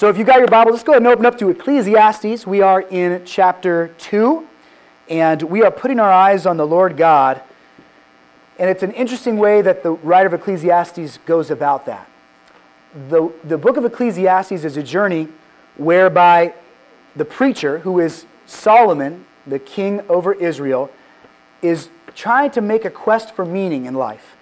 So 0.00 0.08
if 0.08 0.16
you 0.16 0.24
got 0.24 0.38
your 0.38 0.48
Bible, 0.48 0.72
let's 0.72 0.82
go 0.82 0.92
ahead 0.92 1.02
and 1.02 1.12
open 1.12 1.26
up 1.26 1.36
to 1.40 1.50
Ecclesiastes. 1.50 2.46
We 2.46 2.62
are 2.62 2.80
in 2.80 3.22
chapter 3.26 3.88
2, 3.98 4.48
and 5.10 5.42
we 5.42 5.62
are 5.62 5.70
putting 5.70 6.00
our 6.00 6.10
eyes 6.10 6.46
on 6.46 6.56
the 6.56 6.66
Lord 6.66 6.96
God. 6.96 7.42
And 8.58 8.70
it's 8.70 8.82
an 8.82 8.92
interesting 8.92 9.36
way 9.36 9.60
that 9.60 9.82
the 9.82 9.90
writer 9.90 10.28
of 10.28 10.32
Ecclesiastes 10.32 11.18
goes 11.26 11.50
about 11.50 11.84
that. 11.84 12.08
The, 13.10 13.30
the 13.44 13.58
book 13.58 13.76
of 13.76 13.84
Ecclesiastes 13.84 14.64
is 14.64 14.78
a 14.78 14.82
journey 14.82 15.28
whereby 15.76 16.54
the 17.14 17.26
preacher, 17.26 17.80
who 17.80 18.00
is 18.00 18.24
Solomon, 18.46 19.26
the 19.46 19.58
king 19.58 20.00
over 20.08 20.32
Israel, 20.32 20.90
is 21.60 21.90
trying 22.14 22.52
to 22.52 22.62
make 22.62 22.86
a 22.86 22.90
quest 22.90 23.36
for 23.36 23.44
meaning 23.44 23.84
in 23.84 23.92
life. 23.92 24.34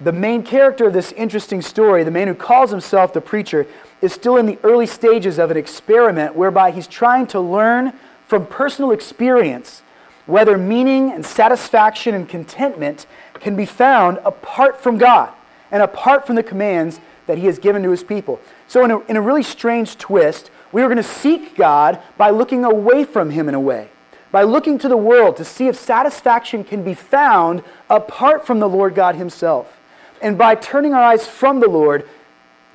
The 0.00 0.12
main 0.12 0.42
character 0.42 0.86
of 0.86 0.94
this 0.94 1.12
interesting 1.12 1.60
story, 1.60 2.02
the 2.02 2.10
man 2.10 2.28
who 2.28 2.34
calls 2.34 2.70
himself 2.70 3.12
the 3.12 3.20
preacher, 3.20 3.66
is 4.00 4.12
still 4.12 4.36
in 4.36 4.46
the 4.46 4.58
early 4.62 4.86
stages 4.86 5.38
of 5.38 5.50
an 5.50 5.56
experiment 5.56 6.34
whereby 6.34 6.70
he's 6.70 6.86
trying 6.86 7.26
to 7.28 7.40
learn 7.40 7.92
from 8.26 8.46
personal 8.46 8.90
experience 8.90 9.82
whether 10.26 10.58
meaning 10.58 11.12
and 11.12 11.24
satisfaction 11.24 12.14
and 12.14 12.28
contentment 12.28 13.06
can 13.34 13.56
be 13.56 13.64
found 13.64 14.18
apart 14.24 14.80
from 14.80 14.98
God 14.98 15.32
and 15.70 15.82
apart 15.82 16.26
from 16.26 16.36
the 16.36 16.42
commands 16.42 17.00
that 17.26 17.38
he 17.38 17.46
has 17.46 17.58
given 17.58 17.82
to 17.82 17.90
his 17.90 18.04
people. 18.04 18.40
So, 18.68 18.84
in 18.84 18.90
a, 18.90 19.00
in 19.06 19.16
a 19.16 19.20
really 19.20 19.42
strange 19.42 19.96
twist, 19.96 20.50
we 20.72 20.82
are 20.82 20.86
going 20.86 20.96
to 20.96 21.02
seek 21.02 21.56
God 21.56 22.00
by 22.16 22.30
looking 22.30 22.64
away 22.64 23.04
from 23.04 23.30
him 23.30 23.48
in 23.48 23.54
a 23.54 23.60
way, 23.60 23.88
by 24.32 24.42
looking 24.42 24.78
to 24.78 24.88
the 24.88 24.96
world 24.96 25.36
to 25.36 25.44
see 25.44 25.68
if 25.68 25.76
satisfaction 25.76 26.64
can 26.64 26.82
be 26.82 26.94
found 26.94 27.62
apart 27.88 28.46
from 28.46 28.58
the 28.58 28.68
Lord 28.68 28.94
God 28.94 29.14
himself. 29.14 29.78
And 30.20 30.36
by 30.36 30.54
turning 30.54 30.94
our 30.94 31.02
eyes 31.02 31.26
from 31.26 31.60
the 31.60 31.68
Lord 31.68 32.08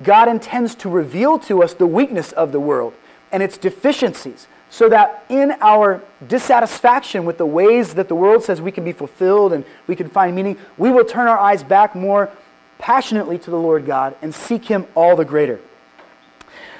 God 0.02 0.28
intends 0.28 0.74
to 0.76 0.88
reveal 0.88 1.38
to 1.40 1.62
us 1.62 1.74
the 1.74 1.86
weakness 1.86 2.32
of 2.32 2.52
the 2.52 2.60
world 2.60 2.94
and 3.30 3.42
its 3.42 3.56
deficiencies 3.56 4.46
so 4.70 4.88
that 4.88 5.24
in 5.28 5.54
our 5.60 6.02
dissatisfaction 6.26 7.24
with 7.24 7.38
the 7.38 7.46
ways 7.46 7.94
that 7.94 8.08
the 8.08 8.14
world 8.14 8.42
says 8.42 8.60
we 8.60 8.72
can 8.72 8.84
be 8.84 8.92
fulfilled 8.92 9.52
and 9.52 9.64
we 9.86 9.94
can 9.94 10.08
find 10.08 10.34
meaning, 10.34 10.56
we 10.78 10.90
will 10.90 11.04
turn 11.04 11.28
our 11.28 11.38
eyes 11.38 11.62
back 11.62 11.94
more 11.94 12.30
passionately 12.78 13.38
to 13.38 13.50
the 13.50 13.58
Lord 13.58 13.84
God 13.84 14.16
and 14.22 14.34
seek 14.34 14.64
Him 14.64 14.86
all 14.94 15.14
the 15.14 15.24
greater. 15.24 15.60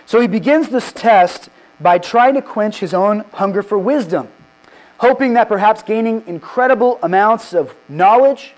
So 0.06 0.20
he 0.20 0.26
begins 0.26 0.68
this 0.68 0.92
test 0.92 1.48
by 1.80 1.98
trying 1.98 2.34
to 2.34 2.42
quench 2.42 2.80
his 2.80 2.92
own 2.92 3.20
hunger 3.32 3.62
for 3.62 3.78
wisdom, 3.78 4.28
hoping 4.98 5.34
that 5.34 5.48
perhaps 5.48 5.82
gaining 5.82 6.22
incredible 6.26 6.98
amounts 7.02 7.54
of 7.54 7.74
knowledge 7.88 8.52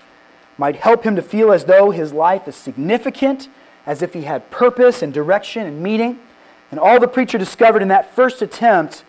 might 0.57 0.77
help 0.77 1.03
him 1.03 1.15
to 1.15 1.21
feel 1.21 1.51
as 1.51 1.65
though 1.65 1.91
his 1.91 2.13
life 2.13 2.47
is 2.47 2.55
significant 2.55 3.47
as 3.85 4.01
if 4.01 4.13
he 4.13 4.23
had 4.23 4.49
purpose 4.51 5.01
and 5.01 5.13
direction 5.13 5.65
and 5.65 5.81
meaning. 5.81 6.19
And 6.71 6.79
all 6.79 6.99
the 6.99 7.07
preacher 7.07 7.37
discovered 7.37 7.81
in 7.81 7.87
that 7.89 8.15
first 8.15 8.41
attempt 8.41 9.03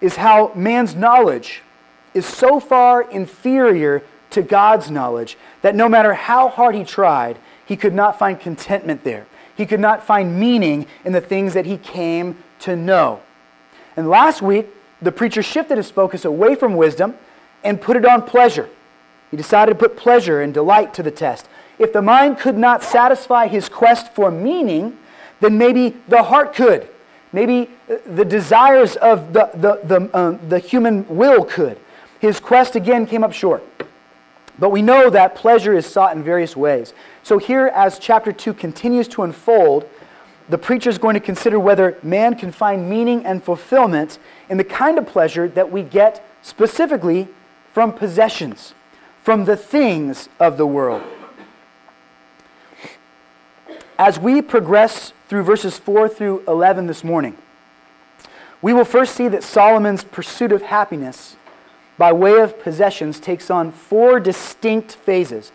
is 0.00 0.16
how 0.16 0.52
man's 0.54 0.94
knowledge 0.94 1.62
is 2.12 2.26
so 2.26 2.60
far 2.60 3.02
inferior 3.10 4.02
to 4.30 4.42
God's 4.42 4.90
knowledge 4.90 5.36
that 5.62 5.74
no 5.74 5.88
matter 5.88 6.14
how 6.14 6.48
hard 6.48 6.74
he 6.74 6.84
tried, 6.84 7.38
he 7.66 7.76
could 7.76 7.94
not 7.94 8.18
find 8.18 8.38
contentment 8.38 9.04
there. 9.04 9.26
He 9.56 9.66
could 9.66 9.80
not 9.80 10.04
find 10.04 10.38
meaning 10.38 10.86
in 11.04 11.12
the 11.12 11.20
things 11.20 11.54
that 11.54 11.66
he 11.66 11.78
came 11.78 12.38
to 12.60 12.76
know. 12.76 13.20
And 13.96 14.08
last 14.08 14.42
week, 14.42 14.66
the 15.00 15.12
preacher 15.12 15.42
shifted 15.42 15.76
his 15.76 15.90
focus 15.90 16.24
away 16.24 16.54
from 16.54 16.74
wisdom 16.74 17.14
and 17.62 17.80
put 17.80 17.96
it 17.96 18.04
on 18.04 18.22
pleasure. 18.22 18.68
He 19.30 19.36
decided 19.36 19.72
to 19.72 19.78
put 19.78 19.96
pleasure 19.96 20.40
and 20.40 20.52
delight 20.52 20.94
to 20.94 21.02
the 21.02 21.10
test. 21.10 21.48
If 21.78 21.92
the 21.92 22.02
mind 22.02 22.38
could 22.38 22.56
not 22.56 22.82
satisfy 22.82 23.48
his 23.48 23.68
quest 23.68 24.14
for 24.14 24.30
meaning, 24.30 24.96
then 25.40 25.58
maybe 25.58 25.96
the 26.08 26.22
heart 26.22 26.54
could. 26.54 26.88
Maybe 27.32 27.68
uh, 27.90 27.96
the 28.06 28.24
desires 28.24 28.96
of 28.96 29.32
the, 29.32 29.50
the, 29.54 29.80
the, 29.84 30.16
uh, 30.16 30.38
the 30.48 30.58
human 30.58 31.06
will 31.08 31.44
could. 31.44 31.78
His 32.20 32.38
quest 32.38 32.76
again 32.76 33.06
came 33.06 33.24
up 33.24 33.32
short. 33.32 33.62
But 34.58 34.70
we 34.70 34.82
know 34.82 35.10
that 35.10 35.34
pleasure 35.34 35.74
is 35.74 35.84
sought 35.84 36.16
in 36.16 36.22
various 36.22 36.56
ways. 36.56 36.94
So, 37.24 37.38
here, 37.38 37.66
as 37.66 37.98
chapter 37.98 38.32
2 38.32 38.54
continues 38.54 39.08
to 39.08 39.22
unfold, 39.22 39.88
the 40.48 40.58
preacher 40.58 40.90
is 40.90 40.98
going 40.98 41.14
to 41.14 41.20
consider 41.20 41.58
whether 41.58 41.98
man 42.02 42.36
can 42.36 42.52
find 42.52 42.88
meaning 42.88 43.26
and 43.26 43.42
fulfillment 43.42 44.18
in 44.48 44.56
the 44.56 44.64
kind 44.64 44.98
of 44.98 45.06
pleasure 45.06 45.48
that 45.48 45.72
we 45.72 45.82
get 45.82 46.24
specifically 46.42 47.28
from 47.72 47.92
possessions, 47.92 48.74
from 49.22 49.46
the 49.46 49.56
things 49.56 50.28
of 50.38 50.56
the 50.56 50.66
world. 50.66 51.02
As 53.98 54.18
we 54.18 54.42
progress 54.42 55.12
through 55.28 55.44
verses 55.44 55.78
4 55.78 56.08
through 56.08 56.42
11 56.48 56.88
this 56.88 57.04
morning, 57.04 57.36
we 58.60 58.72
will 58.72 58.84
first 58.84 59.14
see 59.14 59.28
that 59.28 59.44
Solomon's 59.44 60.02
pursuit 60.02 60.50
of 60.50 60.62
happiness 60.62 61.36
by 61.96 62.12
way 62.12 62.40
of 62.40 62.60
possessions 62.60 63.20
takes 63.20 63.50
on 63.50 63.70
four 63.70 64.18
distinct 64.18 64.96
phases. 64.96 65.52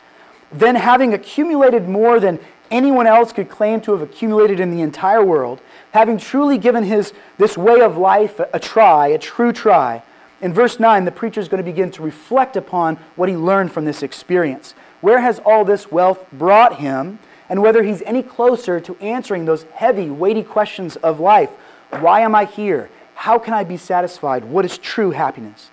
Then, 0.54 0.76
having 0.76 1.14
accumulated 1.14 1.90
more 1.90 2.22
than 2.22 2.40
anyone 2.72 3.08
else 3.08 3.34
could 3.34 3.50
claim 3.50 3.82
to 3.82 3.92
have 3.92 4.02
accumulated 4.02 4.62
in 4.62 4.72
the 4.72 4.82
entire 4.82 5.24
world, 5.24 5.60
having 5.92 6.18
truly 6.18 6.58
given 6.58 6.86
his, 6.86 7.12
this 7.38 7.58
way 7.58 7.82
of 7.82 7.98
life 7.98 8.40
a, 8.40 8.48
a 8.54 8.60
try, 8.60 9.08
a 9.08 9.18
true 9.18 9.52
try, 9.52 10.02
in 10.42 10.54
verse 10.54 10.80
9, 10.80 11.04
the 11.04 11.12
preacher 11.12 11.42
is 11.42 11.50
going 11.50 11.62
to 11.62 11.70
begin 11.70 11.92
to 11.92 12.02
reflect 12.02 12.56
upon 12.56 12.96
what 13.18 13.28
he 13.28 13.36
learned 13.36 13.74
from 13.74 13.84
this 13.84 14.02
experience. 14.02 14.74
Where 15.02 15.20
has 15.20 15.40
all 15.40 15.66
this 15.66 15.92
wealth 15.92 16.26
brought 16.32 16.78
him? 16.78 17.20
And 17.50 17.62
whether 17.62 17.84
he's 17.84 18.04
any 18.04 18.22
closer 18.22 18.80
to 18.80 18.96
answering 18.98 19.46
those 19.46 19.64
heavy, 19.74 20.10
weighty 20.10 20.44
questions 20.44 20.96
of 20.98 21.20
life. 21.20 21.50
Why 21.90 22.22
am 22.22 22.36
I 22.36 22.46
here? 22.46 22.90
How 23.16 23.40
can 23.40 23.54
I 23.54 23.64
be 23.64 23.76
satisfied? 23.76 24.46
What 24.46 24.64
is 24.64 24.78
true 24.78 25.12
happiness? 25.12 25.72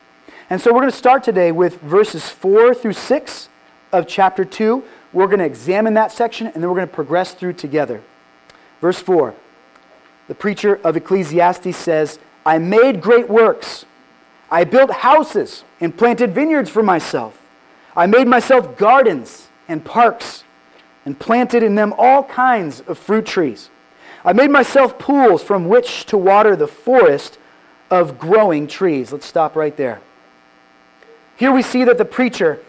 And 0.48 0.60
so 0.60 0.72
we're 0.72 0.80
going 0.80 0.90
to 0.90 0.96
start 0.96 1.22
today 1.22 1.52
with 1.52 1.80
verses 1.80 2.28
4 2.30 2.74
through 2.74 2.94
6 2.94 3.48
of 3.92 4.06
chapter 4.06 4.44
2. 4.44 4.82
We're 5.12 5.26
going 5.26 5.38
to 5.40 5.44
examine 5.44 5.94
that 5.94 6.12
section 6.12 6.46
and 6.46 6.56
then 6.56 6.68
we're 6.68 6.76
going 6.76 6.88
to 6.88 6.94
progress 6.94 7.34
through 7.34 7.54
together. 7.54 8.02
Verse 8.80 8.98
4 8.98 9.34
The 10.28 10.34
preacher 10.34 10.80
of 10.82 10.96
Ecclesiastes 10.96 11.76
says, 11.76 12.18
I 12.44 12.58
made 12.58 13.00
great 13.00 13.28
works. 13.28 13.84
I 14.50 14.64
built 14.64 14.90
houses 14.90 15.64
and 15.80 15.96
planted 15.96 16.32
vineyards 16.32 16.70
for 16.70 16.82
myself. 16.82 17.42
I 17.96 18.06
made 18.06 18.28
myself 18.28 18.76
gardens 18.76 19.48
and 19.68 19.84
parks 19.84 20.44
and 21.06 21.18
planted 21.18 21.62
in 21.62 21.76
them 21.76 21.94
all 21.96 22.24
kinds 22.24 22.80
of 22.80 22.98
fruit 22.98 23.24
trees. 23.24 23.70
I 24.24 24.34
made 24.34 24.50
myself 24.50 24.98
pools 24.98 25.42
from 25.42 25.68
which 25.68 26.04
to 26.06 26.18
water 26.18 26.56
the 26.56 26.66
forest 26.66 27.38
of 27.90 28.18
growing 28.18 28.66
trees. 28.66 29.12
Let's 29.12 29.24
stop 29.24 29.54
right 29.54 29.76
there. 29.76 30.00
Here 31.36 31.52
we 31.52 31.62
see 31.62 31.84
that 31.84 31.96
the 31.96 32.04
preacher 32.04 32.60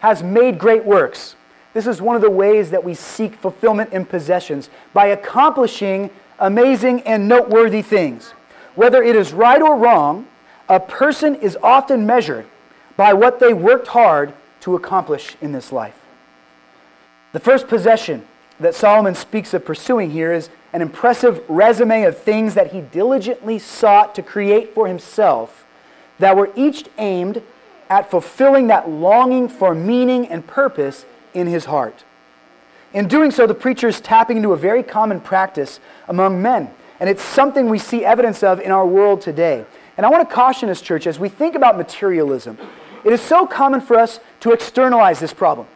has 0.00 0.22
made 0.22 0.58
great 0.58 0.84
works. 0.84 1.36
This 1.72 1.86
is 1.86 2.02
one 2.02 2.16
of 2.16 2.22
the 2.22 2.30
ways 2.30 2.70
that 2.70 2.84
we 2.84 2.94
seek 2.94 3.34
fulfillment 3.36 3.92
in 3.92 4.04
possessions 4.04 4.68
by 4.92 5.06
accomplishing 5.06 6.10
amazing 6.38 7.00
and 7.02 7.26
noteworthy 7.26 7.82
things. 7.82 8.32
Whether 8.74 9.02
it 9.02 9.16
is 9.16 9.32
right 9.32 9.62
or 9.62 9.76
wrong, 9.76 10.26
a 10.68 10.80
person 10.80 11.34
is 11.36 11.56
often 11.62 12.04
measured 12.04 12.46
by 12.96 13.14
what 13.14 13.40
they 13.40 13.54
worked 13.54 13.88
hard 13.88 14.34
to 14.60 14.74
accomplish 14.74 15.36
in 15.40 15.52
this 15.52 15.72
life. 15.72 16.05
The 17.32 17.40
first 17.40 17.68
possession 17.68 18.26
that 18.60 18.74
Solomon 18.74 19.14
speaks 19.14 19.52
of 19.52 19.64
pursuing 19.64 20.10
here 20.10 20.32
is 20.32 20.48
an 20.72 20.82
impressive 20.82 21.42
resume 21.48 22.04
of 22.04 22.18
things 22.18 22.54
that 22.54 22.72
he 22.72 22.80
diligently 22.80 23.58
sought 23.58 24.14
to 24.14 24.22
create 24.22 24.74
for 24.74 24.86
himself 24.86 25.66
that 26.18 26.36
were 26.36 26.50
each 26.56 26.84
aimed 26.98 27.42
at 27.88 28.10
fulfilling 28.10 28.66
that 28.68 28.88
longing 28.88 29.48
for 29.48 29.74
meaning 29.74 30.26
and 30.28 30.46
purpose 30.46 31.04
in 31.34 31.46
his 31.46 31.66
heart. 31.66 32.04
In 32.92 33.08
doing 33.08 33.30
so, 33.30 33.46
the 33.46 33.54
preacher 33.54 33.88
is 33.88 34.00
tapping 34.00 34.38
into 34.38 34.52
a 34.52 34.56
very 34.56 34.82
common 34.82 35.20
practice 35.20 35.80
among 36.08 36.40
men, 36.40 36.70
and 36.98 37.10
it's 37.10 37.22
something 37.22 37.68
we 37.68 37.78
see 37.78 38.04
evidence 38.04 38.42
of 38.42 38.60
in 38.60 38.70
our 38.70 38.86
world 38.86 39.20
today. 39.20 39.66
And 39.96 40.06
I 40.06 40.08
want 40.08 40.28
to 40.28 40.34
caution 40.34 40.68
us, 40.68 40.80
church, 40.80 41.06
as 41.06 41.18
we 41.18 41.28
think 41.28 41.54
about 41.54 41.76
materialism, 41.76 42.58
it 43.04 43.12
is 43.12 43.20
so 43.20 43.46
common 43.46 43.80
for 43.80 43.98
us 43.98 44.20
to 44.40 44.52
externalize 44.52 45.20
this 45.20 45.34
problem 45.34 45.66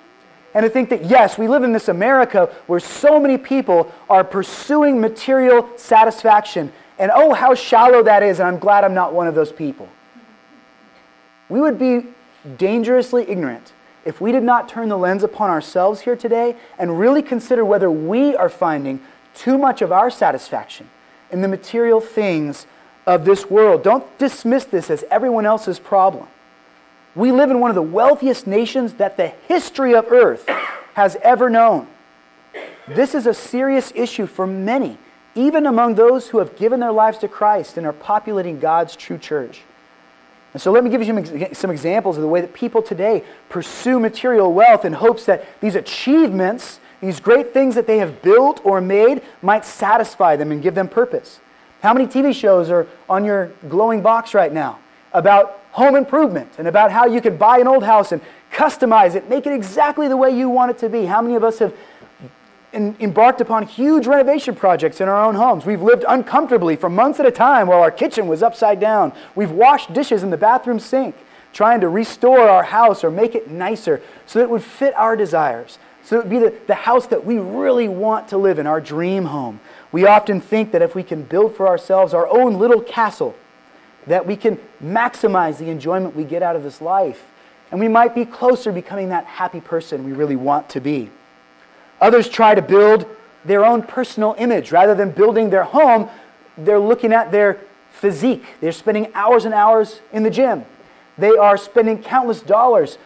and 0.54 0.64
to 0.64 0.70
think 0.70 0.90
that, 0.90 1.04
yes, 1.04 1.38
we 1.38 1.46
live 1.46 1.62
in 1.62 1.72
this 1.72 1.88
America 1.88 2.54
where 2.66 2.80
so 2.80 3.20
many 3.20 3.38
people 3.38 3.92
are 4.08 4.24
pursuing 4.24 5.00
material 5.00 5.68
satisfaction. 5.76 6.72
And 6.98 7.10
oh, 7.14 7.32
how 7.34 7.54
shallow 7.54 8.02
that 8.02 8.22
is, 8.22 8.40
and 8.40 8.48
I'm 8.48 8.58
glad 8.58 8.84
I'm 8.84 8.94
not 8.94 9.14
one 9.14 9.26
of 9.26 9.34
those 9.34 9.52
people. 9.52 9.88
We 11.48 11.60
would 11.60 11.78
be 11.78 12.06
dangerously 12.58 13.28
ignorant 13.28 13.72
if 14.04 14.20
we 14.20 14.32
did 14.32 14.42
not 14.42 14.68
turn 14.68 14.88
the 14.88 14.96
lens 14.96 15.22
upon 15.22 15.50
ourselves 15.50 16.00
here 16.00 16.16
today 16.16 16.56
and 16.78 16.98
really 16.98 17.22
consider 17.22 17.64
whether 17.64 17.90
we 17.90 18.34
are 18.34 18.48
finding 18.48 19.00
too 19.34 19.56
much 19.56 19.82
of 19.82 19.92
our 19.92 20.10
satisfaction 20.10 20.88
in 21.30 21.42
the 21.42 21.48
material 21.48 22.00
things 22.00 22.66
of 23.06 23.24
this 23.24 23.48
world. 23.48 23.82
Don't 23.82 24.18
dismiss 24.18 24.64
this 24.64 24.90
as 24.90 25.04
everyone 25.10 25.46
else's 25.46 25.78
problem. 25.78 26.26
We 27.14 27.32
live 27.32 27.50
in 27.50 27.60
one 27.60 27.70
of 27.70 27.74
the 27.74 27.82
wealthiest 27.82 28.46
nations 28.46 28.94
that 28.94 29.16
the 29.16 29.28
history 29.48 29.94
of 29.94 30.06
earth 30.12 30.48
has 30.94 31.16
ever 31.22 31.50
known. 31.50 31.88
This 32.86 33.14
is 33.14 33.26
a 33.26 33.34
serious 33.34 33.92
issue 33.94 34.26
for 34.26 34.46
many, 34.46 34.96
even 35.34 35.66
among 35.66 35.96
those 35.96 36.28
who 36.28 36.38
have 36.38 36.56
given 36.56 36.80
their 36.80 36.92
lives 36.92 37.18
to 37.18 37.28
Christ 37.28 37.76
and 37.76 37.86
are 37.86 37.92
populating 37.92 38.60
God's 38.60 38.94
true 38.94 39.18
church. 39.18 39.62
And 40.52 40.60
so 40.60 40.72
let 40.72 40.82
me 40.82 40.90
give 40.90 41.02
you 41.02 41.48
some 41.52 41.70
examples 41.70 42.16
of 42.16 42.22
the 42.22 42.28
way 42.28 42.40
that 42.40 42.52
people 42.52 42.82
today 42.82 43.24
pursue 43.48 44.00
material 44.00 44.52
wealth 44.52 44.84
in 44.84 44.94
hopes 44.94 45.24
that 45.26 45.60
these 45.60 45.76
achievements, 45.76 46.80
these 47.00 47.20
great 47.20 47.52
things 47.52 47.76
that 47.76 47.86
they 47.86 47.98
have 47.98 48.22
built 48.22 48.60
or 48.64 48.80
made, 48.80 49.22
might 49.42 49.64
satisfy 49.64 50.34
them 50.36 50.50
and 50.50 50.62
give 50.62 50.74
them 50.74 50.88
purpose. 50.88 51.38
How 51.82 51.94
many 51.94 52.06
TV 52.06 52.34
shows 52.34 52.68
are 52.70 52.86
on 53.08 53.24
your 53.24 53.52
glowing 53.68 54.02
box 54.02 54.34
right 54.34 54.52
now 54.52 54.80
about 55.12 55.59
home 55.72 55.94
improvement 55.96 56.50
and 56.58 56.66
about 56.66 56.90
how 56.90 57.06
you 57.06 57.20
could 57.20 57.38
buy 57.38 57.58
an 57.58 57.68
old 57.68 57.84
house 57.84 58.12
and 58.12 58.20
customize 58.52 59.14
it, 59.14 59.28
make 59.28 59.46
it 59.46 59.52
exactly 59.52 60.08
the 60.08 60.16
way 60.16 60.30
you 60.30 60.48
want 60.48 60.70
it 60.70 60.78
to 60.78 60.88
be? 60.88 61.06
How 61.06 61.22
many 61.22 61.34
of 61.34 61.44
us 61.44 61.60
have 61.60 61.74
in, 62.72 62.96
embarked 63.00 63.40
upon 63.40 63.66
huge 63.66 64.06
renovation 64.06 64.54
projects 64.54 65.00
in 65.00 65.08
our 65.08 65.24
own 65.24 65.34
homes. 65.34 65.64
We've 65.64 65.82
lived 65.82 66.04
uncomfortably 66.08 66.76
for 66.76 66.88
months 66.88 67.20
at 67.20 67.26
a 67.26 67.30
time 67.30 67.66
while 67.66 67.82
our 67.82 67.90
kitchen 67.90 68.28
was 68.28 68.42
upside 68.42 68.80
down. 68.80 69.12
We've 69.34 69.50
washed 69.50 69.92
dishes 69.92 70.22
in 70.22 70.30
the 70.30 70.36
bathroom 70.36 70.78
sink, 70.78 71.14
trying 71.52 71.80
to 71.80 71.88
restore 71.88 72.48
our 72.48 72.64
house 72.64 73.02
or 73.02 73.10
make 73.10 73.34
it 73.34 73.50
nicer 73.50 74.00
so 74.26 74.38
that 74.38 74.44
it 74.44 74.50
would 74.50 74.62
fit 74.62 74.94
our 74.94 75.16
desires, 75.16 75.78
so 76.04 76.16
it 76.16 76.22
would 76.24 76.30
be 76.30 76.38
the, 76.38 76.54
the 76.66 76.74
house 76.74 77.06
that 77.06 77.24
we 77.24 77.38
really 77.38 77.88
want 77.88 78.28
to 78.28 78.38
live 78.38 78.58
in, 78.58 78.66
our 78.66 78.80
dream 78.80 79.26
home. 79.26 79.60
We 79.92 80.06
often 80.06 80.40
think 80.40 80.70
that 80.72 80.82
if 80.82 80.94
we 80.94 81.02
can 81.02 81.24
build 81.24 81.56
for 81.56 81.66
ourselves 81.66 82.14
our 82.14 82.28
own 82.28 82.58
little 82.58 82.80
castle, 82.80 83.34
that 84.10 84.26
we 84.26 84.34
can 84.34 84.58
maximize 84.82 85.58
the 85.58 85.70
enjoyment 85.70 86.16
we 86.16 86.24
get 86.24 86.42
out 86.42 86.56
of 86.56 86.64
this 86.64 86.80
life. 86.80 87.30
And 87.70 87.78
we 87.78 87.86
might 87.86 88.12
be 88.12 88.24
closer 88.24 88.70
to 88.70 88.72
becoming 88.72 89.10
that 89.10 89.24
happy 89.24 89.60
person 89.60 90.04
we 90.04 90.10
really 90.10 90.34
want 90.34 90.68
to 90.70 90.80
be. 90.80 91.10
Others 92.00 92.28
try 92.28 92.56
to 92.56 92.60
build 92.60 93.06
their 93.44 93.64
own 93.64 93.82
personal 93.82 94.34
image. 94.36 94.72
Rather 94.72 94.96
than 94.96 95.12
building 95.12 95.50
their 95.50 95.62
home, 95.62 96.10
they're 96.58 96.80
looking 96.80 97.12
at 97.12 97.30
their 97.30 97.60
physique. 97.92 98.44
They're 98.60 98.72
spending 98.72 99.12
hours 99.14 99.44
and 99.44 99.54
hours 99.54 100.00
in 100.12 100.24
the 100.24 100.30
gym. 100.30 100.64
They 101.16 101.36
are 101.36 101.56
spending 101.56 102.02
countless 102.02 102.40
dollars 102.42 102.98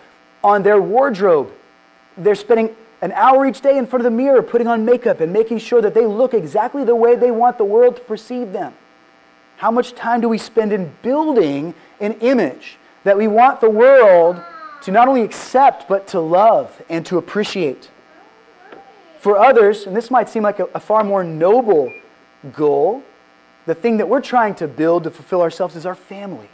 on 0.43 0.63
their 0.63 0.81
wardrobe. 0.81 1.53
They're 2.17 2.35
spending 2.35 2.75
an 3.03 3.13
hour 3.13 3.45
each 3.45 3.61
day 3.61 3.77
in 3.77 3.87
front 3.87 4.07
of 4.07 4.11
the 4.11 4.17
mirror 4.17 4.43
putting 4.43 4.69
on 4.69 4.87
makeup 4.87 5.21
and 5.21 5.35
making 5.35 5.59
sure 5.59 5.83
that 5.83 5.93
they 5.93 6.07
look 6.07 6.33
exactly 6.33 6.83
the 6.83 6.97
way 6.97 7.15
they 7.15 7.31
want 7.31 7.59
the 7.59 7.65
world 7.67 7.97
to 7.97 8.03
perceive 8.03 8.53
them. 8.53 8.73
How 9.57 9.71
much 9.71 9.95
time 9.95 10.21
do 10.21 10.29
we 10.29 10.39
spend 10.39 10.73
in 10.73 10.95
building 11.03 11.75
an 12.01 12.15
image 12.15 12.77
that 13.05 13.17
we 13.17 13.27
want 13.29 13.61
the 13.61 13.71
world 13.71 14.43
to 14.83 14.91
not 14.91 15.09
only 15.09 15.23
accept, 15.23 15.89
but 15.89 16.07
to 16.09 16.21
love 16.21 16.83
and 16.89 17.07
to 17.07 17.19
appreciate? 17.19 17.91
For 19.19 19.39
others, 19.39 19.87
and 19.87 19.97
this 19.97 20.11
might 20.11 20.29
seem 20.29 20.43
like 20.43 20.59
a, 20.59 20.65
a 20.75 20.81
far 20.81 21.03
more 21.05 21.25
noble 21.25 21.93
goal, 22.53 23.03
the 23.65 23.75
thing 23.75 23.97
that 23.97 24.09
we're 24.09 24.21
trying 24.21 24.55
to 24.57 24.69
build 24.69 25.05
to 25.05 25.11
fulfill 25.11 25.41
ourselves 25.41 25.77
is 25.77 25.87
our 25.87 25.95
family. 25.95 26.49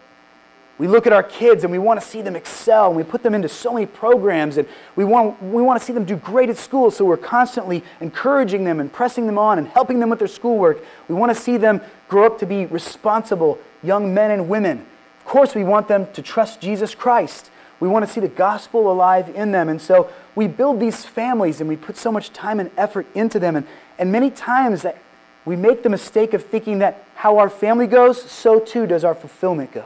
We 0.78 0.86
look 0.88 1.06
at 1.06 1.12
our 1.12 1.22
kids 1.22 1.64
and 1.64 1.70
we 1.70 1.78
want 1.78 2.00
to 2.00 2.06
see 2.06 2.22
them 2.22 2.36
excel, 2.36 2.86
and 2.86 2.96
we 2.96 3.02
put 3.02 3.22
them 3.22 3.34
into 3.34 3.48
so 3.48 3.72
many 3.72 3.86
programs, 3.86 4.56
and 4.56 4.68
we 4.96 5.04
want, 5.04 5.42
we 5.42 5.60
want 5.60 5.80
to 5.80 5.84
see 5.84 5.92
them 5.92 6.04
do 6.04 6.16
great 6.16 6.48
at 6.48 6.56
school, 6.56 6.90
so 6.90 7.04
we're 7.04 7.16
constantly 7.16 7.82
encouraging 8.00 8.64
them 8.64 8.80
and 8.80 8.92
pressing 8.92 9.26
them 9.26 9.36
on 9.36 9.58
and 9.58 9.68
helping 9.68 10.00
them 10.00 10.08
with 10.08 10.20
their 10.20 10.28
schoolwork. 10.28 10.82
We 11.08 11.14
want 11.14 11.34
to 11.34 11.40
see 11.40 11.56
them 11.56 11.82
grow 12.10 12.26
up 12.26 12.40
to 12.40 12.46
be 12.46 12.66
responsible 12.66 13.58
young 13.82 14.12
men 14.12 14.32
and 14.32 14.48
women. 14.48 14.84
Of 15.20 15.24
course, 15.24 15.54
we 15.54 15.62
want 15.62 15.86
them 15.86 16.12
to 16.12 16.20
trust 16.20 16.60
Jesus 16.60 16.94
Christ. 16.94 17.50
We 17.78 17.88
want 17.88 18.04
to 18.04 18.12
see 18.12 18.20
the 18.20 18.28
gospel 18.28 18.90
alive 18.92 19.30
in 19.34 19.52
them. 19.52 19.68
And 19.68 19.80
so 19.80 20.10
we 20.34 20.48
build 20.48 20.80
these 20.80 21.04
families 21.04 21.60
and 21.60 21.68
we 21.68 21.76
put 21.76 21.96
so 21.96 22.10
much 22.10 22.32
time 22.32 22.58
and 22.58 22.70
effort 22.76 23.06
into 23.14 23.38
them. 23.38 23.54
And, 23.54 23.66
and 23.96 24.10
many 24.10 24.28
times 24.28 24.82
that 24.82 24.98
we 25.44 25.54
make 25.54 25.84
the 25.84 25.88
mistake 25.88 26.34
of 26.34 26.44
thinking 26.44 26.80
that 26.80 27.04
how 27.14 27.38
our 27.38 27.48
family 27.48 27.86
goes, 27.86 28.20
so 28.20 28.58
too 28.58 28.86
does 28.86 29.04
our 29.04 29.14
fulfillment 29.14 29.72
go. 29.72 29.84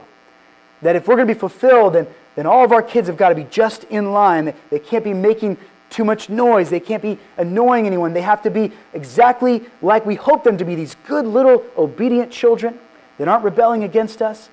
That 0.80 0.96
if 0.96 1.06
we're 1.06 1.16
going 1.16 1.28
to 1.28 1.34
be 1.34 1.38
fulfilled, 1.38 1.92
then, 1.92 2.06
then 2.36 2.46
all 2.46 2.64
of 2.64 2.72
our 2.72 2.82
kids 2.82 3.06
have 3.08 3.18
got 3.18 3.28
to 3.28 3.34
be 3.34 3.44
just 3.44 3.84
in 3.84 4.12
line. 4.12 4.54
They, 4.70 4.78
can't 4.78 5.04
be 5.04 5.14
making 5.14 5.58
too 5.94 6.04
much 6.04 6.28
noise. 6.28 6.70
They 6.70 6.80
can't 6.80 7.02
be 7.02 7.18
annoying 7.36 7.86
anyone. 7.86 8.12
They 8.12 8.22
have 8.22 8.42
to 8.42 8.50
be 8.50 8.72
exactly 8.92 9.62
like 9.80 10.04
we 10.04 10.16
hope 10.16 10.42
them 10.42 10.58
to 10.58 10.64
be 10.64 10.74
these 10.74 10.96
good 11.06 11.24
little 11.24 11.64
obedient 11.78 12.32
children 12.32 12.78
that 13.18 13.28
aren't 13.28 13.44
rebelling 13.44 13.84
against 13.84 14.20
us. 14.20 14.48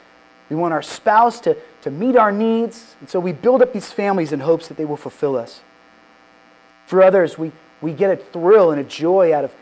We 0.50 0.56
want 0.56 0.74
our 0.74 0.84
spouse 0.84 1.40
to, 1.42 1.58
to 1.82 1.90
meet 1.90 2.16
our 2.16 2.32
needs. 2.32 2.96
And 3.00 3.10
so 3.10 3.20
we 3.20 3.32
build 3.32 3.64
up 3.64 3.74
these 3.74 3.92
families 3.92 4.32
in 4.32 4.42
hopes 4.42 4.68
that 4.68 4.78
they 4.78 4.86
will 4.86 4.98
fulfill 4.98 5.36
us. 5.36 5.62
For 6.86 7.02
others, 7.02 7.40
we, 7.40 7.52
we 7.82 7.94
get 7.94 8.12
a 8.12 8.18
thrill 8.18 8.70
and 8.70 8.80
a 8.80 8.84
joy 8.84 9.34
out 9.34 9.44
of 9.44 9.56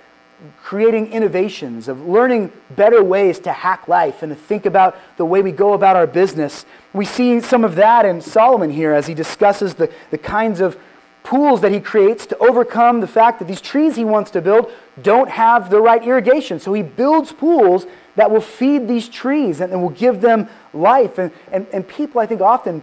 creating 0.62 1.12
innovations, 1.14 1.88
of 1.88 2.06
learning 2.08 2.52
better 2.72 3.04
ways 3.04 3.40
to 3.40 3.52
hack 3.52 3.88
life 3.88 4.22
and 4.22 4.32
to 4.32 4.36
think 4.36 4.66
about 4.66 4.98
the 5.18 5.26
way 5.26 5.42
we 5.42 5.52
go 5.52 5.74
about 5.74 5.96
our 5.96 6.08
business. 6.08 6.66
We 6.92 7.06
see 7.06 7.40
some 7.40 7.64
of 7.64 7.76
that 7.76 8.06
in 8.06 8.20
Solomon 8.20 8.70
here 8.70 8.94
as 8.94 9.08
he 9.08 9.14
discusses 9.14 9.76
the, 9.76 9.92
the 10.12 10.18
kinds 10.18 10.60
of 10.60 10.78
pools 11.24 11.62
that 11.62 11.72
he 11.72 11.80
creates 11.80 12.26
to 12.26 12.38
overcome 12.38 13.02
the 13.02 13.08
fact 13.08 13.40
that 13.40 13.48
these 13.48 13.62
trees 13.62 13.96
he 13.96 14.06
wants 14.06 14.32
to 14.32 14.42
build 14.42 14.72
don't 15.02 15.30
have 15.30 15.70
the 15.70 15.80
right 15.82 16.04
irrigation. 16.04 16.60
So 16.60 16.74
he 16.74 16.82
builds 16.82 17.32
pools 17.32 17.86
that 18.16 18.32
will 18.32 18.42
feed 18.42 18.88
these 18.88 19.08
trees 19.08 19.62
and, 19.62 19.72
and 19.72 19.82
will 19.82 19.90
give 19.90 20.22
them 20.22 20.50
life. 20.74 21.18
And, 21.18 21.32
and, 21.52 21.68
and 21.72 21.88
people, 21.88 22.20
I 22.20 22.26
think, 22.26 22.42
often 22.42 22.82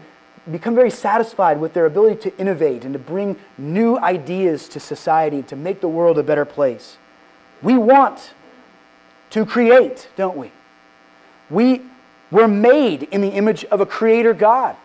become 0.50 0.74
very 0.74 0.90
satisfied 0.90 1.60
with 1.60 1.74
their 1.74 1.86
ability 1.86 2.30
to 2.30 2.38
innovate 2.38 2.84
and 2.84 2.92
to 2.92 2.98
bring 2.98 3.36
new 3.58 3.98
ideas 3.98 4.68
to 4.70 4.80
society 4.80 5.42
to 5.42 5.56
make 5.56 5.80
the 5.80 5.88
world 5.88 6.18
a 6.18 6.22
better 6.22 6.44
place. 6.44 6.98
We 7.62 7.76
want 7.76 8.32
to 9.30 9.44
create, 9.44 10.08
don't 10.16 10.36
we? 10.36 10.52
We 11.50 11.82
were 12.30 12.48
made 12.48 13.04
in 13.04 13.20
the 13.20 13.30
image 13.30 13.64
of 13.66 13.80
a 13.80 13.86
creator 13.86 14.34
God. 14.34 14.76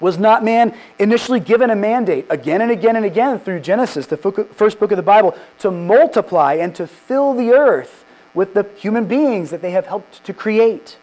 Was 0.00 0.18
not 0.18 0.42
man 0.42 0.74
initially 0.98 1.40
given 1.40 1.68
a 1.68 1.76
mandate 1.76 2.26
again 2.30 2.62
and 2.62 2.70
again 2.70 2.96
and 2.96 3.04
again 3.04 3.38
through 3.38 3.60
Genesis, 3.60 4.06
the 4.06 4.16
first 4.16 4.80
book 4.80 4.90
of 4.90 4.96
the 4.96 5.02
Bible, 5.02 5.36
to 5.58 5.70
multiply 5.70 6.54
and 6.54 6.74
to 6.74 6.86
fill 6.86 7.34
the 7.34 7.50
earth 7.52 8.04
with 8.32 8.54
the 8.54 8.66
human 8.76 9.04
beings 9.04 9.50
that 9.50 9.60
they 9.60 9.72
have 9.72 9.86
helped 9.86 10.24
to 10.24 10.32
create. 10.32 10.96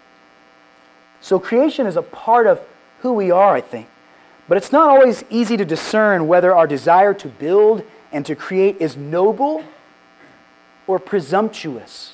So 1.22 1.40
creation 1.40 1.86
is 1.86 1.96
a 1.96 2.02
part 2.02 2.48
of 2.48 2.60
who 3.02 3.14
we 3.14 3.30
are, 3.30 3.56
I 3.56 3.62
think. 3.62 3.88
But 4.48 4.58
it's 4.58 4.72
not 4.72 4.90
always 4.90 5.24
easy 5.30 5.58
to 5.58 5.66
discern 5.66 6.28
whether 6.28 6.56
our 6.56 6.66
desire 6.66 7.14
to 7.16 7.28
build 7.28 7.84
and 8.12 8.26
to 8.26 8.36
create 8.36 8.78
is 8.80 8.98
noble 8.98 9.64
or 10.88 11.00
presumptuous. 11.00 12.14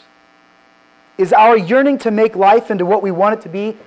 Is 1.18 1.32
our 1.32 1.56
yearning 1.56 2.00
to 2.00 2.12
make 2.12 2.36
life 2.36 2.72
into 2.72 2.86
what 2.86 3.04
we 3.04 3.12
want 3.12 3.36
it 3.36 3.42
to 3.44 3.50
be 3.50 3.78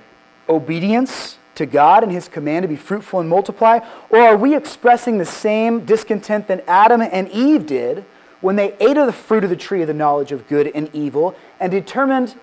obedience 0.47 1.36
to 1.57 1.65
God 1.65 2.03
and 2.03 2.11
His 2.11 2.27
command 2.27 2.63
to 2.63 2.67
be 2.67 2.75
fruitful 2.75 3.19
and 3.19 3.29
multiply? 3.29 3.79
Or 4.09 4.19
are 4.19 4.37
we 4.37 4.55
expressing 4.55 5.17
the 5.17 5.25
same 5.25 5.85
discontent 5.85 6.47
that 6.47 6.63
Adam 6.67 7.01
and 7.01 7.29
Eve 7.29 7.65
did 7.65 8.05
when 8.41 8.55
they 8.55 8.75
ate 8.79 8.97
of 8.97 9.05
the 9.05 9.13
fruit 9.13 9.43
of 9.43 9.49
the 9.49 9.55
tree 9.55 9.81
of 9.81 9.87
the 9.87 9.93
knowledge 9.93 10.31
of 10.31 10.47
good 10.47 10.71
and 10.73 10.89
evil 10.93 11.35
and 11.59 11.71
determined 11.71 12.35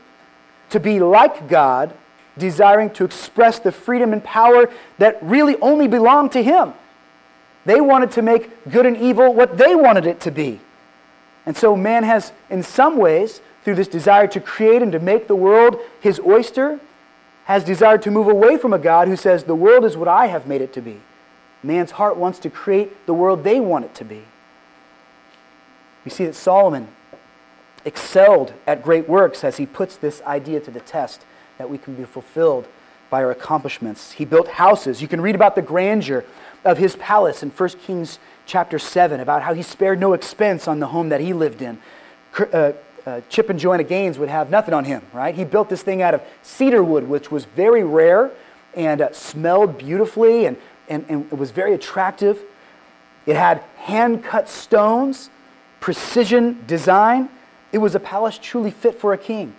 to 0.70 0.80
be 0.80 1.00
like 1.00 1.48
God, 1.48 1.94
desiring 2.36 2.90
to 2.90 3.04
express 3.04 3.58
the 3.58 3.72
freedom 3.72 4.12
and 4.12 4.22
power 4.22 4.70
that 4.98 5.22
really 5.22 5.56
only 5.60 5.88
belonged 5.88 6.32
to 6.32 6.42
Him. 6.42 6.74
They 7.64 7.80
wanted 7.80 8.10
to 8.12 8.22
make 8.22 8.70
good 8.70 8.86
and 8.86 8.96
evil 8.96 9.32
what 9.32 9.56
they 9.56 9.74
wanted 9.74 10.06
it 10.06 10.20
to 10.20 10.30
be. 10.30 10.60
And 11.46 11.56
so 11.56 11.76
man 11.76 12.04
has, 12.04 12.32
in 12.50 12.62
some 12.62 12.96
ways, 12.96 13.40
through 13.64 13.74
this 13.76 13.88
desire 13.88 14.26
to 14.28 14.40
create 14.40 14.82
and 14.82 14.92
to 14.92 14.98
make 14.98 15.26
the 15.26 15.36
world 15.36 15.78
his 16.00 16.20
oyster, 16.20 16.78
has 17.44 17.64
desired 17.64 18.02
to 18.02 18.10
move 18.10 18.28
away 18.28 18.56
from 18.56 18.72
a 18.72 18.78
God 18.78 19.08
who 19.08 19.16
says, 19.16 19.44
The 19.44 19.54
world 19.54 19.84
is 19.84 19.96
what 19.96 20.08
I 20.08 20.26
have 20.26 20.46
made 20.46 20.60
it 20.60 20.72
to 20.74 20.80
be. 20.80 21.00
Man's 21.62 21.92
heart 21.92 22.16
wants 22.16 22.38
to 22.40 22.50
create 22.50 23.06
the 23.06 23.14
world 23.14 23.44
they 23.44 23.60
want 23.60 23.84
it 23.84 23.94
to 23.96 24.04
be. 24.04 24.24
We 26.04 26.10
see 26.10 26.26
that 26.26 26.34
Solomon 26.34 26.88
excelled 27.84 28.52
at 28.66 28.82
great 28.82 29.08
works 29.08 29.44
as 29.44 29.56
he 29.58 29.66
puts 29.66 29.96
this 29.96 30.22
idea 30.22 30.60
to 30.60 30.70
the 30.70 30.80
test 30.80 31.24
that 31.58 31.70
we 31.70 31.78
can 31.78 31.94
be 31.94 32.04
fulfilled 32.04 32.66
by 33.10 33.22
our 33.22 33.30
accomplishments. 33.30 34.12
He 34.12 34.24
built 34.24 34.48
houses. 34.48 35.00
You 35.00 35.08
can 35.08 35.20
read 35.20 35.34
about 35.34 35.54
the 35.54 35.62
grandeur 35.62 36.24
of 36.64 36.78
his 36.78 36.96
palace 36.96 37.42
in 37.42 37.50
1 37.50 37.68
Kings 37.84 38.18
chapter 38.46 38.78
7, 38.78 39.20
about 39.20 39.42
how 39.42 39.54
he 39.54 39.62
spared 39.62 40.00
no 40.00 40.12
expense 40.12 40.66
on 40.66 40.80
the 40.80 40.88
home 40.88 41.10
that 41.10 41.20
he 41.20 41.32
lived 41.32 41.62
in. 41.62 41.78
Uh, 42.52 42.72
uh, 43.06 43.20
Chip 43.28 43.50
and 43.50 43.58
Joanna 43.58 43.84
Gaines 43.84 44.18
would 44.18 44.28
have 44.28 44.50
nothing 44.50 44.74
on 44.74 44.84
him, 44.84 45.02
right? 45.12 45.34
He 45.34 45.44
built 45.44 45.68
this 45.68 45.82
thing 45.82 46.02
out 46.02 46.14
of 46.14 46.22
cedar 46.42 46.82
wood, 46.82 47.08
which 47.08 47.30
was 47.30 47.44
very 47.44 47.84
rare 47.84 48.30
and 48.74 49.00
uh, 49.00 49.12
smelled 49.12 49.78
beautifully 49.78 50.46
and, 50.46 50.56
and, 50.88 51.04
and 51.08 51.26
it 51.32 51.38
was 51.38 51.50
very 51.50 51.74
attractive. 51.74 52.42
It 53.26 53.36
had 53.36 53.62
hand 53.76 54.24
cut 54.24 54.48
stones 54.48 55.30
precision 55.84 56.64
design, 56.66 57.28
it 57.70 57.76
was 57.76 57.94
a 57.94 58.00
palace 58.00 58.38
truly 58.38 58.70
fit 58.70 58.98
for 58.98 59.12
a 59.12 59.18
king. 59.18 59.54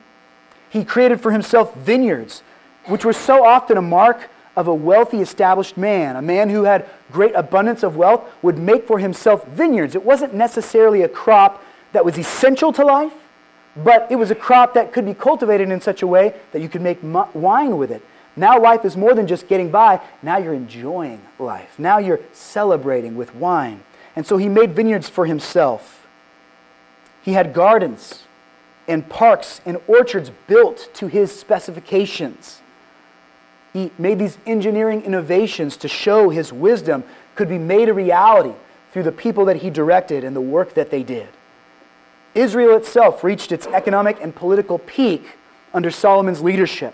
He 0.72 0.84
created 0.84 1.22
for 1.22 1.32
himself 1.32 1.75
vineyards, 1.75 2.42
which 2.86 3.06
were 3.06 3.14
so 3.14 3.46
often 3.46 3.78
a 3.78 3.82
mark 3.84 4.32
of 4.56 4.68
a 4.68 4.74
wealthy 4.74 5.22
established 5.22 5.78
man. 5.78 6.16
A 6.16 6.24
man 6.24 6.50
who 6.50 6.64
had 6.64 6.90
great 7.12 7.36
abundance 7.36 7.84
of 7.84 7.96
wealth 7.96 8.28
would 8.42 8.58
make 8.58 8.88
for 8.88 8.98
himself 8.98 9.46
vineyards. 9.50 9.94
It 9.94 10.04
wasn't 10.04 10.34
necessarily 10.34 11.04
a 11.04 11.08
crop 11.08 11.64
that 11.92 12.04
was 12.04 12.18
essential 12.18 12.74
to 12.74 12.84
life, 12.84 13.14
but 13.75 14.08
it 14.10 14.15
was 14.15 14.32
a 14.32 14.36
crop 14.36 14.74
that 14.75 14.94
could 14.94 15.05
be 15.05 15.13
cultivated 15.13 15.70
in 15.70 15.82
such 15.82 16.01
a 16.01 16.08
way 16.08 16.34
that 16.51 16.62
you 16.62 16.70
could 16.70 16.82
make 16.82 17.00
wine 17.01 17.77
with 17.77 17.91
it. 17.91 18.01
Now 18.36 18.60
life 18.60 18.86
is 18.86 18.98
more 18.98 19.13
than 19.13 19.27
just 19.27 19.48
getting 19.48 19.70
by. 19.70 20.01
Now 20.22 20.38
you're 20.38 20.53
enjoying 20.53 21.22
life. 21.39 21.77
Now 21.77 21.98
you're 21.98 22.20
celebrating 22.34 23.15
with 23.15 23.34
wine. 23.36 23.84
And 24.15 24.25
so 24.25 24.38
he 24.38 24.50
made 24.50 24.74
vineyards 24.74 25.10
for 25.10 25.25
himself. 25.25 26.08
He 27.22 27.34
had 27.34 27.53
gardens 27.53 28.24
and 28.88 29.08
parks 29.10 29.62
and 29.65 29.77
orchards 29.88 30.32
built 30.48 30.89
to 30.96 31.08
his 31.08 31.38
specifications. 31.38 32.62
He 33.74 33.91
made 33.98 34.20
these 34.20 34.38
engineering 34.46 35.01
innovations 35.01 35.75
to 35.77 35.88
show 35.88 36.29
his 36.29 36.53
wisdom 36.53 37.03
could 37.36 37.50
be 37.50 37.58
made 37.58 37.89
a 37.89 37.94
reality 37.94 38.53
through 38.91 39.03
the 39.03 39.12
people 39.12 39.46
that 39.46 39.58
he 39.58 39.70
directed 39.70 40.24
and 40.24 40.36
the 40.36 40.41
work 40.41 40.75
that 40.75 40.91
they 40.91 41.03
did. 41.03 41.27
Israel 42.36 42.75
itself 42.75 43.24
reached 43.24 43.51
its 43.51 43.65
economic 43.68 44.22
and 44.22 44.36
political 44.36 44.77
peak 44.77 45.38
under 45.74 45.89
Solomon's 45.89 46.42
leadership. 46.42 46.94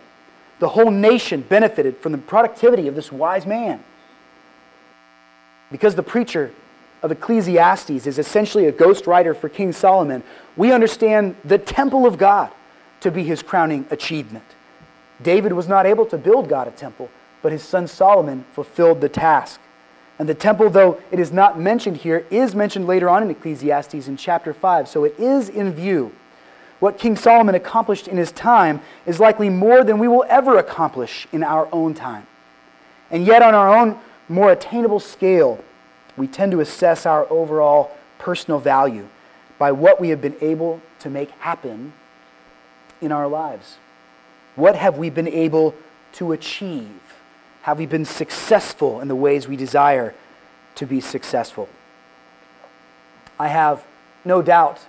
The 0.60 0.69
whole 0.69 0.91
nation 0.91 1.41
benefited 1.41 1.98
from 1.98 2.12
the 2.12 2.17
productivity 2.19 2.88
of 2.88 2.95
this 2.95 3.12
wise 3.12 3.45
man. 3.45 3.83
Because 5.71 5.95
the 5.95 6.03
preacher 6.03 6.51
of 7.01 7.12
Ecclesiastes 7.12 8.05
is 8.05 8.19
essentially 8.19 8.67
a 8.67 8.71
ghostwriter 8.71 9.36
for 9.36 9.50
King 9.50 9.71
Solomon, 9.71 10.21
we 10.55 10.71
understand 10.71 11.36
the 11.43 11.57
temple 11.57 12.05
of 12.05 12.17
God 12.17 12.51
to 13.00 13.10
be 13.10 13.24
his 13.24 13.41
crowning 13.41 13.88
achievement. 13.89 14.45
David 15.21 15.53
was 15.53 15.67
not 15.67 15.86
able 15.86 16.05
to 16.07 16.17
build 16.17 16.48
God 16.48 16.67
a 16.67 16.71
temple, 16.71 17.10
but 17.41 17.51
his 17.51 17.63
son 17.63 17.88
Solomon 17.88 18.45
fulfilled 18.53 19.01
the 19.01 19.10
task. 19.10 19.60
And 20.21 20.29
the 20.29 20.35
temple, 20.35 20.69
though 20.69 21.01
it 21.09 21.19
is 21.19 21.31
not 21.31 21.59
mentioned 21.59 21.97
here, 21.97 22.27
is 22.29 22.53
mentioned 22.53 22.85
later 22.85 23.09
on 23.09 23.23
in 23.23 23.31
Ecclesiastes 23.31 24.07
in 24.07 24.17
chapter 24.17 24.53
5, 24.53 24.87
so 24.87 25.03
it 25.03 25.19
is 25.19 25.49
in 25.49 25.73
view. 25.73 26.11
What 26.79 26.99
King 26.99 27.15
Solomon 27.15 27.55
accomplished 27.55 28.07
in 28.07 28.17
his 28.17 28.31
time 28.31 28.81
is 29.07 29.19
likely 29.19 29.49
more 29.49 29.83
than 29.83 29.97
we 29.97 30.07
will 30.07 30.23
ever 30.29 30.59
accomplish 30.59 31.27
in 31.31 31.43
our 31.43 31.67
own 31.71 31.95
time. 31.95 32.27
And 33.09 33.25
yet, 33.25 33.41
on 33.41 33.55
our 33.55 33.75
own 33.75 33.97
more 34.29 34.51
attainable 34.51 34.99
scale, 34.99 35.63
we 36.15 36.27
tend 36.27 36.51
to 36.51 36.59
assess 36.59 37.07
our 37.07 37.25
overall 37.31 37.89
personal 38.19 38.59
value 38.59 39.07
by 39.57 39.71
what 39.71 39.99
we 39.99 40.09
have 40.09 40.21
been 40.21 40.37
able 40.39 40.83
to 40.99 41.09
make 41.09 41.31
happen 41.39 41.93
in 43.01 43.11
our 43.11 43.27
lives. 43.27 43.77
What 44.55 44.75
have 44.75 44.99
we 44.99 45.09
been 45.09 45.27
able 45.27 45.73
to 46.13 46.31
achieve? 46.31 47.00
Have 47.63 47.77
we 47.77 47.85
been 47.85 48.05
successful 48.05 49.01
in 49.01 49.07
the 49.07 49.15
ways 49.15 49.47
we 49.47 49.55
desire 49.55 50.13
to 50.75 50.85
be 50.85 50.99
successful? 50.99 51.69
I 53.39 53.47
have 53.47 53.85
no 54.25 54.41
doubt 54.41 54.79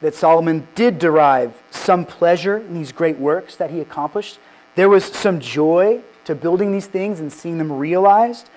that 0.00 0.14
Solomon 0.14 0.68
did 0.74 0.98
derive 0.98 1.60
some 1.70 2.04
pleasure 2.04 2.58
in 2.58 2.74
these 2.74 2.92
great 2.92 3.18
works 3.18 3.56
that 3.56 3.70
he 3.70 3.80
accomplished. 3.80 4.38
There 4.74 4.88
was 4.88 5.04
some 5.04 5.40
joy 5.40 6.00
to 6.24 6.34
building 6.34 6.72
these 6.72 6.86
things 6.86 7.20
and 7.20 7.32
seeing 7.32 7.58
them 7.58 7.72
realized. 7.72 8.48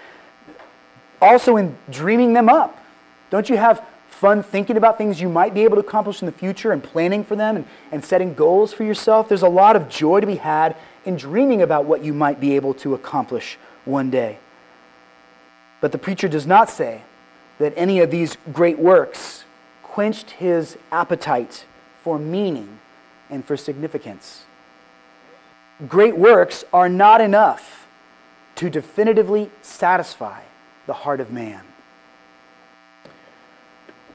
Also, 1.22 1.58
in 1.58 1.78
dreaming 1.90 2.34
them 2.34 2.50
up. 2.50 2.78
Don't 3.30 3.50
you 3.50 3.58
have 3.58 3.86
fun 4.20 4.44
thinking 4.44 4.76
about 4.76 4.98
things 4.98 5.22
you 5.22 5.30
might 5.30 5.54
be 5.54 5.64
able 5.64 5.78
to 5.78 5.82
accomplish 5.82 6.22
in 6.22 6.26
the 6.26 6.32
future 6.34 6.74
and 6.74 6.84
planning 6.84 7.24
for 7.24 7.38
them 7.38 7.56
and, 7.56 7.66
and 7.90 8.04
setting 8.04 8.34
goals 8.34 8.74
for 8.74 8.84
yourself? 8.84 9.30
There's 9.30 9.42
a 9.42 9.48
lot 9.48 9.78
of 9.78 9.88
joy 9.88 10.20
to 10.20 10.28
be 10.28 10.36
had 10.36 10.76
in 11.06 11.16
dreaming 11.16 11.62
about 11.62 11.86
what 11.86 12.04
you 12.04 12.14
might 12.14 12.42
be 12.42 12.58
able 12.58 12.74
to 12.76 12.94
accomplish 12.94 13.58
one 13.86 14.10
day. 14.10 14.40
But 15.80 15.94
the 15.94 15.98
preacher 15.98 16.28
does 16.28 16.46
not 16.46 16.70
say 16.70 17.04
that 17.60 17.74
any 17.78 18.02
of 18.02 18.12
these 18.12 18.36
great 18.52 18.78
works 18.78 19.46
quenched 19.84 20.32
his 20.32 20.78
appetite 20.92 21.64
for 22.04 22.20
meaning 22.20 22.80
and 23.30 23.46
for 23.46 23.56
significance. 23.56 24.44
Great 25.88 26.18
works 26.18 26.66
are 26.74 26.90
not 26.90 27.22
enough 27.22 27.88
to 28.56 28.70
definitively 28.70 29.50
satisfy 29.62 30.42
the 30.88 30.94
heart 30.94 31.22
of 31.22 31.32
man. 31.32 31.69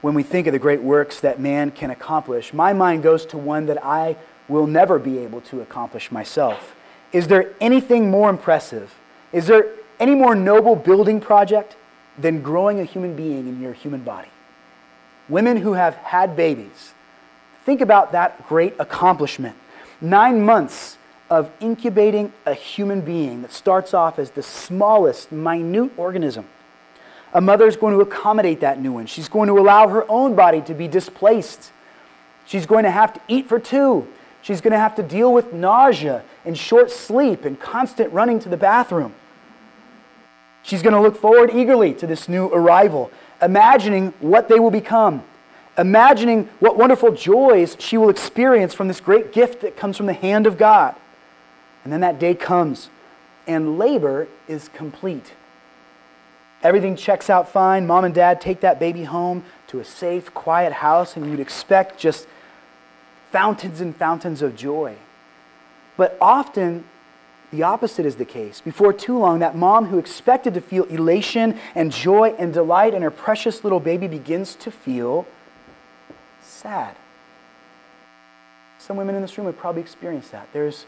When 0.05 0.13
we 0.13 0.21
think 0.21 0.45
of 0.45 0.53
the 0.53 0.59
great 0.59 0.83
works 0.83 1.19
that 1.21 1.39
man 1.39 1.71
can 1.71 1.89
accomplish, 1.89 2.53
my 2.53 2.73
mind 2.73 3.01
goes 3.01 3.25
to 3.25 3.39
one 3.39 3.65
that 3.65 3.83
I 3.83 4.17
will 4.47 4.67
never 4.67 4.99
be 4.99 5.17
able 5.17 5.41
to 5.41 5.61
accomplish 5.61 6.11
myself. 6.11 6.75
Is 7.11 7.27
there 7.27 7.55
anything 7.59 8.11
more 8.11 8.29
impressive? 8.29 8.93
Is 9.33 9.47
there 9.47 9.71
any 9.99 10.13
more 10.13 10.35
noble 10.35 10.75
building 10.75 11.19
project 11.19 11.75
than 12.19 12.43
growing 12.43 12.79
a 12.79 12.83
human 12.83 13.15
being 13.15 13.47
in 13.47 13.59
your 13.59 13.73
human 13.73 14.01
body? 14.01 14.27
Women 15.27 15.57
who 15.57 15.73
have 15.73 15.95
had 15.95 16.35
babies, 16.35 16.93
think 17.63 17.81
about 17.81 18.11
that 18.11 18.47
great 18.47 18.75
accomplishment. 18.77 19.55
Nine 19.99 20.45
months 20.45 20.99
of 21.31 21.49
incubating 21.59 22.31
a 22.45 22.53
human 22.53 23.01
being 23.01 23.41
that 23.41 23.51
starts 23.51 23.91
off 23.91 24.19
as 24.19 24.29
the 24.29 24.43
smallest, 24.43 25.31
minute 25.31 25.93
organism. 25.97 26.45
A 27.35 27.41
mother 27.41 27.67
is 27.67 27.75
going 27.75 27.93
to 27.93 27.99
accommodate 27.99 28.61
that 28.61 28.81
new 28.81 28.93
one. 28.93 29.07
She's 29.07 29.27
going 29.27 29.47
to 29.47 29.59
allow 29.59 29.89
her 29.89 30.09
own 30.09 30.35
body 30.35 30.61
to 30.61 30.73
be 30.73 30.87
displaced. 30.87 31.73
She's 32.45 32.65
going 32.65 32.85
to 32.85 32.91
have 32.91 33.13
to 33.13 33.19
eat 33.27 33.49
for 33.49 33.59
two. 33.59 34.07
She's 34.41 34.61
going 34.61 34.71
to 34.71 34.79
have 34.79 34.95
to 34.95 35.03
deal 35.03 35.33
with 35.33 35.51
nausea 35.51 36.23
and 36.45 36.57
short 36.57 36.89
sleep 36.89 37.43
and 37.43 37.59
constant 37.59 38.13
running 38.13 38.39
to 38.39 38.47
the 38.47 38.55
bathroom. 38.55 39.13
She's 40.63 40.81
going 40.81 40.93
to 40.93 41.01
look 41.01 41.17
forward 41.17 41.51
eagerly 41.53 41.93
to 41.95 42.07
this 42.07 42.29
new 42.29 42.47
arrival, 42.47 43.11
imagining 43.41 44.13
what 44.21 44.47
they 44.47 44.57
will 44.57 44.71
become, 44.71 45.21
imagining 45.77 46.47
what 46.59 46.77
wonderful 46.77 47.11
joys 47.11 47.75
she 47.79 47.97
will 47.97 48.09
experience 48.09 48.73
from 48.73 48.87
this 48.87 49.01
great 49.01 49.33
gift 49.33 49.59
that 49.59 49.75
comes 49.75 49.97
from 49.97 50.05
the 50.05 50.13
hand 50.13 50.47
of 50.47 50.57
God. 50.57 50.95
And 51.83 51.91
then 51.91 51.99
that 51.99 52.17
day 52.17 52.33
comes, 52.33 52.89
and 53.45 53.77
labor 53.77 54.29
is 54.47 54.69
complete. 54.69 55.33
Everything 56.65 56.95
checks 56.95 57.29
out 57.29 57.47
fine. 57.47 57.85
Mom 57.85 58.05
and 58.05 58.15
dad 58.15 58.41
take 58.41 58.61
that 58.61 58.79
baby 58.79 59.03
home 59.03 59.43
to 59.67 59.79
a 59.79 59.85
safe, 59.85 60.33
quiet 60.33 60.73
house, 60.73 61.15
and 61.15 61.29
you'd 61.29 61.39
expect 61.39 61.99
just 61.99 62.27
fountains 63.31 63.81
and 63.81 63.95
fountains 63.95 64.41
of 64.41 64.55
joy. 64.55 64.95
But 65.95 66.17
often, 66.19 66.85
the 67.51 67.61
opposite 67.61 68.03
is 68.03 68.15
the 68.15 68.25
case. 68.25 68.61
Before 68.61 68.91
too 68.93 69.15
long, 69.15 69.37
that 69.39 69.55
mom 69.55 69.85
who 69.85 69.99
expected 69.99 70.55
to 70.55 70.61
feel 70.61 70.85
elation 70.85 71.59
and 71.75 71.91
joy 71.91 72.33
and 72.39 72.51
delight 72.51 72.95
in 72.95 73.03
her 73.03 73.11
precious 73.11 73.63
little 73.63 73.79
baby 73.79 74.07
begins 74.07 74.55
to 74.55 74.71
feel 74.71 75.27
sad. 76.41 76.95
Some 78.79 78.97
women 78.97 79.13
in 79.13 79.21
this 79.21 79.37
room 79.37 79.45
have 79.45 79.57
probably 79.57 79.83
experienced 79.83 80.31
that. 80.31 80.47
There's 80.51 80.87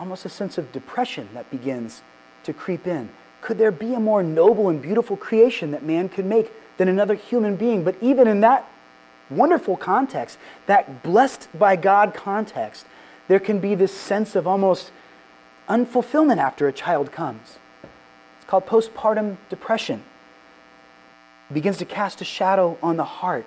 almost 0.00 0.24
a 0.24 0.28
sense 0.28 0.58
of 0.58 0.72
depression 0.72 1.28
that 1.32 1.48
begins 1.48 2.02
to 2.42 2.52
creep 2.52 2.88
in. 2.88 3.10
Could 3.42 3.58
there 3.58 3.72
be 3.72 3.92
a 3.92 4.00
more 4.00 4.22
noble 4.22 4.68
and 4.68 4.80
beautiful 4.80 5.16
creation 5.16 5.72
that 5.72 5.82
man 5.82 6.08
could 6.08 6.24
make 6.24 6.50
than 6.78 6.88
another 6.88 7.14
human 7.14 7.56
being? 7.56 7.84
But 7.84 7.96
even 8.00 8.26
in 8.26 8.40
that 8.40 8.66
wonderful 9.28 9.76
context, 9.76 10.38
that 10.66 11.02
blessed 11.02 11.48
by 11.58 11.76
God 11.76 12.14
context, 12.14 12.86
there 13.28 13.40
can 13.40 13.58
be 13.58 13.74
this 13.74 13.92
sense 13.92 14.36
of 14.36 14.46
almost 14.46 14.92
unfulfillment 15.68 16.38
after 16.38 16.68
a 16.68 16.72
child 16.72 17.12
comes. 17.12 17.58
It's 18.36 18.46
called 18.46 18.66
postpartum 18.66 19.36
depression. 19.50 20.04
It 21.50 21.54
begins 21.54 21.78
to 21.78 21.84
cast 21.84 22.20
a 22.20 22.24
shadow 22.24 22.78
on 22.82 22.96
the 22.96 23.04
heart. 23.04 23.44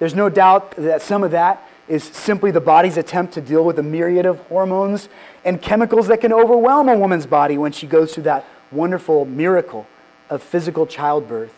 There's 0.00 0.14
no 0.16 0.28
doubt 0.28 0.72
that 0.72 1.00
some 1.00 1.22
of 1.22 1.30
that 1.30 1.62
is 1.86 2.02
simply 2.02 2.50
the 2.50 2.60
body's 2.60 2.96
attempt 2.96 3.34
to 3.34 3.40
deal 3.40 3.64
with 3.64 3.78
a 3.78 3.82
myriad 3.82 4.26
of 4.26 4.38
hormones 4.46 5.08
and 5.44 5.62
chemicals 5.62 6.08
that 6.08 6.20
can 6.20 6.32
overwhelm 6.32 6.88
a 6.88 6.96
woman's 6.96 7.26
body 7.26 7.56
when 7.56 7.70
she 7.70 7.86
goes 7.86 8.14
through 8.14 8.24
that 8.24 8.44
wonderful 8.72 9.24
miracle 9.24 9.86
of 10.30 10.42
physical 10.42 10.86
childbirth. 10.86 11.52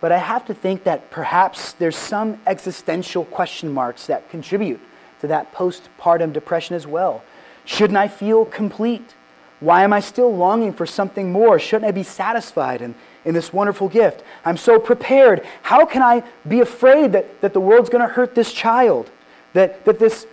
But 0.00 0.12
I 0.12 0.18
have 0.18 0.44
to 0.46 0.54
think 0.54 0.84
that 0.84 1.10
perhaps 1.10 1.72
there's 1.74 1.96
some 1.96 2.40
existential 2.46 3.24
question 3.24 3.72
marks 3.72 4.06
that 4.06 4.28
contribute 4.30 4.80
to 5.20 5.28
that 5.28 5.52
postpartum 5.54 6.32
depression 6.32 6.74
as 6.74 6.86
well. 6.86 7.22
Shouldn't 7.64 7.96
I 7.96 8.08
feel 8.08 8.44
complete? 8.44 9.14
Why 9.60 9.84
am 9.84 9.92
I 9.92 10.00
still 10.00 10.34
longing 10.34 10.72
for 10.72 10.86
something 10.86 11.30
more? 11.30 11.60
Shouldn't 11.60 11.88
I 11.88 11.92
be 11.92 12.02
satisfied 12.02 12.82
in, 12.82 12.96
in 13.24 13.32
this 13.32 13.52
wonderful 13.52 13.88
gift? 13.88 14.24
I'm 14.44 14.56
so 14.56 14.80
prepared. 14.80 15.46
How 15.62 15.86
can 15.86 16.02
I 16.02 16.24
be 16.48 16.60
afraid 16.60 17.12
that, 17.12 17.40
that 17.40 17.52
the 17.52 17.60
world's 17.60 17.88
going 17.88 18.06
to 18.06 18.12
hurt 18.12 18.34
this 18.34 18.52
child? 18.52 19.08
That, 19.52 19.84
that 19.84 20.00
this, 20.00 20.26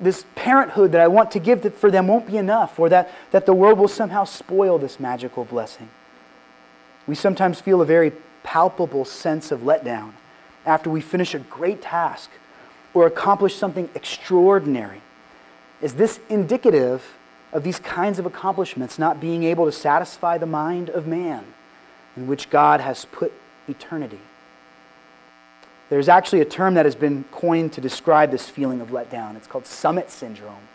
this 0.00 0.24
parenthood 0.34 0.92
that 0.92 1.00
I 1.00 1.08
want 1.08 1.30
to 1.32 1.38
give 1.38 1.74
for 1.74 1.90
them 1.90 2.08
won't 2.08 2.26
be 2.26 2.36
enough? 2.36 2.78
Or 2.78 2.88
that, 2.88 3.10
that 3.30 3.46
the 3.46 3.54
world 3.54 3.78
will 3.78 3.88
somehow 3.88 4.24
spoil 4.24 4.78
this 4.78 5.00
magical 5.00 5.44
blessing? 5.44 5.88
We 7.06 7.14
sometimes 7.14 7.60
feel 7.60 7.80
a 7.80 7.86
very 7.86 8.12
palpable 8.42 9.04
sense 9.04 9.50
of 9.50 9.60
letdown 9.60 10.12
after 10.64 10.90
we 10.90 11.00
finish 11.00 11.34
a 11.34 11.38
great 11.38 11.80
task 11.82 12.30
or 12.94 13.06
accomplish 13.06 13.54
something 13.54 13.88
extraordinary? 13.94 15.02
Is 15.80 15.94
this 15.94 16.18
indicative 16.28 17.16
of 17.52 17.62
these 17.62 17.78
kinds 17.78 18.18
of 18.18 18.26
accomplishments 18.26 18.98
not 18.98 19.20
being 19.20 19.44
able 19.44 19.66
to 19.66 19.72
satisfy 19.72 20.38
the 20.38 20.46
mind 20.46 20.88
of 20.90 21.06
man 21.06 21.44
in 22.16 22.26
which 22.26 22.50
God 22.50 22.80
has 22.80 23.04
put 23.04 23.32
eternity? 23.68 24.20
There's 25.88 26.08
actually 26.08 26.40
a 26.40 26.44
term 26.44 26.74
that 26.74 26.84
has 26.84 26.96
been 26.96 27.24
coined 27.30 27.72
to 27.74 27.80
describe 27.80 28.30
this 28.30 28.48
feeling 28.48 28.80
of 28.80 28.88
letdown. 28.88 29.36
It's 29.36 29.46
called 29.46 29.66
summit 29.66 30.10
syndrome. 30.10 30.68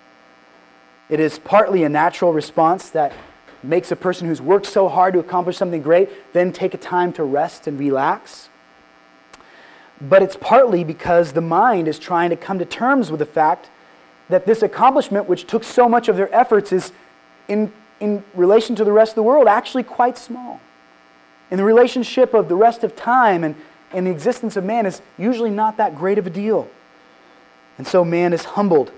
It 1.09 1.19
is 1.19 1.39
partly 1.39 1.83
a 1.83 1.89
natural 1.89 2.31
response 2.31 2.89
that 2.91 3.11
makes 3.61 3.91
a 3.91 3.95
person 3.95 4.27
who's 4.27 4.41
worked 4.41 4.65
so 4.65 4.87
hard 4.87 5.13
to 5.13 5.19
accomplish 5.19 5.57
something 5.57 5.81
great 5.81 6.09
then 6.33 6.51
take 6.51 6.73
a 6.73 6.77
time 6.77 7.13
to 7.13 7.23
rest 7.23 7.67
and 7.67 7.77
relax. 7.77 8.49
But 9.99 10.23
it's 10.23 10.35
partly 10.35 10.83
because 10.83 11.33
the 11.33 11.41
mind 11.41 11.87
is 11.87 11.99
trying 11.99 12.31
to 12.31 12.35
come 12.35 12.57
to 12.57 12.65
terms 12.65 13.11
with 13.11 13.19
the 13.19 13.25
fact 13.25 13.69
that 14.29 14.45
this 14.45 14.63
accomplishment, 14.63 15.27
which 15.27 15.45
took 15.45 15.63
so 15.63 15.87
much 15.87 16.07
of 16.07 16.15
their 16.15 16.33
efforts, 16.33 16.71
is 16.71 16.91
in, 17.47 17.71
in 17.99 18.23
relation 18.33 18.75
to 18.77 18.83
the 18.83 18.91
rest 18.91 19.11
of 19.11 19.15
the 19.15 19.23
world 19.23 19.47
actually 19.47 19.83
quite 19.83 20.17
small. 20.17 20.59
In 21.51 21.57
the 21.57 21.65
relationship 21.65 22.33
of 22.33 22.47
the 22.47 22.55
rest 22.55 22.83
of 22.83 22.95
time 22.95 23.43
and, 23.43 23.55
and 23.93 24.07
the 24.07 24.11
existence 24.11 24.55
of 24.55 24.63
man 24.63 24.85
is 24.85 25.01
usually 25.17 25.49
not 25.49 25.77
that 25.77 25.95
great 25.95 26.17
of 26.17 26.27
a 26.27 26.29
deal. 26.29 26.69
And 27.77 27.87
so 27.87 28.05
man 28.05 28.33
is 28.33 28.43
humbled 28.43 28.91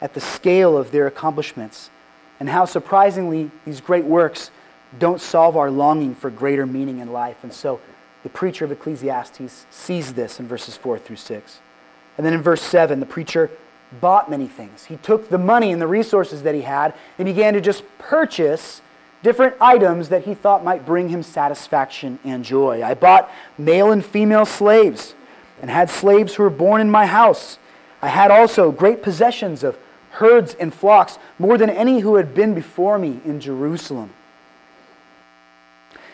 at 0.00 0.14
the 0.14 0.20
scale 0.20 0.76
of 0.76 0.90
their 0.90 1.06
accomplishments 1.06 1.90
and 2.38 2.48
how 2.48 2.64
surprisingly 2.64 3.50
these 3.64 3.80
great 3.80 4.04
works 4.04 4.50
don't 4.98 5.20
solve 5.20 5.56
our 5.56 5.70
longing 5.70 6.14
for 6.14 6.30
greater 6.30 6.66
meaning 6.66 6.98
in 6.98 7.12
life. 7.12 7.42
And 7.42 7.52
so 7.52 7.80
the 8.22 8.28
preacher 8.28 8.64
of 8.64 8.72
Ecclesiastes 8.72 9.66
sees 9.70 10.14
this 10.14 10.38
in 10.38 10.46
verses 10.46 10.76
4 10.76 10.98
through 10.98 11.16
6. 11.16 11.60
And 12.16 12.26
then 12.26 12.32
in 12.32 12.42
verse 12.42 12.62
7, 12.62 13.00
the 13.00 13.06
preacher 13.06 13.50
bought 14.00 14.30
many 14.30 14.46
things. 14.46 14.84
He 14.84 14.96
took 14.96 15.28
the 15.28 15.38
money 15.38 15.70
and 15.70 15.80
the 15.80 15.86
resources 15.86 16.42
that 16.42 16.54
he 16.54 16.62
had 16.62 16.94
and 17.18 17.26
began 17.26 17.54
to 17.54 17.60
just 17.60 17.84
purchase 17.98 18.80
different 19.22 19.56
items 19.60 20.08
that 20.10 20.24
he 20.24 20.34
thought 20.34 20.64
might 20.64 20.86
bring 20.86 21.08
him 21.08 21.22
satisfaction 21.22 22.18
and 22.24 22.44
joy. 22.44 22.82
I 22.82 22.94
bought 22.94 23.30
male 23.58 23.90
and 23.90 24.04
female 24.04 24.46
slaves 24.46 25.14
and 25.60 25.70
had 25.70 25.90
slaves 25.90 26.34
who 26.34 26.42
were 26.42 26.50
born 26.50 26.80
in 26.80 26.90
my 26.90 27.06
house. 27.06 27.58
I 28.02 28.08
had 28.08 28.30
also 28.30 28.70
great 28.70 29.02
possessions 29.02 29.64
of 29.64 29.78
herds 30.10 30.54
and 30.54 30.72
flocks, 30.72 31.18
more 31.38 31.58
than 31.58 31.68
any 31.68 32.00
who 32.00 32.16
had 32.16 32.34
been 32.34 32.54
before 32.54 32.98
me 32.98 33.20
in 33.24 33.40
Jerusalem. 33.40 34.10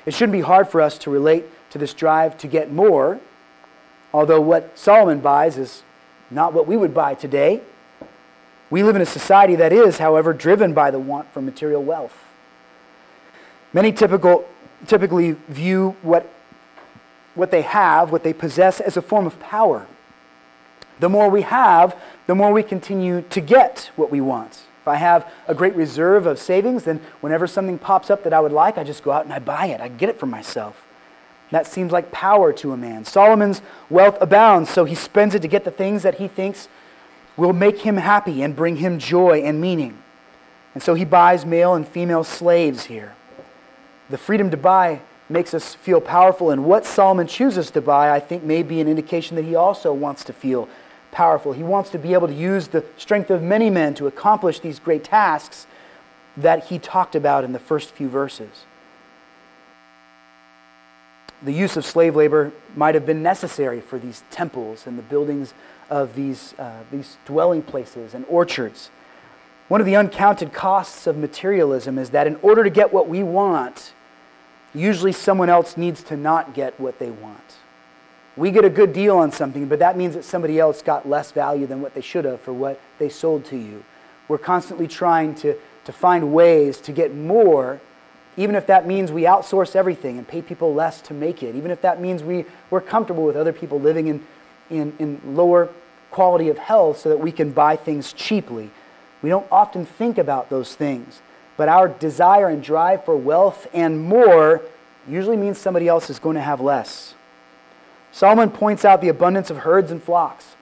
It 0.05 0.15
shouldn't 0.15 0.33
be 0.33 0.41
hard 0.41 0.69
for 0.69 0.81
us 0.81 0.99
to 0.99 1.11
relate 1.11 1.45
to 1.71 1.79
this 1.79 1.95
drive 1.95 2.37
to 2.39 2.49
get 2.49 2.73
more, 2.73 3.21
although 4.13 4.41
what 4.41 4.77
Solomon 4.77 5.21
buys 5.21 5.57
is 5.57 5.83
not 6.31 6.53
what 6.53 6.67
we 6.67 6.77
would 6.77 6.93
buy 6.93 7.15
today. 7.15 7.61
We 8.71 8.83
live 8.83 8.97
in 8.97 9.03
a 9.03 9.07
society 9.07 9.55
that 9.57 9.73
is, 9.73 9.99
however, 9.99 10.33
driven 10.33 10.73
by 10.73 10.91
the 10.91 10.99
want 10.99 11.33
for 11.33 11.41
material 11.41 11.83
wealth. 11.83 12.32
Many 13.73 13.93
typical, 13.93 14.47
typically 14.87 15.33
view 15.49 15.97
what, 16.03 16.31
what 17.35 17.51
they 17.51 17.63
have, 17.63 18.13
what 18.13 18.23
they 18.23 18.33
possess, 18.33 18.81
as 18.81 18.97
a 18.97 19.03
form 19.03 19.27
of 19.27 19.39
power. 19.41 19.87
The 21.01 21.09
more 21.09 21.29
we 21.29 21.43
have, 21.43 21.97
the 22.27 22.35
more 22.35 22.53
we 22.53 22.63
continue 22.63 23.23
to 23.31 23.41
get 23.41 23.91
what 23.97 24.11
we 24.11 24.21
want. 24.21 24.63
If 24.83 24.89
I 24.89 24.97
have 24.97 25.31
a 25.47 25.55
great 25.55 25.75
reserve 25.75 26.27
of 26.27 26.39
savings, 26.39 26.85
then 26.85 27.01
whenever 27.21 27.47
something 27.47 27.79
pops 27.79 28.11
up 28.11 28.25
that 28.25 28.33
I 28.33 28.41
would 28.41 28.53
like, 28.53 28.79
I 28.79 28.85
just 28.85 29.03
go 29.03 29.13
out 29.13 29.25
and 29.25 29.33
I 29.33 29.39
buy 29.39 29.67
it. 29.67 29.81
I 29.81 29.89
get 29.89 30.09
it 30.09 30.19
for 30.19 30.27
myself. 30.27 30.87
That 31.53 31.67
seems 31.67 31.93
like 31.93 32.11
power 32.11 32.53
to 32.55 32.73
a 32.73 32.77
man. 32.77 33.05
Solomon's 33.05 33.63
wealth 33.91 34.17
abounds, 34.21 34.71
so 34.71 34.85
he 34.85 34.95
spends 34.95 35.35
it 35.35 35.43
to 35.43 35.49
get 35.49 35.65
the 35.65 35.71
things 35.71 36.03
that 36.03 36.17
he 36.17 36.27
thinks 36.27 36.67
will 37.37 37.53
make 37.53 37.81
him 37.81 37.97
happy 37.97 38.43
and 38.43 38.57
bring 38.57 38.77
him 38.77 38.99
joy 38.99 39.43
and 39.43 39.61
meaning. 39.61 39.99
And 40.75 40.83
so 40.83 40.95
he 40.95 41.05
buys 41.05 41.45
male 41.45 41.75
and 41.75 41.87
female 41.87 42.25
slaves 42.25 42.85
here. 42.85 43.15
The 44.13 44.19
freedom 44.19 44.51
to 44.51 44.57
buy 44.57 45.01
makes 45.29 45.55
us 45.55 45.75
feel 45.75 46.01
powerful, 46.01 46.51
and 46.51 46.65
what 46.65 46.85
Solomon 46.85 47.27
chooses 47.27 47.71
to 47.71 47.81
buy, 47.81 48.15
I 48.15 48.21
think, 48.21 48.45
may 48.45 48.63
be 48.63 48.81
an 48.81 48.87
indication 48.87 49.35
that 49.37 49.45
he 49.45 49.57
also 49.57 49.93
wants 49.93 50.23
to 50.25 50.33
feel 50.33 50.69
powerful. 51.11 51.53
He 51.53 51.63
wants 51.65 51.91
to 51.91 51.99
be 51.99 52.13
able 52.13 52.29
to 52.29 52.35
use 52.35 52.69
the 52.69 52.85
strength 52.97 53.31
of 53.31 53.43
many 53.43 53.71
men 53.71 53.95
to 53.95 54.07
accomplish 54.07 54.61
these 54.61 54.79
great 54.79 55.03
tasks 55.03 55.67
that 56.37 56.67
he 56.67 56.79
talked 56.79 57.17
about 57.17 57.43
in 57.43 57.53
the 57.53 57.59
first 57.59 57.91
few 57.91 58.09
verses 58.09 58.67
the 61.45 61.53
use 61.53 61.77
of 61.77 61.85
slave 61.85 62.15
labor 62.15 62.53
might 62.77 62.95
have 62.95 63.05
been 63.05 63.23
necessary 63.23 63.81
for 63.81 63.99
these 63.99 64.23
temples 64.31 64.87
and 64.87 64.99
the 64.99 65.03
buildings 65.03 65.55
of 65.91 66.15
these, 66.15 66.55
uh, 66.59 66.81
these 66.91 67.17
dwelling 67.27 67.63
places 67.63 68.15
and 68.15 68.25
orchards. 68.29 68.91
One 69.69 69.81
of 69.81 69.87
the 69.87 69.97
uncounted 69.97 70.53
costs 70.53 71.07
of 71.07 71.17
materialism 71.17 71.99
is 71.99 72.11
that 72.11 72.27
in 72.27 72.37
order 72.43 72.63
to 72.63 72.71
get 72.71 72.93
what 72.93 73.09
we 73.09 73.23
want, 73.23 73.93
usually 74.75 75.13
someone 75.13 75.49
else 75.49 75.77
needs 75.77 76.03
to 76.05 76.17
not 76.17 76.55
get 76.55 76.79
what 76.79 76.99
they 76.99 77.11
want. 77.11 77.57
We 78.37 78.51
get 78.51 78.65
a 78.65 78.71
good 78.71 78.93
deal 78.93 79.19
on 79.19 79.31
something, 79.31 79.69
but 79.69 79.79
that 79.81 79.97
means 79.97 80.15
that 80.15 80.25
somebody 80.25 80.59
else 80.59 80.81
got 80.81 81.09
less 81.09 81.33
value 81.33 81.67
than 81.67 81.83
what 81.83 81.95
they 81.95 82.01
should 82.01 82.25
have 82.25 82.41
for 82.41 82.53
what 82.53 82.81
they 82.99 83.09
sold 83.09 83.45
to 83.47 83.57
you. 83.57 83.85
We're 84.29 84.39
constantly 84.39 84.89
trying 84.89 85.35
to, 85.37 85.55
to 85.85 85.93
find 85.93 86.33
ways 86.33 86.79
to 86.83 86.93
get 86.93 87.15
more 87.15 87.81
even 88.37 88.55
if 88.55 88.67
that 88.67 88.87
means 88.87 89.13
we 89.13 89.23
outsource 89.23 89.77
everything 89.77 90.17
and 90.17 90.27
pay 90.27 90.41
people 90.41 90.73
less 90.73 91.01
to 91.03 91.15
make 91.15 91.43
it, 91.43 91.55
even 91.55 91.71
if 91.71 91.83
that 91.83 92.01
means 92.01 92.23
we, 92.23 92.47
we're 92.71 92.81
comfortable 92.81 93.25
with 93.25 93.37
other 93.37 93.53
people 93.53 93.79
living 93.79 94.07
in, 94.07 94.25
in, 94.71 94.95
in 94.99 95.21
lower 95.25 95.69
quality 96.11 96.49
of 96.49 96.59
health 96.59 96.99
so 96.99 97.09
that 97.11 97.21
we 97.21 97.31
can 97.31 97.53
buy 97.53 97.77
things 97.77 98.13
cheaply. 98.13 98.71
We 99.21 99.29
don't 99.29 99.47
often 99.53 99.85
think 99.85 100.19
about 100.19 100.49
those 100.49 100.75
things, 100.75 101.21
but 101.57 101.69
our 101.69 101.89
desire 101.89 102.49
and 102.49 102.63
drive 102.63 103.05
for 103.05 103.17
wealth 103.17 103.67
and 103.73 104.01
more 104.01 104.63
usually 105.07 105.37
means 105.37 105.59
somebody 105.59 105.89
else 105.89 106.11
is 106.11 106.19
going 106.19 106.37
to 106.37 106.43
have 106.43 106.61
less. 106.61 107.15
Solomon 108.13 108.51
points 108.51 108.85
out 108.85 109.01
the 109.01 109.09
abundance 109.09 109.51
of 109.51 109.59
herds 109.59 109.91
and 109.91 110.03
flocks 110.03 110.57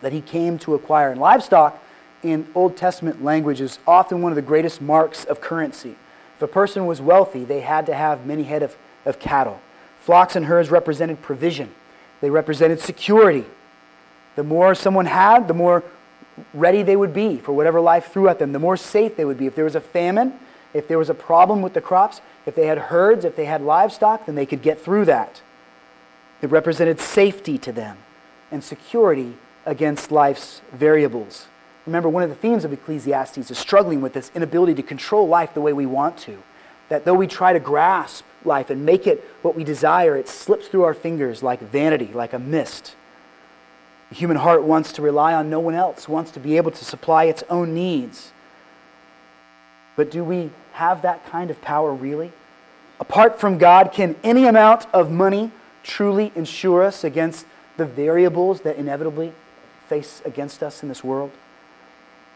that 0.00 0.12
he 0.12 0.20
came 0.20 0.58
to 0.58 0.74
acquire. 0.74 1.10
And 1.10 1.20
livestock 1.20 1.82
in 2.22 2.46
Old 2.54 2.76
Testament 2.76 3.22
language 3.22 3.60
is 3.60 3.78
often 3.86 4.22
one 4.22 4.32
of 4.32 4.36
the 4.36 4.42
greatest 4.42 4.80
marks 4.80 5.24
of 5.24 5.40
currency. 5.40 5.96
If 6.36 6.42
a 6.42 6.48
person 6.48 6.86
was 6.86 7.00
wealthy, 7.00 7.44
they 7.44 7.60
had 7.60 7.86
to 7.86 7.94
have 7.94 8.26
many 8.26 8.44
head 8.44 8.62
of, 8.62 8.76
of 9.04 9.18
cattle. 9.18 9.60
Flocks 10.00 10.36
and 10.36 10.46
herds 10.46 10.70
represented 10.70 11.22
provision, 11.22 11.72
they 12.20 12.30
represented 12.30 12.80
security. 12.80 13.44
The 14.34 14.42
more 14.42 14.74
someone 14.74 15.06
had, 15.06 15.46
the 15.46 15.54
more 15.54 15.84
ready 16.54 16.82
they 16.82 16.96
would 16.96 17.14
be 17.14 17.38
for 17.38 17.52
whatever 17.52 17.80
life 17.80 18.12
threw 18.12 18.28
at 18.28 18.38
them, 18.38 18.52
the 18.52 18.58
more 18.58 18.76
safe 18.76 19.16
they 19.16 19.24
would 19.24 19.38
be. 19.38 19.46
If 19.46 19.54
there 19.54 19.64
was 19.64 19.74
a 19.74 19.80
famine, 19.80 20.38
if 20.74 20.88
there 20.88 20.98
was 20.98 21.10
a 21.10 21.14
problem 21.14 21.62
with 21.62 21.74
the 21.74 21.80
crops, 21.80 22.20
if 22.46 22.54
they 22.54 22.66
had 22.66 22.78
herds, 22.78 23.24
if 23.24 23.36
they 23.36 23.44
had 23.44 23.62
livestock, 23.62 24.26
then 24.26 24.34
they 24.34 24.46
could 24.46 24.62
get 24.62 24.80
through 24.80 25.04
that. 25.06 25.42
It 26.40 26.50
represented 26.50 27.00
safety 27.00 27.58
to 27.58 27.72
them 27.72 27.98
and 28.50 28.64
security 28.64 29.36
against 29.64 30.10
life's 30.10 30.60
variables. 30.72 31.46
Remember, 31.86 32.08
one 32.08 32.22
of 32.22 32.28
the 32.28 32.36
themes 32.36 32.64
of 32.64 32.72
Ecclesiastes 32.72 33.50
is 33.50 33.58
struggling 33.58 34.00
with 34.00 34.12
this 34.12 34.30
inability 34.34 34.74
to 34.74 34.82
control 34.82 35.26
life 35.26 35.54
the 35.54 35.60
way 35.60 35.72
we 35.72 35.86
want 35.86 36.16
to. 36.18 36.42
That 36.88 37.04
though 37.04 37.14
we 37.14 37.26
try 37.26 37.52
to 37.52 37.60
grasp 37.60 38.24
life 38.44 38.70
and 38.70 38.84
make 38.84 39.06
it 39.06 39.24
what 39.42 39.54
we 39.54 39.64
desire, 39.64 40.16
it 40.16 40.28
slips 40.28 40.68
through 40.68 40.82
our 40.82 40.94
fingers 40.94 41.42
like 41.42 41.60
vanity, 41.60 42.10
like 42.12 42.32
a 42.32 42.38
mist. 42.38 42.94
The 44.12 44.18
human 44.18 44.36
heart 44.36 44.62
wants 44.62 44.92
to 44.92 45.00
rely 45.00 45.32
on 45.32 45.48
no 45.48 45.58
one 45.58 45.74
else, 45.74 46.06
wants 46.06 46.30
to 46.32 46.38
be 46.38 46.58
able 46.58 46.70
to 46.72 46.84
supply 46.84 47.24
its 47.24 47.42
own 47.48 47.72
needs. 47.72 48.30
But 49.96 50.10
do 50.10 50.22
we 50.22 50.50
have 50.72 51.00
that 51.00 51.24
kind 51.24 51.50
of 51.50 51.62
power 51.62 51.94
really? 51.94 52.30
Apart 53.00 53.40
from 53.40 53.56
God, 53.56 53.90
can 53.90 54.16
any 54.22 54.46
amount 54.46 54.84
of 54.92 55.10
money 55.10 55.50
truly 55.82 56.30
insure 56.34 56.82
us 56.82 57.04
against 57.04 57.46
the 57.78 57.86
variables 57.86 58.60
that 58.60 58.76
inevitably 58.76 59.32
face 59.88 60.20
against 60.26 60.62
us 60.62 60.82
in 60.82 60.90
this 60.90 61.02
world? 61.02 61.30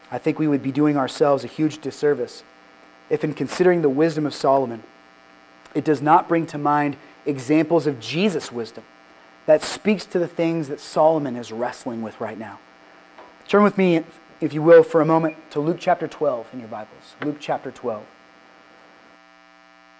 I 0.09 0.17
think 0.17 0.39
we 0.39 0.47
would 0.47 0.63
be 0.63 0.71
doing 0.71 0.97
ourselves 0.97 1.43
a 1.43 1.47
huge 1.47 1.77
disservice 1.77 2.41
if, 3.07 3.23
in 3.23 3.35
considering 3.35 3.83
the 3.83 3.89
wisdom 3.89 4.25
of 4.25 4.33
Solomon, 4.33 4.81
it 5.75 5.85
does 5.85 6.01
not 6.01 6.27
bring 6.27 6.47
to 6.47 6.57
mind 6.57 6.97
examples 7.27 7.85
of 7.85 7.99
Jesus' 7.99 8.51
wisdom 8.51 8.83
that 9.47 9.63
speaks 9.63 10.05
to 10.05 10.19
the 10.19 10.27
things 10.27 10.67
that 10.67 10.79
Solomon 10.79 11.35
is 11.35 11.51
wrestling 11.51 12.03
with 12.03 12.21
right 12.21 12.37
now. 12.37 12.59
Turn 13.47 13.63
with 13.63 13.77
me, 13.77 14.03
if 14.39 14.53
you 14.53 14.61
will, 14.61 14.83
for 14.83 15.01
a 15.01 15.05
moment 15.05 15.37
to 15.51 15.59
Luke 15.59 15.77
chapter 15.79 16.07
12 16.07 16.49
in 16.53 16.59
your 16.59 16.67
Bibles. 16.67 17.15
Luke 17.23 17.37
chapter 17.39 17.71
12. 17.71 18.05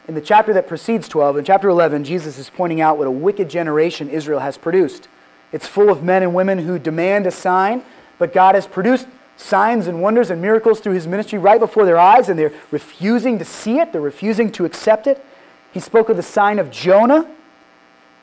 In 0.09 0.15
the 0.15 0.21
chapter 0.21 0.53
that 0.53 0.67
precedes 0.67 1.07
12, 1.07 1.37
in 1.37 1.45
chapter 1.45 1.69
11, 1.69 2.03
Jesus 2.03 2.37
is 2.37 2.49
pointing 2.49 2.81
out 2.81 2.97
what 2.97 3.07
a 3.07 3.11
wicked 3.11 3.49
generation 3.49 4.09
Israel 4.09 4.39
has 4.39 4.57
produced. 4.57 5.07
It's 5.53 5.65
full 5.65 5.89
of 5.89 6.03
men 6.03 6.23
and 6.23 6.33
women 6.35 6.59
who 6.59 6.77
demand 6.77 7.25
a 7.25 7.31
sign, 7.31 7.83
but 8.19 8.33
God 8.33 8.55
has 8.55 8.67
produced 8.67 9.07
signs 9.37 9.87
and 9.87 10.01
wonders 10.01 10.29
and 10.29 10.41
miracles 10.41 10.81
through 10.81 10.93
his 10.93 11.07
ministry 11.07 11.39
right 11.39 11.59
before 11.59 11.85
their 11.85 11.97
eyes, 11.97 12.27
and 12.27 12.37
they're 12.37 12.53
refusing 12.69 13.39
to 13.39 13.45
see 13.45 13.79
it, 13.79 13.93
they're 13.93 14.01
refusing 14.01 14.51
to 14.53 14.65
accept 14.65 15.07
it. 15.07 15.23
He 15.71 15.79
spoke 15.79 16.09
of 16.09 16.17
the 16.17 16.23
sign 16.23 16.59
of 16.59 16.69
Jonah. 16.69 17.29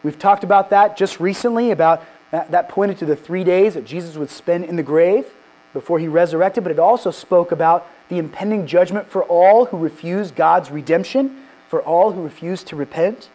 We've 0.04 0.18
talked 0.18 0.44
about 0.44 0.70
that 0.70 0.96
just 0.96 1.18
recently, 1.18 1.72
about 1.72 2.04
that, 2.30 2.50
that 2.52 2.68
pointed 2.68 2.98
to 2.98 3.06
the 3.06 3.16
three 3.16 3.42
days 3.42 3.74
that 3.74 3.84
Jesus 3.84 4.16
would 4.16 4.30
spend 4.30 4.66
in 4.66 4.76
the 4.76 4.82
grave 4.82 5.26
before 5.72 5.98
he 5.98 6.06
resurrected, 6.06 6.62
but 6.62 6.70
it 6.70 6.78
also 6.78 7.10
spoke 7.10 7.50
about 7.50 7.90
the 8.08 8.18
impending 8.18 8.66
judgment 8.66 9.08
for 9.08 9.24
all 9.24 9.66
who 9.66 9.78
refuse 9.78 10.30
God's 10.30 10.70
redemption, 10.70 11.44
for 11.68 11.82
all 11.82 12.12
who 12.12 12.22
refuse 12.22 12.62
to 12.64 12.76
repent. 12.76 13.28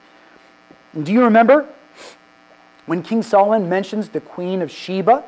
And 0.94 1.06
do 1.06 1.12
you 1.12 1.24
remember 1.24 1.68
when 2.86 3.04
King 3.04 3.24
Solomon 3.24 3.68
mentions 3.68 4.10
the 4.10 4.22
Queen 4.22 4.62
of 4.62 4.72
Sheba, 4.72 5.24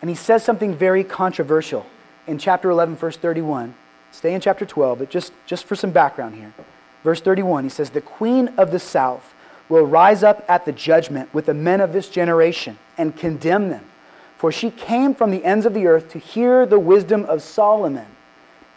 and 0.00 0.08
he 0.08 0.16
says 0.16 0.44
something 0.44 0.74
very 0.74 1.04
controversial 1.04 1.86
in 2.26 2.38
chapter 2.38 2.70
11, 2.70 2.96
verse 2.96 3.16
31. 3.16 3.74
Stay 4.12 4.34
in 4.34 4.40
chapter 4.40 4.64
12, 4.66 4.98
but 4.98 5.10
just, 5.10 5.32
just 5.46 5.64
for 5.64 5.74
some 5.74 5.90
background 5.90 6.36
here. 6.36 6.52
Verse 7.04 7.20
31, 7.20 7.64
he 7.64 7.70
says, 7.70 7.90
The 7.90 8.00
Queen 8.00 8.48
of 8.56 8.72
the 8.72 8.78
South 8.78 9.34
will 9.70 9.86
rise 9.86 10.22
up 10.22 10.44
at 10.48 10.66
the 10.66 10.72
judgment 10.72 11.32
with 11.32 11.46
the 11.46 11.54
men 11.54 11.80
of 11.80 11.94
this 11.94 12.10
generation 12.10 12.78
and 12.98 13.16
condemn 13.16 13.70
them. 13.70 13.86
For 14.36 14.52
she 14.52 14.70
came 14.70 15.14
from 15.14 15.30
the 15.30 15.44
ends 15.44 15.64
of 15.64 15.72
the 15.72 15.86
earth 15.86 16.10
to 16.10 16.18
hear 16.18 16.66
the 16.66 16.78
wisdom 16.78 17.24
of 17.24 17.40
Solomon. 17.40 18.06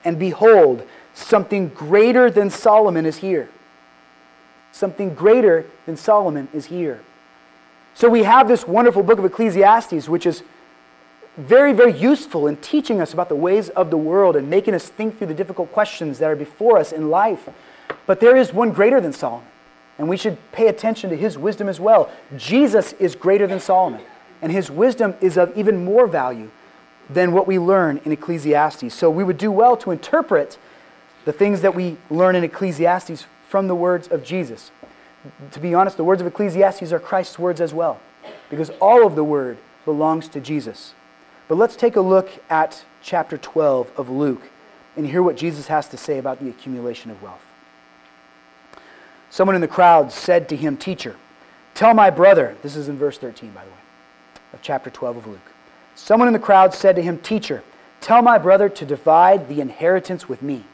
And 0.05 0.17
behold, 0.17 0.87
something 1.13 1.69
greater 1.69 2.29
than 2.29 2.49
Solomon 2.49 3.05
is 3.05 3.17
here. 3.17 3.49
Something 4.71 5.13
greater 5.13 5.65
than 5.85 5.97
Solomon 5.97 6.47
is 6.53 6.65
here. 6.65 7.01
So 7.95 8.09
we 8.09 8.23
have 8.23 8.47
this 8.47 8.67
wonderful 8.67 9.03
book 9.03 9.19
of 9.19 9.25
Ecclesiastes, 9.25 10.09
which 10.09 10.25
is 10.25 10.43
very, 11.37 11.73
very 11.73 11.93
useful 11.93 12.47
in 12.47 12.57
teaching 12.57 13.01
us 13.01 13.13
about 13.13 13.29
the 13.29 13.35
ways 13.35 13.69
of 13.69 13.89
the 13.89 13.97
world 13.97 14.35
and 14.35 14.49
making 14.49 14.73
us 14.73 14.89
think 14.89 15.17
through 15.17 15.27
the 15.27 15.33
difficult 15.33 15.71
questions 15.71 16.19
that 16.19 16.29
are 16.29 16.35
before 16.35 16.77
us 16.77 16.91
in 16.91 17.09
life. 17.09 17.49
But 18.05 18.19
there 18.19 18.35
is 18.35 18.53
one 18.53 18.71
greater 18.71 18.99
than 19.01 19.13
Solomon, 19.13 19.47
and 19.97 20.09
we 20.09 20.17
should 20.17 20.37
pay 20.51 20.67
attention 20.67 21.09
to 21.09 21.17
his 21.17 21.37
wisdom 21.37 21.69
as 21.69 21.79
well. 21.79 22.11
Jesus 22.35 22.93
is 22.93 23.15
greater 23.15 23.47
than 23.47 23.59
Solomon, 23.59 24.01
and 24.41 24.51
his 24.51 24.71
wisdom 24.71 25.15
is 25.21 25.37
of 25.37 25.55
even 25.57 25.85
more 25.85 26.07
value 26.07 26.49
than 27.09 27.31
what 27.31 27.47
we 27.47 27.59
learn 27.59 27.99
in 28.05 28.11
Ecclesiastes. 28.11 28.93
So 28.93 29.09
we 29.09 29.23
would 29.23 29.37
do 29.37 29.51
well 29.51 29.77
to 29.77 29.91
interpret 29.91 30.57
the 31.25 31.33
things 31.33 31.61
that 31.61 31.75
we 31.75 31.97
learn 32.09 32.35
in 32.35 32.43
Ecclesiastes 32.43 33.25
from 33.47 33.67
the 33.67 33.75
words 33.75 34.07
of 34.07 34.23
Jesus. 34.23 34.71
To 35.51 35.59
be 35.59 35.73
honest, 35.73 35.97
the 35.97 36.03
words 36.03 36.21
of 36.21 36.27
Ecclesiastes 36.27 36.91
are 36.91 36.99
Christ's 36.99 37.39
words 37.39 37.61
as 37.61 37.73
well, 37.73 37.99
because 38.49 38.69
all 38.81 39.05
of 39.05 39.15
the 39.15 39.23
word 39.23 39.57
belongs 39.85 40.27
to 40.29 40.39
Jesus. 40.39 40.93
But 41.47 41.57
let's 41.57 41.75
take 41.75 41.95
a 41.95 42.01
look 42.01 42.29
at 42.49 42.83
chapter 43.01 43.37
12 43.37 43.91
of 43.97 44.09
Luke 44.09 44.49
and 44.95 45.07
hear 45.07 45.21
what 45.21 45.37
Jesus 45.37 45.67
has 45.67 45.87
to 45.89 45.97
say 45.97 46.17
about 46.17 46.39
the 46.39 46.49
accumulation 46.49 47.11
of 47.11 47.21
wealth. 47.21 47.52
Someone 49.33 49.55
in 49.55 49.61
the 49.61 49.67
crowd 49.67 50.11
said 50.11 50.47
to 50.49 50.55
him, 50.55 50.77
Teacher, 50.77 51.15
tell 51.73 51.95
my 51.95 52.11
brother, 52.11 52.55
this 52.61 52.75
is 52.75 52.87
in 52.87 52.99
verse 52.99 53.17
13, 53.17 53.49
by 53.49 53.63
the 53.63 53.71
way, 53.71 53.77
of 54.53 54.61
chapter 54.61 54.91
12 54.91 55.17
of 55.17 55.25
Luke. 55.25 55.51
Someone 55.95 56.27
in 56.27 56.35
the 56.35 56.39
crowd 56.39 56.71
said 56.71 56.95
to 56.97 57.01
him, 57.01 57.17
Teacher, 57.17 57.63
tell 57.99 58.21
my 58.21 58.37
brother 58.37 58.69
to 58.69 58.85
divide 58.85 59.49
the 59.49 59.59
inheritance 59.59 60.29
with 60.29 60.43
me. 60.43 60.65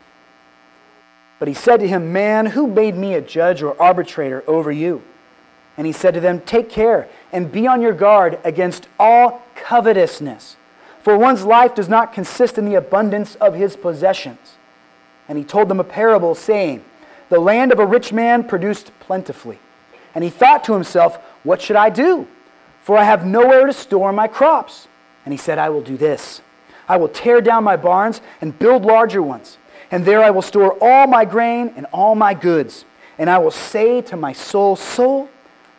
But 1.39 1.47
he 1.47 1.53
said 1.53 1.79
to 1.79 1.87
him, 1.87 2.11
Man, 2.11 2.47
who 2.47 2.67
made 2.67 2.97
me 2.97 3.13
a 3.13 3.21
judge 3.21 3.63
or 3.63 3.81
arbitrator 3.81 4.43
over 4.45 4.73
you? 4.73 5.03
And 5.77 5.87
he 5.87 5.93
said 5.93 6.13
to 6.15 6.19
them, 6.19 6.41
Take 6.41 6.69
care 6.69 7.07
and 7.31 7.53
be 7.53 7.65
on 7.65 7.81
your 7.81 7.93
guard 7.93 8.41
against 8.43 8.89
all 8.99 9.41
covetousness, 9.55 10.57
for 11.01 11.17
one's 11.17 11.45
life 11.45 11.75
does 11.75 11.87
not 11.87 12.11
consist 12.11 12.57
in 12.57 12.65
the 12.65 12.75
abundance 12.75 13.35
of 13.35 13.55
his 13.55 13.77
possessions. 13.77 14.55
And 15.29 15.37
he 15.37 15.45
told 15.45 15.69
them 15.69 15.79
a 15.79 15.85
parable, 15.85 16.35
saying, 16.35 16.83
The 17.29 17.39
land 17.39 17.71
of 17.71 17.79
a 17.79 17.85
rich 17.85 18.11
man 18.11 18.43
produced 18.43 18.91
plentifully. 18.99 19.59
And 20.15 20.23
he 20.23 20.29
thought 20.29 20.63
to 20.65 20.73
himself, 20.73 21.17
What 21.43 21.61
should 21.61 21.75
I 21.75 21.89
do? 21.89 22.27
For 22.81 22.97
I 22.97 23.03
have 23.03 23.25
nowhere 23.25 23.67
to 23.67 23.73
store 23.73 24.11
my 24.11 24.27
crops. 24.27 24.87
And 25.25 25.33
he 25.33 25.37
said, 25.37 25.59
I 25.59 25.69
will 25.69 25.81
do 25.81 25.97
this 25.97 26.41
I 26.89 26.97
will 26.97 27.07
tear 27.07 27.39
down 27.39 27.63
my 27.63 27.77
barns 27.77 28.19
and 28.41 28.57
build 28.57 28.83
larger 28.83 29.21
ones. 29.21 29.57
And 29.91 30.03
there 30.05 30.23
I 30.23 30.31
will 30.31 30.41
store 30.41 30.75
all 30.81 31.05
my 31.05 31.23
grain 31.23 31.71
and 31.77 31.85
all 31.93 32.15
my 32.15 32.33
goods. 32.33 32.83
And 33.19 33.29
I 33.29 33.37
will 33.37 33.51
say 33.51 34.01
to 34.01 34.17
my 34.17 34.33
soul, 34.33 34.75
Soul, 34.75 35.29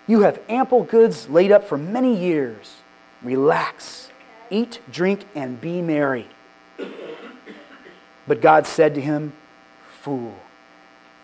you 0.06 0.20
have 0.20 0.40
ample 0.48 0.84
goods 0.84 1.28
laid 1.28 1.50
up 1.50 1.64
for 1.64 1.76
many 1.76 2.16
years. 2.16 2.76
Relax, 3.22 4.10
eat, 4.50 4.80
drink, 4.90 5.26
and 5.34 5.60
be 5.60 5.82
merry. 5.82 6.28
But 8.26 8.40
God 8.40 8.66
said 8.66 8.94
to 8.94 9.00
him, 9.00 9.32
Fool, 10.02 10.36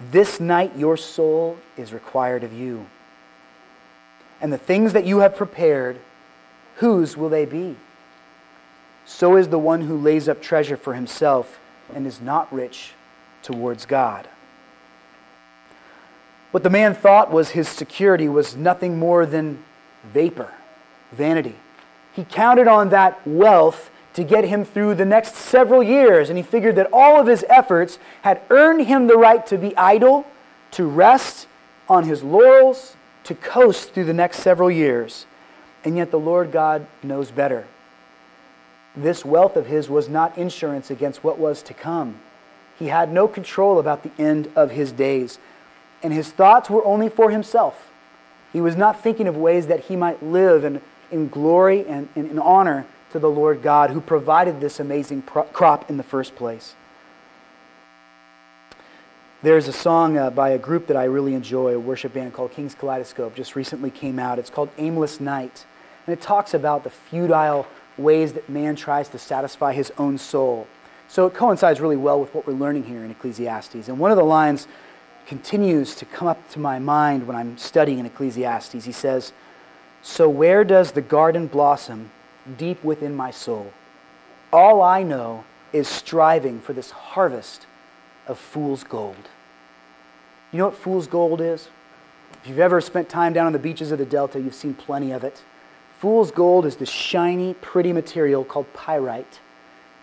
this 0.01 0.41
night 0.41 0.77
your 0.77 0.97
soul 0.97 1.59
is 1.77 1.93
required 1.93 2.45
of 2.45 2.53
you. 2.53 2.87
And 4.41 4.53
the 4.53 4.59
things 4.59 4.93
that 4.93 5.07
you 5.07 5.19
have 5.21 5.37
prepared, 5.37 5.99
whose 6.77 7.17
will 7.17 7.29
they 7.29 7.47
be? 7.47 7.77
So 9.07 9.37
is 9.37 9.49
the 9.49 9.59
one 9.59 9.83
who 9.83 9.97
lays 9.97 10.29
up 10.29 10.43
treasure 10.43 10.77
for 10.77 10.95
himself 10.95 11.59
and 11.95 12.07
is 12.07 12.21
not 12.21 12.53
rich 12.53 12.93
towards 13.43 13.87
God. 13.87 14.29
What 16.51 16.63
the 16.63 16.71
man 16.71 16.95
thought 16.95 17.31
was 17.31 17.51
his 17.51 17.69
security 17.69 18.29
was 18.29 18.57
nothing 18.57 18.99
more 18.99 19.27
than 19.27 19.63
vapor, 20.05 20.53
vanity. 21.13 21.55
He 22.13 22.25
counted 22.25 22.67
on 22.67 22.89
that 22.91 23.21
wealth 23.27 23.91
to 24.17 24.25
get 24.25 24.45
him 24.45 24.65
through 24.65 24.95
the 24.95 25.05
next 25.05 25.35
several 25.35 25.83
years, 25.83 26.31
and 26.31 26.39
he 26.39 26.43
figured 26.43 26.75
that 26.75 26.89
all 26.91 27.21
of 27.21 27.27
his 27.27 27.45
efforts 27.51 27.99
had 28.23 28.41
earned 28.49 28.87
him 28.87 29.09
the 29.09 29.17
right 29.17 29.47
to 29.47 29.59
be 29.59 29.77
idle, 29.77 30.25
to 30.71 30.87
rest 30.87 31.47
on 31.87 32.05
his 32.05 32.23
laurels, 32.23 32.97
to 33.25 33.35
coast 33.35 33.93
through 33.93 34.07
the 34.07 34.15
next 34.15 34.39
several 34.39 34.71
years. 34.71 35.27
And 35.85 35.99
yet 35.99 36.11
the 36.11 36.19
Lord 36.19 36.51
God 36.51 36.87
knows 37.03 37.31
better. 37.31 37.67
This 38.97 39.23
wealth 39.23 39.55
of 39.55 39.67
his 39.67 39.91
was 39.91 40.09
not 40.09 40.39
insurance 40.39 40.91
against 40.91 41.23
what 41.23 41.39
was 41.39 41.63
to 41.65 41.75
come. 41.75 42.19
He 42.79 42.87
had 42.87 43.13
no 43.13 43.29
control 43.29 43.79
about 43.79 44.03
the 44.03 44.13
end 44.19 44.51
of 44.57 44.71
his 44.71 44.93
days, 44.93 45.39
and 46.03 46.15
his 46.15 46.33
thoughts 46.33 46.71
were 46.71 46.85
only 46.87 47.11
for 47.11 47.31
himself. 47.31 47.91
He 48.51 48.63
was 48.63 48.77
not 48.77 49.03
thinking 49.03 49.29
of 49.29 49.37
ways 49.37 49.67
that 49.67 49.81
he 49.81 49.95
might 49.95 50.23
live 50.23 50.65
in, 50.65 50.81
in 51.11 51.29
glory 51.29 51.87
and 51.87 52.09
in 52.17 52.39
honor 52.39 52.87
to 53.13 53.19
the 53.19 53.31
Lord 53.31 53.63
God 53.63 53.91
who 53.91 54.01
provided 54.01 54.61
this 54.61 54.81
amazing 54.81 55.23
pro- 55.23 55.45
crop 55.45 55.89
in 55.89 55.97
the 55.97 56.03
first 56.03 56.37
place. 56.37 56.75
There's 59.43 59.69
a 59.69 59.73
song 59.73 60.17
uh, 60.17 60.31
by 60.31 60.49
a 60.51 60.59
group 60.59 60.87
that 60.87 60.97
I 60.97 61.05
really 61.05 61.35
enjoy, 61.35 61.75
a 61.75 61.79
worship 61.79 62.15
band 62.15 62.33
called 62.33 62.53
King's 62.53 62.75
Kaleidoscope, 62.75 63.35
just 63.37 63.55
recently 63.55 63.91
came 63.91 64.19
out. 64.19 64.39
It's 64.39 64.51
called 64.51 64.71
Aimless 64.79 65.21
Night. 65.21 65.67
And 66.07 66.13
it 66.13 66.23
talks 66.23 66.55
about 66.55 66.85
the 66.85 66.91
futile 66.91 67.67
ways 67.99 68.33
that 68.33 68.49
man 68.49 68.77
tries 68.77 69.09
to 69.11 69.19
satisfy 69.19 69.73
his 69.73 69.93
own 69.99 70.19
soul. 70.19 70.67
So 71.09 71.27
it 71.27 71.35
coincides 71.35 71.81
really 71.81 71.97
well 71.97 72.21
with 72.21 72.35
what 72.35 72.47
we're 72.47 72.55
learning 72.55 72.85
here 72.85 73.05
in 73.05 73.11
Ecclesiastes. 73.11 73.89
And 73.89 73.99
one 73.99 74.11
of 74.11 74.17
the 74.17 74.25
lines 74.25 74.67
continues 75.27 75.95
to 75.97 76.05
come 76.05 76.29
up 76.29 76.49
to 76.51 76.59
my 76.59 76.79
mind 76.79 77.27
when 77.27 77.37
I'm 77.37 77.59
studying 77.59 77.99
in 77.99 78.07
Ecclesiastes. 78.07 78.85
He 78.85 78.93
says, 78.93 79.33
So 80.03 80.29
where 80.29 80.65
does 80.65 80.93
the 80.93 81.03
garden 81.03 81.47
blossom 81.47 82.11
deep 82.57 82.83
within 82.85 83.15
my 83.15 83.31
soul? 83.31 83.73
All 84.53 84.81
I 84.83 85.03
know 85.03 85.45
is 85.73 85.89
striving 85.89 86.61
for 86.61 86.73
this 86.73 86.91
harvest 86.91 87.67
of 88.27 88.39
fool's 88.39 88.85
gold. 88.85 89.29
You 90.53 90.59
know 90.59 90.67
what 90.67 90.77
fool's 90.77 91.07
gold 91.07 91.41
is? 91.41 91.69
If 92.43 92.49
you've 92.49 92.59
ever 92.59 92.81
spent 92.81 93.09
time 93.09 93.33
down 93.33 93.47
on 93.47 93.53
the 93.53 93.59
beaches 93.59 93.91
of 93.91 93.99
the 93.99 94.05
Delta, 94.05 94.41
you've 94.41 94.55
seen 94.55 94.75
plenty 94.75 95.13
of 95.13 95.25
it. 95.25 95.43
Fool's 95.99 96.31
gold 96.31 96.67
is 96.67 96.77
the 96.77 96.87
shiny, 96.87 97.55
pretty 97.55 97.93
material 97.93 98.45
called 98.45 98.73
pyrite. 98.73 99.41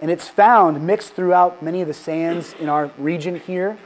And 0.02 0.12
it's 0.12 0.28
found 0.28 0.86
mixed 0.86 1.14
throughout 1.14 1.64
many 1.64 1.82
of 1.82 1.88
the 1.88 1.94
sands 1.94 2.54
in 2.60 2.68
our 2.68 2.92
region 2.98 3.40
here. 3.40 3.78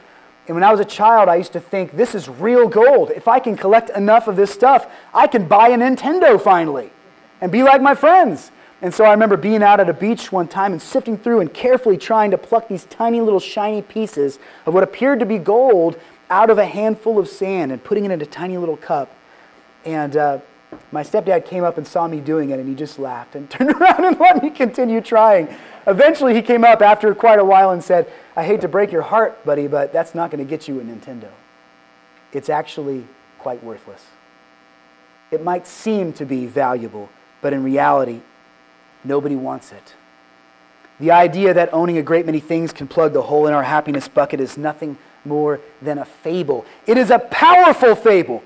And 0.46 0.54
when 0.54 0.64
I 0.64 0.70
was 0.70 0.80
a 0.80 0.84
child, 0.84 1.28
I 1.28 1.36
used 1.36 1.52
to 1.52 1.60
think, 1.60 1.92
this 1.92 2.14
is 2.14 2.28
real 2.28 2.68
gold. 2.68 3.10
If 3.10 3.28
I 3.28 3.38
can 3.38 3.56
collect 3.56 3.90
enough 3.90 4.26
of 4.26 4.36
this 4.36 4.50
stuff, 4.50 4.90
I 5.14 5.26
can 5.26 5.46
buy 5.46 5.68
a 5.68 5.76
Nintendo 5.76 6.40
finally 6.40 6.90
and 7.40 7.52
be 7.52 7.62
like 7.62 7.80
my 7.80 7.94
friends. 7.94 8.50
And 8.80 8.94
so 8.94 9.04
I 9.04 9.10
remember 9.10 9.36
being 9.36 9.62
out 9.62 9.80
at 9.80 9.88
a 9.88 9.94
beach 9.94 10.30
one 10.30 10.46
time 10.46 10.72
and 10.72 10.80
sifting 10.80 11.18
through 11.18 11.40
and 11.40 11.52
carefully 11.52 11.96
trying 11.96 12.30
to 12.30 12.38
pluck 12.38 12.68
these 12.68 12.84
tiny 12.84 13.20
little 13.20 13.40
shiny 13.40 13.82
pieces 13.82 14.38
of 14.66 14.74
what 14.74 14.82
appeared 14.82 15.18
to 15.20 15.26
be 15.26 15.38
gold 15.38 15.98
out 16.30 16.50
of 16.50 16.58
a 16.58 16.66
handful 16.66 17.18
of 17.18 17.28
sand 17.28 17.72
and 17.72 17.82
putting 17.82 18.04
it 18.04 18.10
in 18.10 18.20
a 18.20 18.26
tiny 18.26 18.56
little 18.56 18.76
cup. 18.76 19.12
And 19.84 20.16
uh, 20.16 20.38
my 20.92 21.02
stepdad 21.02 21.46
came 21.46 21.64
up 21.64 21.78
and 21.78 21.86
saw 21.86 22.06
me 22.06 22.20
doing 22.20 22.50
it, 22.50 22.58
and 22.58 22.68
he 22.68 22.74
just 22.74 22.98
laughed 22.98 23.34
and 23.34 23.48
turned 23.50 23.70
around 23.70 24.04
and 24.04 24.18
let 24.18 24.42
me 24.42 24.50
continue 24.50 25.00
trying. 25.00 25.48
Eventually, 25.86 26.34
he 26.34 26.42
came 26.42 26.64
up 26.64 26.82
after 26.82 27.14
quite 27.14 27.38
a 27.38 27.44
while 27.44 27.70
and 27.70 27.82
said, 27.82 28.10
I 28.36 28.44
hate 28.44 28.60
to 28.60 28.68
break 28.68 28.92
your 28.92 29.02
heart, 29.02 29.44
buddy, 29.44 29.66
but 29.66 29.92
that's 29.92 30.14
not 30.14 30.30
going 30.30 30.44
to 30.44 30.48
get 30.48 30.68
you 30.68 30.78
a 30.80 30.84
Nintendo. 30.84 31.30
It's 32.32 32.48
actually 32.48 33.06
quite 33.38 33.64
worthless. 33.64 34.04
It 35.30 35.42
might 35.42 35.66
seem 35.66 36.12
to 36.14 36.24
be 36.24 36.46
valuable, 36.46 37.08
but 37.40 37.52
in 37.52 37.62
reality, 37.62 38.20
nobody 39.04 39.36
wants 39.36 39.72
it. 39.72 39.94
The 41.00 41.10
idea 41.12 41.54
that 41.54 41.72
owning 41.72 41.96
a 41.96 42.02
great 42.02 42.26
many 42.26 42.40
things 42.40 42.72
can 42.72 42.88
plug 42.88 43.12
the 43.12 43.22
hole 43.22 43.46
in 43.46 43.54
our 43.54 43.62
happiness 43.62 44.08
bucket 44.08 44.40
is 44.40 44.58
nothing 44.58 44.98
more 45.24 45.60
than 45.80 45.98
a 45.98 46.04
fable. 46.04 46.64
It 46.86 46.98
is 46.98 47.10
a 47.10 47.18
powerful 47.18 47.94
fable. 47.94 48.42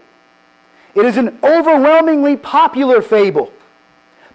It 0.95 1.07
is 1.07 1.17
an 1.17 1.39
overwhelmingly 1.43 2.37
popular 2.37 3.01
fable, 3.01 3.51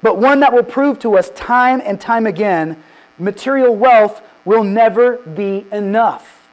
but 0.02 0.18
one 0.18 0.40
that 0.40 0.54
will 0.54 0.64
prove 0.64 0.98
to 1.00 1.16
us 1.16 1.30
time 1.32 1.82
and 1.86 2.02
time 2.02 2.26
again 2.26 2.82
material 3.20 3.76
wealth 3.76 4.22
will 4.46 4.64
never 4.64 5.18
be 5.18 5.66
enough. 5.72 6.48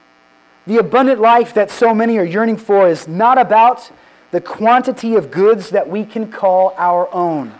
The 0.67 0.79
abundant 0.79 1.21
life 1.21 1.55
that 1.55 1.71
so 1.71 1.95
many 1.95 2.19
are 2.19 2.25
yearning 2.25 2.57
for 2.57 2.89
is 2.89 3.07
not 3.07 3.39
about 3.39 3.91
the 4.31 4.41
quantity 4.41 5.15
of 5.15 5.31
goods 5.31 5.71
that 5.71 5.89
we 5.89 6.05
can 6.05 6.31
call 6.31 6.75
our 6.77 7.13
own. 7.15 7.53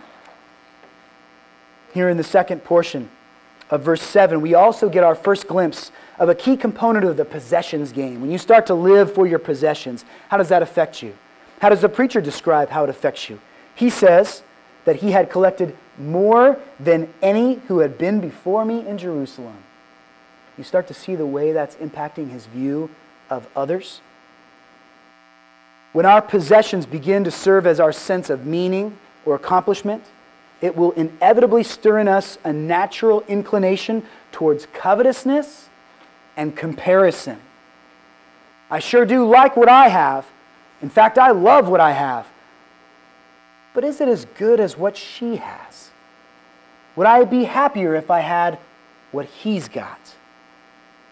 Here 1.95 2.09
in 2.09 2.17
the 2.17 2.23
second 2.23 2.65
portion 2.65 3.09
of 3.69 3.81
verse 3.81 4.01
7, 4.01 4.41
we 4.41 4.53
also 4.53 4.89
get 4.89 5.05
our 5.05 5.15
first 5.15 5.47
glimpse 5.47 5.93
of 6.19 6.27
a 6.27 6.35
key 6.35 6.57
component 6.57 7.05
of 7.05 7.15
the 7.15 7.23
possessions 7.23 7.93
game. 7.93 8.19
When 8.19 8.29
you 8.29 8.37
start 8.37 8.65
to 8.65 8.73
live 8.73 9.13
for 9.13 9.25
your 9.25 9.39
possessions, 9.39 10.03
how 10.27 10.35
does 10.35 10.49
that 10.49 10.61
affect 10.61 11.01
you? 11.01 11.15
How 11.61 11.69
does 11.69 11.79
the 11.79 11.87
preacher 11.87 12.19
describe 12.19 12.69
how 12.69 12.83
it 12.83 12.89
affects 12.89 13.29
you? 13.29 13.39
He 13.75 13.89
says 13.89 14.43
that 14.83 14.97
he 14.97 15.11
had 15.11 15.29
collected 15.29 15.73
more 15.97 16.59
than 16.81 17.13
any 17.21 17.61
who 17.69 17.79
had 17.79 17.97
been 17.97 18.19
before 18.19 18.65
me 18.65 18.85
in 18.85 18.97
Jerusalem. 18.97 19.55
You 20.57 20.65
start 20.65 20.87
to 20.87 20.93
see 20.93 21.15
the 21.15 21.25
way 21.25 21.53
that's 21.53 21.77
impacting 21.77 22.29
his 22.29 22.45
view 22.45 22.89
of 23.29 23.47
others. 23.55 24.01
When 25.93 26.05
our 26.05 26.21
possessions 26.21 26.85
begin 26.85 27.23
to 27.23 27.31
serve 27.31 27.65
as 27.65 27.79
our 27.79 27.93
sense 27.93 28.29
of 28.29 28.45
meaning 28.45 28.97
or 29.25 29.33
accomplishment, 29.33 30.03
it 30.61 30.75
will 30.75 30.91
inevitably 30.91 31.63
stir 31.63 31.99
in 31.99 32.07
us 32.07 32.37
a 32.43 32.53
natural 32.53 33.23
inclination 33.27 34.03
towards 34.31 34.67
covetousness 34.67 35.69
and 36.37 36.55
comparison. 36.55 37.39
I 38.69 38.79
sure 38.79 39.05
do 39.05 39.25
like 39.25 39.55
what 39.55 39.69
I 39.69 39.89
have. 39.89 40.25
In 40.81 40.89
fact, 40.89 41.17
I 41.17 41.31
love 41.31 41.67
what 41.67 41.79
I 41.79 41.91
have. 41.91 42.27
But 43.73 43.83
is 43.83 44.01
it 44.01 44.07
as 44.07 44.25
good 44.37 44.59
as 44.59 44.77
what 44.77 44.97
she 44.97 45.37
has? 45.37 45.91
Would 46.95 47.07
I 47.07 47.23
be 47.25 47.43
happier 47.43 47.95
if 47.95 48.09
I 48.09 48.21
had 48.21 48.57
what 49.11 49.25
he's 49.25 49.67
got? 49.67 49.99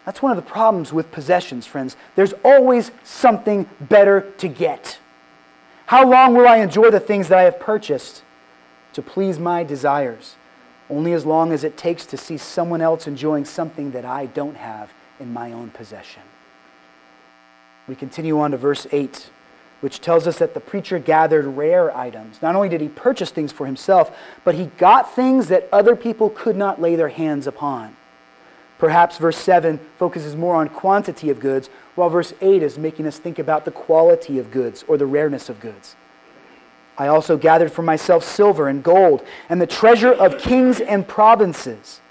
That's 0.06 0.22
one 0.22 0.38
of 0.38 0.44
the 0.44 0.50
problems 0.50 0.92
with 0.92 1.12
possessions, 1.12 1.66
friends. 1.66 1.96
There's 2.16 2.34
always 2.44 2.92
something 3.04 3.70
better 3.80 4.32
to 4.40 4.48
get. 4.48 4.98
How 5.86 6.10
long 6.10 6.34
will 6.34 6.48
I 6.48 6.58
enjoy 6.58 6.90
the 6.90 7.00
things 7.00 7.30
that 7.30 7.38
I 7.38 7.44
have 7.44 7.60
purchased 7.60 8.24
to 8.94 9.02
please 9.02 9.40
my 9.40 9.64
desires? 9.64 10.36
Only 10.90 11.14
as 11.14 11.26
long 11.26 11.52
as 11.52 11.64
it 11.64 11.78
takes 11.78 12.06
to 12.08 12.18
see 12.18 12.38
someone 12.38 12.82
else 12.82 13.08
enjoying 13.08 13.46
something 13.46 13.92
that 13.92 14.06
I 14.06 14.26
don't 14.26 14.58
have 14.58 14.92
in 15.20 15.34
my 15.34 15.52
own 15.52 15.70
possession. 15.70 16.24
We 17.88 17.96
continue 17.96 18.40
on 18.40 18.52
to 18.52 18.58
verse 18.58 18.88
8, 18.92 19.30
which 19.82 20.00
tells 20.00 20.28
us 20.28 20.40
that 20.40 20.54
the 20.54 20.60
preacher 20.60 21.00
gathered 21.00 21.46
rare 21.46 21.96
items. 21.96 22.42
Not 22.42 22.56
only 22.56 22.70
did 22.70 22.82
he 22.82 22.88
purchase 22.88 23.32
things 23.32 23.52
for 23.52 23.66
himself, 23.66 24.16
but 24.44 24.56
he 24.56 24.68
got 24.78 25.14
things 25.14 25.48
that 25.50 25.68
other 25.72 25.96
people 25.96 26.30
could 26.30 26.56
not 26.56 26.82
lay 26.82 26.96
their 26.96 27.10
hands 27.10 27.48
upon. 27.48 27.96
Perhaps 28.78 29.18
verse 29.18 29.38
7 29.38 29.80
focuses 29.98 30.36
more 30.36 30.56
on 30.56 30.68
quantity 30.70 31.30
of 31.30 31.40
goods, 31.40 31.70
while 31.96 32.10
verse 32.10 32.34
8 32.42 32.64
is 32.64 32.78
making 32.78 33.08
us 33.08 33.18
think 33.18 33.40
about 33.40 33.66
the 33.66 33.72
quality 33.72 34.40
of 34.40 34.52
goods 34.52 34.84
or 34.88 34.98
the 34.98 35.06
rareness 35.06 35.50
of 35.50 35.60
goods. 35.60 35.96
I 36.98 37.08
also 37.08 37.38
gathered 37.38 37.72
for 37.72 37.82
myself 37.82 38.24
silver 38.24 38.68
and 38.68 38.84
gold 38.84 39.26
and 39.50 39.60
the 39.60 39.68
treasure 39.68 40.12
of 40.12 40.38
kings 40.38 40.80
and 40.80 41.08
provinces. 41.08 42.02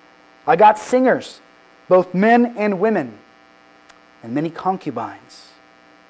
I 0.46 0.56
got 0.56 0.78
singers, 0.78 1.40
both 1.88 2.14
men 2.14 2.54
and 2.56 2.80
women, 2.80 3.18
and 4.22 4.34
many 4.34 4.50
concubines, 4.50 5.50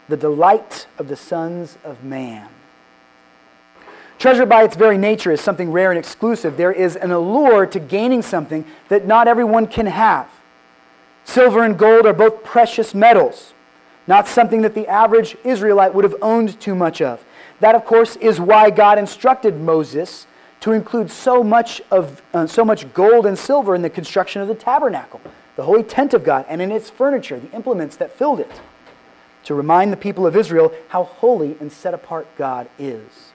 the 0.08 0.16
delight 0.16 0.86
of 0.98 1.08
the 1.08 1.16
sons 1.16 1.76
of 1.84 2.02
man. 2.02 2.48
Treasure, 4.18 4.46
by 4.46 4.62
its 4.62 4.76
very 4.76 4.96
nature, 4.96 5.32
is 5.32 5.40
something 5.40 5.72
rare 5.72 5.90
and 5.90 5.98
exclusive. 5.98 6.56
There 6.56 6.72
is 6.72 6.94
an 6.94 7.10
allure 7.10 7.66
to 7.66 7.80
gaining 7.80 8.22
something 8.22 8.64
that 8.88 9.04
not 9.04 9.26
everyone 9.26 9.66
can 9.66 9.86
have. 9.86 10.30
Silver 11.24 11.64
and 11.64 11.76
gold 11.76 12.06
are 12.06 12.12
both 12.12 12.44
precious 12.44 12.94
metals, 12.94 13.52
not 14.06 14.28
something 14.28 14.62
that 14.62 14.74
the 14.74 14.86
average 14.86 15.36
Israelite 15.44 15.92
would 15.92 16.04
have 16.04 16.14
owned 16.22 16.60
too 16.60 16.74
much 16.74 17.02
of. 17.02 17.24
That, 17.62 17.76
of 17.76 17.84
course, 17.84 18.16
is 18.16 18.40
why 18.40 18.70
God 18.70 18.98
instructed 18.98 19.60
Moses 19.60 20.26
to 20.58 20.72
include 20.72 21.12
so 21.12 21.44
much, 21.44 21.80
of, 21.92 22.20
uh, 22.34 22.48
so 22.48 22.64
much 22.64 22.92
gold 22.92 23.24
and 23.24 23.38
silver 23.38 23.76
in 23.76 23.82
the 23.82 23.90
construction 23.90 24.42
of 24.42 24.48
the 24.48 24.54
tabernacle, 24.56 25.20
the 25.54 25.62
holy 25.62 25.84
tent 25.84 26.12
of 26.12 26.24
God, 26.24 26.44
and 26.48 26.60
in 26.60 26.72
its 26.72 26.90
furniture, 26.90 27.38
the 27.38 27.52
implements 27.52 27.94
that 27.98 28.10
filled 28.10 28.40
it, 28.40 28.60
to 29.44 29.54
remind 29.54 29.92
the 29.92 29.96
people 29.96 30.26
of 30.26 30.34
Israel 30.34 30.72
how 30.88 31.04
holy 31.04 31.56
and 31.60 31.70
set 31.70 31.94
apart 31.94 32.26
God 32.36 32.68
is. 32.80 33.30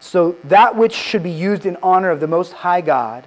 So, 0.00 0.36
that 0.44 0.76
which 0.76 0.92
should 0.92 1.22
be 1.22 1.30
used 1.30 1.64
in 1.64 1.78
honor 1.82 2.10
of 2.10 2.20
the 2.20 2.26
Most 2.26 2.52
High 2.52 2.82
God 2.82 3.26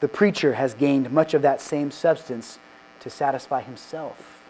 the 0.00 0.08
preacher 0.08 0.54
has 0.54 0.74
gained 0.74 1.10
much 1.10 1.32
of 1.32 1.40
that 1.40 1.62
same 1.62 1.90
substance 1.90 2.58
to 3.00 3.08
satisfy 3.08 3.62
himself. 3.62 4.42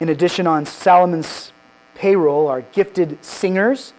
In 0.00 0.08
addition, 0.08 0.46
on 0.46 0.64
Solomon's 0.64 1.52
payroll 2.00 2.48
are 2.48 2.62
gifted 2.62 3.22
singers, 3.22 3.92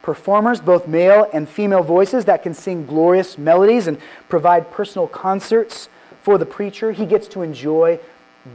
performers, 0.00 0.60
both 0.60 0.88
male 0.88 1.28
and 1.32 1.48
female 1.48 1.82
voices 1.82 2.24
that 2.24 2.42
can 2.42 2.54
sing 2.54 2.86
glorious 2.86 3.36
melodies 3.36 3.86
and 3.86 3.98
provide 4.28 4.70
personal 4.70 5.06
concerts 5.06 5.88
for 6.22 6.38
the 6.38 6.46
preacher. 6.46 6.92
He 6.92 7.04
gets 7.04 7.28
to 7.28 7.42
enjoy 7.42 8.00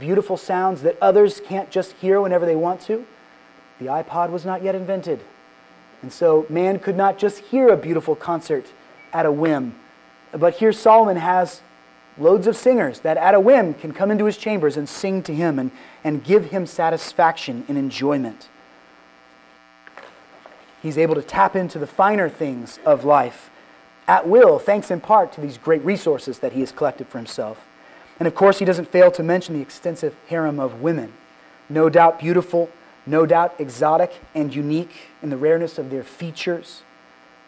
beautiful 0.00 0.36
sounds 0.36 0.82
that 0.82 0.98
others 1.00 1.40
can't 1.40 1.70
just 1.70 1.92
hear 1.92 2.20
whenever 2.20 2.44
they 2.44 2.56
want 2.56 2.80
to. 2.82 3.06
The 3.78 3.86
iPod 3.86 4.30
was 4.30 4.44
not 4.44 4.64
yet 4.64 4.74
invented. 4.74 5.20
And 6.02 6.12
so 6.12 6.44
man 6.48 6.80
could 6.80 6.96
not 6.96 7.18
just 7.18 7.38
hear 7.38 7.68
a 7.68 7.76
beautiful 7.76 8.16
concert 8.16 8.66
at 9.12 9.24
a 9.24 9.32
whim 9.32 9.74
but 10.32 10.54
here 10.54 10.72
Solomon 10.72 11.16
has 11.16 11.62
loads 12.16 12.46
of 12.46 12.56
singers 12.56 13.00
that 13.00 13.16
at 13.16 13.34
a 13.34 13.40
whim 13.40 13.74
can 13.74 13.92
come 13.92 14.10
into 14.10 14.24
his 14.24 14.36
chambers 14.36 14.76
and 14.76 14.88
sing 14.88 15.22
to 15.22 15.34
him 15.34 15.58
and, 15.58 15.70
and 16.02 16.24
give 16.24 16.46
him 16.46 16.66
satisfaction 16.66 17.64
and 17.68 17.78
enjoyment. 17.78 18.48
He's 20.82 20.98
able 20.98 21.14
to 21.14 21.22
tap 21.22 21.56
into 21.56 21.78
the 21.78 21.86
finer 21.86 22.28
things 22.28 22.78
of 22.84 23.04
life 23.04 23.50
at 24.06 24.26
will, 24.26 24.58
thanks 24.58 24.90
in 24.90 25.00
part 25.00 25.32
to 25.32 25.40
these 25.40 25.58
great 25.58 25.84
resources 25.84 26.38
that 26.38 26.52
he 26.52 26.60
has 26.60 26.72
collected 26.72 27.06
for 27.08 27.18
himself. 27.18 27.66
And 28.18 28.26
of 28.26 28.34
course, 28.34 28.58
he 28.58 28.64
doesn't 28.64 28.90
fail 28.90 29.10
to 29.12 29.22
mention 29.22 29.54
the 29.54 29.60
extensive 29.60 30.16
harem 30.28 30.58
of 30.58 30.80
women, 30.80 31.12
no 31.68 31.88
doubt 31.88 32.18
beautiful, 32.18 32.70
no 33.06 33.26
doubt 33.26 33.54
exotic 33.58 34.20
and 34.34 34.54
unique 34.54 35.10
in 35.22 35.30
the 35.30 35.36
rareness 35.36 35.78
of 35.78 35.90
their 35.90 36.02
features, 36.02 36.82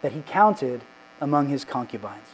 that 0.03 0.12
he 0.12 0.23
counted 0.27 0.83
among 1.21 1.49
his 1.49 1.64
concubines. 1.64 2.29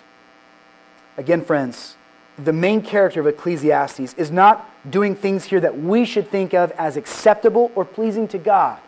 Again, 1.17 1.45
friends, 1.45 1.97
the 2.37 2.53
main 2.53 2.83
character 2.83 3.21
of 3.21 3.27
Ecclesiastes 3.27 4.15
is 4.15 4.31
not 4.31 4.69
doing 4.91 5.15
things 5.15 5.45
here 5.45 5.61
that 5.61 5.79
we 5.79 6.05
should 6.05 6.29
think 6.31 6.53
of 6.53 6.71
as 6.73 6.97
acceptable 6.97 7.73
or 7.75 7.85
pleasing 7.85 8.29
to 8.29 8.39
God. 8.39 8.79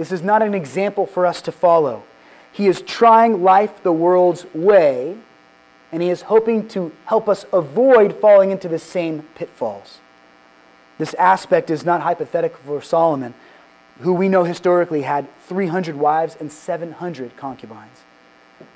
This 0.00 0.12
is 0.12 0.22
not 0.22 0.40
an 0.40 0.54
example 0.54 1.04
for 1.04 1.26
us 1.26 1.42
to 1.42 1.52
follow. 1.52 2.04
He 2.50 2.68
is 2.68 2.80
trying 2.80 3.42
life 3.42 3.82
the 3.82 3.92
world's 3.92 4.46
way, 4.54 5.18
and 5.92 6.02
he 6.02 6.08
is 6.08 6.22
hoping 6.22 6.68
to 6.68 6.90
help 7.04 7.28
us 7.28 7.44
avoid 7.52 8.18
falling 8.18 8.50
into 8.50 8.66
the 8.66 8.78
same 8.78 9.24
pitfalls. 9.34 9.98
This 10.96 11.12
aspect 11.18 11.68
is 11.68 11.84
not 11.84 12.00
hypothetical 12.00 12.60
for 12.64 12.80
Solomon, 12.80 13.34
who 13.98 14.14
we 14.14 14.30
know 14.30 14.44
historically 14.44 15.02
had 15.02 15.28
300 15.42 15.96
wives 15.96 16.34
and 16.40 16.50
700 16.50 17.36
concubines. 17.36 17.98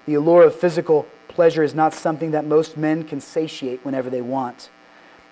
The 0.04 0.16
allure 0.16 0.42
of 0.42 0.54
physical 0.54 1.06
pleasure 1.28 1.62
is 1.62 1.74
not 1.74 1.94
something 1.94 2.32
that 2.32 2.44
most 2.44 2.76
men 2.76 3.02
can 3.02 3.22
satiate 3.22 3.82
whenever 3.82 4.10
they 4.10 4.20
want. 4.20 4.68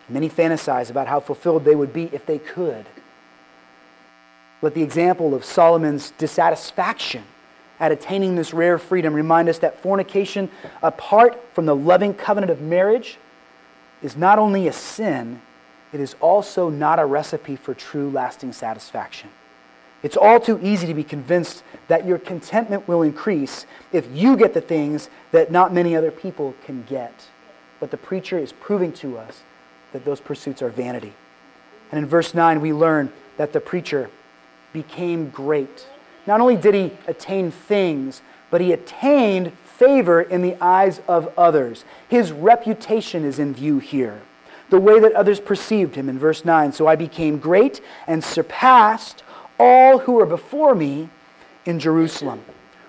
Many 0.09 0.31
fantasize 0.31 0.89
about 0.89 1.09
how 1.09 1.21
fulfilled 1.21 1.67
they 1.67 1.75
would 1.75 1.93
be 1.93 2.05
if 2.15 2.25
they 2.25 2.39
could. 2.39 2.87
Let 4.63 4.75
the 4.75 4.83
example 4.83 5.35
of 5.35 5.45
Solomon's 5.45 6.13
dissatisfaction 6.13 7.25
at 7.81 7.91
attaining 7.91 8.37
this 8.37 8.55
rare 8.55 8.79
freedom 8.79 9.13
remind 9.13 9.49
us 9.49 9.59
that 9.59 9.83
fornication, 9.83 10.49
apart 10.83 11.39
from 11.53 11.67
the 11.67 11.75
loving 11.75 12.15
covenant 12.15 12.51
of 12.51 12.61
marriage, 12.61 13.19
is 14.03 14.17
not 14.17 14.39
only 14.39 14.69
a 14.69 14.73
sin, 14.73 15.43
it 15.93 16.01
is 16.01 16.15
also 16.21 16.71
not 16.71 17.01
a 17.01 17.05
recipe 17.05 17.57
for 17.57 17.75
true 17.75 18.09
lasting 18.09 18.53
satisfaction. 18.53 19.31
It's 20.03 20.17
all 20.17 20.41
too 20.41 20.59
easy 20.63 20.87
to 20.87 20.95
be 20.95 21.05
convinced 21.05 21.63
that 21.89 22.07
your 22.07 22.19
contentment 22.19 22.87
will 22.87 23.03
increase 23.03 23.67
if 23.93 24.07
you 24.13 24.37
get 24.37 24.55
the 24.55 24.61
things 24.61 25.11
that 25.33 25.51
not 25.51 25.73
many 25.73 25.95
other 25.95 26.11
people 26.11 26.55
can 26.65 26.83
get. 26.85 27.27
But 27.79 27.91
the 27.91 27.97
preacher 27.97 28.39
is 28.39 28.53
proving 28.53 28.93
to 28.95 29.19
us 29.19 29.43
that 29.93 30.05
those 30.05 30.21
pursuits 30.21 30.63
are 30.63 30.71
vanity. 30.71 31.15
And 31.91 31.99
in 31.99 32.07
verse 32.07 32.33
9, 32.33 32.61
we 32.61 32.73
learn 32.73 33.13
that 33.37 33.53
the 33.53 33.61
preacher 33.61 34.09
became 34.73 35.31
great. 35.31 35.87
Not 36.27 36.41
only 36.41 36.57
did 36.57 36.75
he 36.75 36.93
attain 37.07 37.51
things, 37.51 38.23
but 38.51 38.61
he 38.61 38.73
attained 38.73 39.53
favor 39.65 40.21
in 40.21 40.43
the 40.43 40.57
eyes 40.63 41.01
of 41.09 41.33
others. 41.37 41.85
His 42.09 42.31
reputation 42.31 43.25
is 43.25 43.39
in 43.39 43.55
view 43.55 43.79
here. 43.79 44.23
The 44.71 44.81
way 44.81 45.01
that 45.01 45.13
others 45.13 45.41
perceived 45.41 45.97
him 45.97 46.09
in 46.09 46.19
verse 46.19 46.45
9. 46.45 46.73
So 46.73 46.87
I 46.87 46.97
became 46.97 47.39
great 47.39 47.81
and 48.07 48.23
surpassed 48.23 49.23
all 49.59 49.99
who 50.01 50.13
were 50.13 50.27
before 50.27 50.75
me 50.75 51.09
in 51.65 51.79
Jerusalem. 51.79 52.43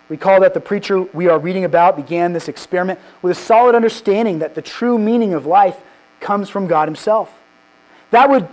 Recall 0.09 0.41
that 0.41 0.53
the 0.53 0.59
preacher 0.59 1.01
we 1.01 1.27
are 1.27 1.39
reading 1.39 1.63
about 1.63 1.95
began 1.95 2.33
this 2.33 2.47
experiment 2.47 2.99
with 3.21 3.31
a 3.31 3.39
solid 3.39 3.73
understanding 3.73 4.39
that 4.39 4.53
the 4.53 4.61
true 4.61 4.99
meaning 4.99 5.33
of 5.33 5.45
life 5.45 5.81
comes 6.19 6.49
from 6.49 6.67
God 6.67 6.87
Himself. 6.87 7.31
That 8.11 8.29
would 8.29 8.47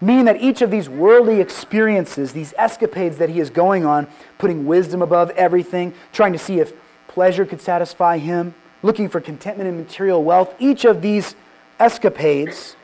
meaning 0.00 0.24
that 0.24 0.40
each 0.40 0.62
of 0.62 0.70
these 0.70 0.88
worldly 0.88 1.40
experiences, 1.40 2.32
these 2.32 2.54
escapades 2.56 3.18
that 3.18 3.28
he 3.28 3.40
is 3.40 3.50
going 3.50 3.84
on, 3.84 4.06
putting 4.38 4.66
wisdom 4.66 5.02
above 5.02 5.30
everything, 5.30 5.92
trying 6.12 6.32
to 6.32 6.38
see 6.38 6.58
if 6.58 6.72
pleasure 7.08 7.44
could 7.44 7.60
satisfy 7.60 8.18
him, 8.18 8.54
looking 8.82 9.08
for 9.08 9.20
contentment 9.20 9.68
in 9.68 9.76
material 9.76 10.24
wealth, 10.24 10.54
each 10.58 10.84
of 10.84 11.02
these 11.02 11.34
escapades 11.78 12.76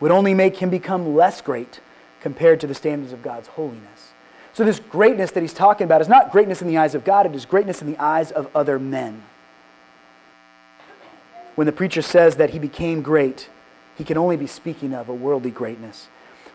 would 0.00 0.10
only 0.10 0.34
make 0.34 0.56
him 0.56 0.70
become 0.70 1.14
less 1.14 1.40
great 1.40 1.80
compared 2.20 2.60
to 2.60 2.66
the 2.66 2.74
standards 2.74 3.12
of 3.12 3.22
God's 3.22 3.48
holiness. 3.48 4.12
So, 4.52 4.64
this 4.64 4.80
greatness 4.80 5.32
that 5.32 5.42
he's 5.42 5.52
talking 5.52 5.84
about 5.84 6.00
is 6.00 6.08
not 6.08 6.32
greatness 6.32 6.62
in 6.62 6.68
the 6.68 6.78
eyes 6.78 6.94
of 6.94 7.04
God, 7.04 7.26
it 7.26 7.34
is 7.34 7.44
greatness 7.44 7.82
in 7.82 7.92
the 7.92 7.98
eyes 8.02 8.32
of 8.32 8.48
other 8.54 8.78
men. 8.78 9.22
When 11.54 11.66
the 11.66 11.72
preacher 11.72 12.02
says 12.02 12.36
that 12.36 12.50
he 12.50 12.58
became 12.58 13.02
great, 13.02 13.48
he 13.96 14.04
can 14.04 14.18
only 14.18 14.36
be 14.36 14.46
speaking 14.46 14.94
of 14.94 15.08
a 15.08 15.14
worldly 15.14 15.50
greatness. 15.50 16.08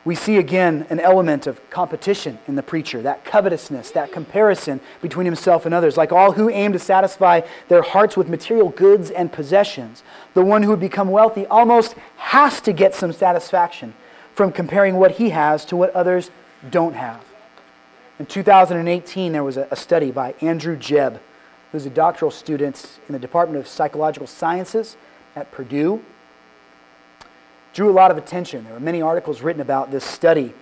We 0.04 0.16
see 0.16 0.38
again 0.38 0.88
an 0.90 1.00
element 1.00 1.46
of 1.46 1.70
competition 1.70 2.40
in 2.48 2.56
the 2.56 2.64
preacher, 2.64 3.04
that 3.04 3.24
covetousness, 3.24 3.92
that 3.92 4.12
comparison 4.12 4.80
between 5.00 5.26
himself 5.26 5.66
and 5.66 5.76
others. 5.76 5.96
Like 5.96 6.12
all 6.12 6.32
who 6.32 6.50
aim 6.50 6.74
to 6.74 6.80
satisfy 6.80 7.42
their 7.68 7.84
hearts 7.84 8.18
with 8.18 8.28
material 8.28 8.70
goods 8.70 9.12
and 9.12 9.32
possessions, 9.32 10.02
the 10.34 10.44
one 10.44 10.64
who 10.64 10.70
would 10.72 10.80
become 10.80 11.12
wealthy 11.12 11.46
almost 11.46 11.94
has 12.18 12.62
to 12.62 12.74
get 12.74 12.96
some 12.96 13.14
satisfaction 13.14 13.94
from 14.34 14.52
comparing 14.52 14.96
what 14.96 15.12
he 15.12 15.30
has 15.30 15.66
to 15.66 15.76
what 15.76 15.92
others 15.92 16.32
don't 16.72 16.96
have. 16.96 17.24
In 18.18 18.26
2018, 18.26 19.32
there 19.34 19.44
was 19.44 19.58
a, 19.58 19.76
study 19.76 20.12
by 20.12 20.34
Andrew 20.42 20.78
Jebb, 20.78 21.20
who's 21.72 21.86
a 21.86 21.90
doctoral 21.92 22.32
student 22.32 23.00
in 23.08 23.14
the 23.14 23.20
Department 23.20 23.60
of 23.60 23.68
Psychological 23.68 24.28
Sciences 24.28 24.96
at 25.36 25.52
Purdue 25.52 26.04
drew 27.74 27.90
a 27.90 27.94
lot 27.94 28.12
of 28.12 28.18
attention. 28.18 28.64
There 28.64 28.74
were 28.74 28.80
many 28.80 29.02
articles 29.02 29.42
written 29.42 29.62
about 29.62 29.92
this 29.92 30.04
study. 30.04 30.54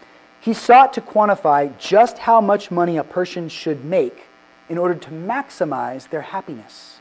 He 0.41 0.53
sought 0.53 0.93
to 0.93 1.01
quantify 1.01 1.77
just 1.77 2.19
how 2.19 2.39
much 2.39 2.71
money 2.71 2.97
a 2.97 3.03
person 3.03 3.49
should 3.49 3.83
make 3.83 4.27
in 4.69 4.77
order 4.77 4.95
to 4.95 5.09
maximize 5.09 6.09
their 6.09 6.21
happiness. 6.21 6.99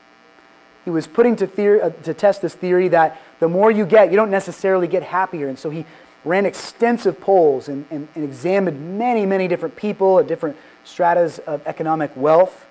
He 0.85 0.91
was 0.91 1.07
putting 1.07 1.37
to, 1.37 1.47
theory, 1.47 1.83
uh, 1.83 1.91
to 1.91 2.15
test 2.15 2.41
this 2.41 2.55
theory 2.55 2.89
that 2.89 3.21
the 3.41 3.49
more 3.49 3.71
you 3.71 3.85
get, 3.85 4.11
you 4.11 4.17
don't 4.17 4.31
necessarily 4.31 4.89
get 4.89 5.03
happier. 5.03 5.47
And 5.47 5.59
so 5.59 5.69
he 5.69 5.85
ran 6.25 6.47
extensive 6.47 7.21
polls 7.21 7.69
and, 7.69 7.85
and, 7.91 8.09
and 8.15 8.25
examined 8.25 8.99
many, 8.99 9.27
many 9.27 9.49
different 9.49 9.77
people 9.77 10.19
at 10.19 10.27
different 10.27 10.57
stratas 10.85 11.39
of 11.41 11.65
economic 11.67 12.11
wealth. 12.17 12.67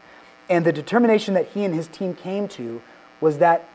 And 0.49 0.65
the 0.65 0.73
determination 0.73 1.35
that 1.35 1.47
he 1.49 1.63
and 1.63 1.75
his 1.75 1.87
team 1.87 2.15
came 2.15 2.47
to 2.49 2.81
was 3.21 3.37
that 3.37 3.69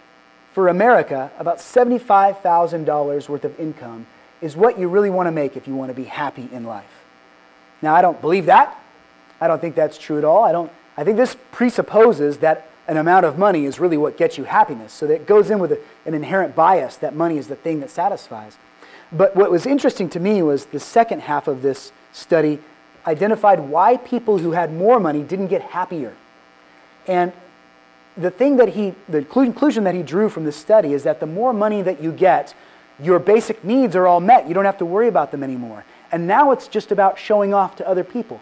for 0.53 0.69
America, 0.69 1.31
about 1.39 1.59
$75,000 1.59 3.29
worth 3.29 3.45
of 3.45 3.59
income 3.59 4.07
is 4.41 4.57
what 4.57 4.79
you 4.79 4.89
really 4.89 5.11
want 5.11 5.27
to 5.27 5.31
make 5.33 5.57
if 5.57 5.67
you 5.67 5.75
want 5.75 5.91
to 5.91 5.95
be 5.95 6.05
happy 6.05 6.49
in 6.53 6.65
life. 6.65 7.05
Now, 7.81 7.95
I 7.95 8.03
don't 8.03 8.21
believe 8.21 8.47
that. 8.47 8.79
I 9.41 9.49
don't 9.49 9.61
think 9.61 9.75
that's 9.75 9.99
true 9.99 10.19
at 10.19 10.25
all. 10.25 10.45
I, 10.45 10.53
don't, 10.53 10.71
I 10.97 11.05
think 11.05 11.17
this 11.17 11.37
presupposes 11.51 12.39
that 12.39 12.69
an 12.87 12.97
amount 12.97 13.25
of 13.25 13.39
money 13.39 13.65
is 13.65 13.81
really 13.81 13.97
what 13.97 14.17
gets 14.17 14.37
you 14.37 14.45
happiness. 14.45 14.93
So 14.93 15.07
that 15.07 15.27
goes 15.27 15.51
in 15.51 15.59
with 15.59 15.73
a, 15.73 15.81
an 16.05 16.15
inherent 16.15 16.55
bias 16.55 16.97
that 16.97 17.15
money 17.15 17.39
is 17.39 17.49
the 17.49 17.57
thing 17.57 17.81
that 17.81 17.91
satisfies. 17.91 18.59
But 19.11 19.35
what 19.37 19.51
was 19.51 19.67
interesting 19.67 20.09
to 20.11 20.21
me 20.21 20.43
was 20.43 20.67
the 20.67 20.81
second 20.81 21.23
half 21.23 21.49
of 21.49 21.63
this 21.63 21.93
study 22.13 22.59
identified 23.07 23.61
why 23.61 23.97
people 23.97 24.39
who 24.39 24.53
had 24.53 24.73
more 24.73 25.01
money 25.01 25.23
didn't 25.23 25.49
get 25.49 25.63
happier. 25.63 26.15
And 27.07 27.33
the 28.17 28.31
thing 28.31 28.57
that 28.57 28.71
he, 28.71 28.95
the 29.09 29.23
conclusion 29.23 29.85
that 29.85 29.95
he 29.95 30.03
drew 30.03 30.29
from 30.29 30.45
this 30.45 30.57
study 30.57 30.93
is 30.93 31.03
that 31.05 31.21
the 31.21 31.27
more 31.27 31.53
money 31.53 31.83
that 31.83 32.03
you 32.03 32.13
get, 32.13 32.55
your 33.01 33.19
basic 33.19 33.65
needs 33.65 33.97
are 33.97 34.07
all 34.07 34.21
met. 34.21 34.47
You 34.47 34.55
don't 34.55 34.65
have 34.65 34.79
to 34.79 34.85
worry 34.85 35.09
about 35.09 35.31
them 35.31 35.43
anymore. 35.43 35.85
And 36.11 36.27
now 36.27 36.51
it's 36.51 36.69
just 36.69 36.93
about 36.93 37.19
showing 37.19 37.55
off 37.55 37.77
to 37.77 37.89
other 37.89 38.05
people. 38.05 38.41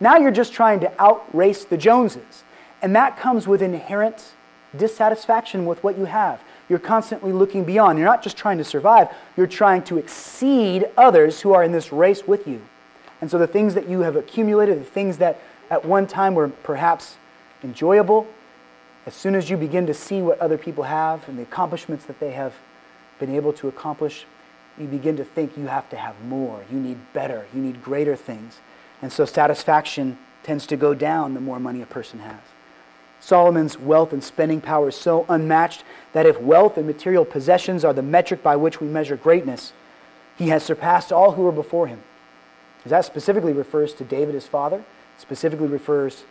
Now 0.00 0.16
you're 0.16 0.30
just 0.30 0.52
trying 0.52 0.80
to 0.80 0.92
outrace 1.02 1.64
the 1.64 1.76
Joneses. 1.76 2.44
And 2.82 2.94
that 2.94 3.18
comes 3.18 3.46
with 3.46 3.62
inherent 3.62 4.32
dissatisfaction 4.76 5.66
with 5.66 5.82
what 5.82 5.98
you 5.98 6.04
have. 6.04 6.42
You're 6.68 6.78
constantly 6.78 7.32
looking 7.32 7.64
beyond. 7.64 7.98
You're 7.98 8.06
not 8.06 8.22
just 8.22 8.36
trying 8.36 8.58
to 8.58 8.64
survive, 8.64 9.08
you're 9.36 9.46
trying 9.46 9.82
to 9.84 9.98
exceed 9.98 10.88
others 10.96 11.40
who 11.40 11.52
are 11.52 11.64
in 11.64 11.72
this 11.72 11.92
race 11.92 12.26
with 12.26 12.46
you. 12.46 12.62
And 13.20 13.30
so 13.30 13.38
the 13.38 13.46
things 13.46 13.74
that 13.74 13.88
you 13.88 14.00
have 14.00 14.16
accumulated, 14.16 14.80
the 14.80 14.84
things 14.84 15.18
that 15.18 15.40
at 15.70 15.84
one 15.84 16.06
time 16.06 16.34
were 16.34 16.48
perhaps 16.48 17.16
enjoyable, 17.62 18.26
as 19.06 19.14
soon 19.14 19.34
as 19.34 19.48
you 19.48 19.56
begin 19.56 19.86
to 19.86 19.94
see 19.94 20.20
what 20.20 20.38
other 20.40 20.58
people 20.58 20.84
have 20.84 21.28
and 21.28 21.38
the 21.38 21.42
accomplishments 21.42 22.04
that 22.04 22.20
they 22.20 22.32
have 22.32 22.54
been 23.18 23.34
able 23.34 23.52
to 23.54 23.68
accomplish, 23.68 24.26
you 24.78 24.86
begin 24.86 25.16
to 25.16 25.24
think 25.24 25.56
you 25.56 25.66
have 25.66 25.88
to 25.90 25.96
have 25.96 26.20
more. 26.24 26.64
You 26.70 26.78
need 26.78 26.98
better. 27.12 27.46
You 27.54 27.60
need 27.60 27.82
greater 27.82 28.16
things. 28.16 28.58
And 29.02 29.12
so 29.12 29.24
satisfaction 29.24 30.18
tends 30.42 30.66
to 30.66 30.76
go 30.76 30.94
down 30.94 31.34
the 31.34 31.40
more 31.40 31.60
money 31.60 31.82
a 31.82 31.86
person 31.86 32.20
has. 32.20 32.40
Solomon's 33.20 33.78
wealth 33.78 34.12
and 34.12 34.24
spending 34.24 34.60
power 34.60 34.88
is 34.88 34.96
so 34.96 35.26
unmatched 35.28 35.84
that 36.12 36.26
if 36.26 36.40
wealth 36.40 36.78
and 36.78 36.86
material 36.86 37.24
possessions 37.24 37.84
are 37.84 37.92
the 37.92 38.02
metric 38.02 38.42
by 38.42 38.56
which 38.56 38.80
we 38.80 38.86
measure 38.86 39.16
greatness, 39.16 39.72
he 40.38 40.48
has 40.48 40.62
surpassed 40.62 41.12
all 41.12 41.32
who 41.32 41.42
were 41.42 41.52
before 41.52 41.86
him. 41.86 42.00
That 42.86 43.04
specifically 43.04 43.52
refers 43.52 43.92
to 43.94 44.04
David, 44.04 44.34
his 44.34 44.46
father, 44.46 44.84
specifically 45.18 45.66
refers 45.66 46.24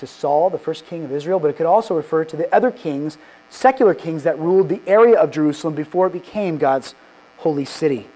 to 0.00 0.06
Saul, 0.06 0.50
the 0.50 0.58
first 0.58 0.86
king 0.86 1.04
of 1.04 1.12
Israel, 1.12 1.38
but 1.38 1.48
it 1.48 1.56
could 1.56 1.66
also 1.66 1.94
refer 1.94 2.24
to 2.24 2.36
the 2.36 2.52
other 2.54 2.70
kings, 2.70 3.16
secular 3.48 3.94
kings 3.94 4.24
that 4.24 4.38
ruled 4.38 4.68
the 4.68 4.82
area 4.86 5.18
of 5.18 5.30
Jerusalem 5.30 5.74
before 5.74 6.08
it 6.08 6.12
became 6.12 6.58
God's 6.58 6.94
holy 7.38 7.64
city. 7.64 8.06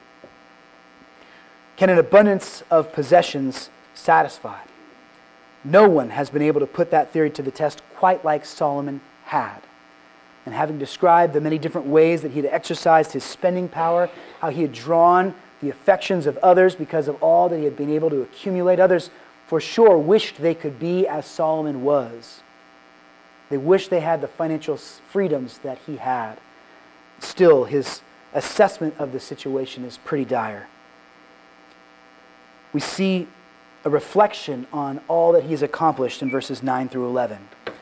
Can 1.77 1.91
an 1.91 1.99
abundance 1.99 2.63
of 2.71 2.93
possessions 2.93 3.71
satisfy? 3.95 4.61
No 5.65 5.89
one 5.89 6.11
has 6.11 6.31
been 6.31 6.43
able 6.43 6.61
to 6.61 6.67
put 6.67 6.91
that 6.91 7.11
theory 7.11 7.31
to 7.31 7.43
the 7.43 7.51
test 7.51 7.83
quite 7.97 8.25
like 8.25 8.45
Solomon 8.45 9.01
had. 9.25 9.61
And 10.45 10.55
having 10.55 10.79
described 10.79 11.33
the 11.33 11.41
many 11.41 11.59
different 11.59 11.87
ways 11.87 12.21
that 12.21 12.33
he 12.33 12.43
had 12.43 12.53
exercised 12.53 13.13
his 13.13 13.25
spending 13.25 13.69
power, 13.69 14.11
how 14.41 14.51
he 14.51 14.63
had 14.63 14.73
drawn 14.73 15.35
the 15.63 15.71
affections 15.71 16.27
of 16.27 16.37
others 16.39 16.75
because 16.75 17.09
of 17.09 17.23
all 17.23 17.49
that 17.49 17.57
he 17.57 17.65
had 17.65 17.77
been 17.77 17.91
able 17.91 18.11
to 18.11 18.21
accumulate, 18.21 18.79
others 18.79 19.11
for 19.55 19.61
sure 19.61 19.97
wished 19.97 20.39
they 20.39 20.53
could 20.53 20.81
be 20.81 21.07
as 21.07 21.25
Solomon 21.25 21.85
was. 21.85 22.41
They 23.51 23.57
wished 23.57 23.89
they 23.89 24.01
had 24.01 24.21
the 24.21 24.27
financial 24.27 24.77
freedoms 24.77 25.59
that 25.59 25.79
he 25.87 25.99
had. 25.99 26.41
Still, 27.21 27.63
his 27.63 28.01
assessment 28.33 28.97
of 28.99 29.13
the 29.13 29.21
situation 29.21 29.85
is 29.85 29.97
pretty 29.97 30.25
dire. 30.25 30.67
We 32.73 32.81
see 32.81 33.29
a 33.85 33.91
reflection 33.91 34.67
on 34.73 35.01
all 35.07 35.31
that 35.31 35.45
he 35.45 35.53
has 35.53 35.63
accomplished 35.63 36.21
in 36.21 36.31
verses 36.31 36.61
9 36.61 36.89
through 36.89 37.07
11. 37.07 37.49
The 37.65 37.73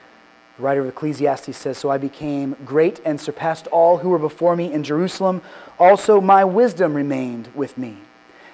writer 0.58 0.82
of 0.82 0.88
Ecclesiastes 0.88 1.56
says, 1.56 1.78
So 1.78 1.88
I 1.88 1.96
became 1.96 2.54
great 2.66 3.00
and 3.02 3.18
surpassed 3.18 3.66
all 3.68 3.96
who 3.96 4.10
were 4.10 4.18
before 4.18 4.56
me 4.56 4.70
in 4.70 4.84
Jerusalem. 4.84 5.40
Also, 5.78 6.20
my 6.20 6.44
wisdom 6.44 6.92
remained 6.92 7.48
with 7.54 7.78
me. 7.78 7.96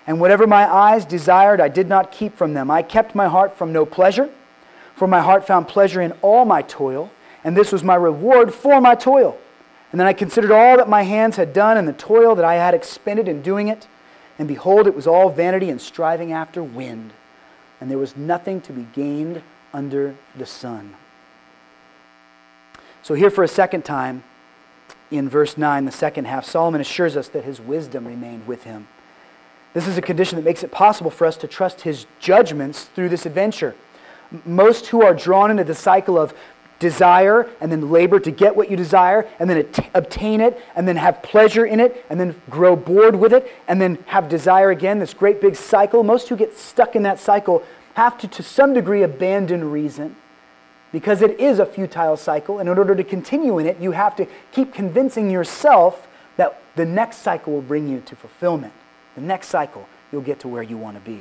And 0.09 0.19
whatever 0.19 0.47
my 0.47 0.67
eyes 0.67 1.05
desired, 1.05 1.61
I 1.61 1.69
did 1.69 1.87
not 1.87 2.11
keep 2.11 2.35
from 2.35 2.55
them. 2.55 2.71
I 2.71 2.81
kept 2.81 3.15
my 3.15 3.29
heart 3.29 3.59
from 3.59 3.75
no 3.75 3.85
pleasure, 3.85 4.31
for 4.97 5.07
my 5.07 5.21
heart 5.21 5.47
found 5.47 5.69
pleasure 5.69 6.01
in 6.01 6.13
all 6.23 6.47
my 6.47 6.63
toil, 6.63 7.11
and 7.45 7.55
this 7.55 7.71
was 7.71 7.85
my 7.85 7.95
reward 7.95 8.55
for 8.55 8.81
my 8.81 8.95
toil. 8.95 9.39
And 9.93 10.01
then 10.01 10.07
I 10.07 10.15
considered 10.15 10.51
all 10.51 10.79
that 10.79 10.89
my 10.89 11.03
hands 11.03 11.37
had 11.37 11.53
done 11.53 11.77
and 11.77 11.87
the 11.87 11.93
toil 11.93 12.35
that 12.37 12.45
I 12.45 12.55
had 12.55 12.73
expended 12.73 13.29
in 13.29 13.43
doing 13.43 13.69
it. 13.69 13.87
And 14.39 14.49
behold, 14.49 14.87
it 14.87 14.97
was 14.97 15.07
all 15.07 15.29
vanity 15.29 15.69
and 15.69 15.79
striving 15.81 16.33
after 16.33 16.63
wind, 16.63 17.13
and 17.79 17.91
there 17.91 17.99
was 17.99 18.17
nothing 18.17 18.63
to 18.63 18.73
be 18.73 18.87
gained 18.95 19.43
under 19.75 20.15
the 20.35 20.47
sun. 20.47 20.95
So, 23.03 23.13
here 23.13 23.31
for 23.31 23.45
a 23.45 23.49
second 23.49 23.85
time, 23.85 24.25
in 25.11 25.29
verse 25.29 25.59
9, 25.59 25.85
the 25.85 25.93
second 25.93 26.27
half, 26.27 26.47
Solomon 26.47 26.81
assures 26.81 27.15
us 27.15 27.29
that 27.29 27.45
his 27.45 27.61
wisdom 27.61 28.07
remained 28.07 28.47
with 28.47 28.65
him. 28.65 28.89
This 29.75 29.87
is 29.87 29.99
a 29.99 30.03
condition 30.03 30.37
that 30.37 30.45
makes 30.45 30.63
it 30.63 30.71
possible 30.71 31.11
for 31.11 31.27
us 31.27 31.37
to 31.39 31.47
trust 31.47 31.83
his 31.83 32.07
judgments 32.21 32.85
through 32.85 33.11
this 33.11 33.27
adventure. 33.27 33.75
Most 34.45 34.87
who 34.87 35.03
are 35.03 35.15
drawn 35.15 35.51
into 35.51 35.65
the 35.65 35.75
cycle 35.75 36.19
of 36.19 36.35
desire 36.79 37.49
and 37.61 37.73
then 37.73 37.91
labor 37.91 38.21
to 38.21 38.31
get 38.31 38.55
what 38.55 38.71
you 38.71 38.77
desire 38.77 39.29
and 39.39 39.51
then 39.51 39.59
at- 39.59 39.91
obtain 39.95 40.41
it 40.41 40.63
and 40.77 40.87
then 40.87 40.97
have 40.97 41.23
pleasure 41.23 41.67
in 41.67 41.81
it 41.81 42.05
and 42.09 42.21
then 42.21 42.41
grow 42.49 42.77
bored 42.77 43.17
with 43.17 43.33
it 43.33 43.51
and 43.67 43.81
then 43.81 43.99
have 44.07 44.29
desire 44.29 44.71
again, 44.71 44.99
this 44.99 45.15
great 45.15 45.41
big 45.41 45.57
cycle. 45.57 46.03
Most 46.03 46.29
who 46.29 46.37
get 46.37 46.57
stuck 46.57 46.95
in 46.95 47.03
that 47.03 47.19
cycle 47.19 47.63
have 47.95 48.17
to, 48.19 48.29
to 48.29 48.43
some 48.43 48.75
degree, 48.75 49.03
abandon 49.03 49.71
reason 49.71 50.17
because 50.93 51.21
it 51.21 51.39
is 51.39 51.59
a 51.59 51.67
futile 51.67 52.17
cycle. 52.17 52.59
And 52.59 52.69
in 52.69 52.79
order 52.79 52.95
to 52.95 53.05
continue 53.05 53.59
in 53.59 53.67
it, 53.67 53.79
you 53.81 53.93
have 53.93 54.17
to 54.17 54.27
keep 54.53 54.73
convincing 54.73 55.31
yourself 55.31 56.07
that 56.37 56.61
the 56.77 56.87
next 56.87 57.19
cycle 57.19 57.53
will 57.53 57.63
bring 57.63 57.89
you 57.89 58.01
to 58.07 58.17
fulfillment. 58.17 58.73
The 59.19 59.27
next 59.27 59.49
cycle, 59.49 59.89
you'll 60.13 60.23
get 60.23 60.39
to 60.41 60.49
where 60.49 60.63
you 60.63 60.79
want 60.79 60.97
to 60.97 61.01
be. 61.03 61.21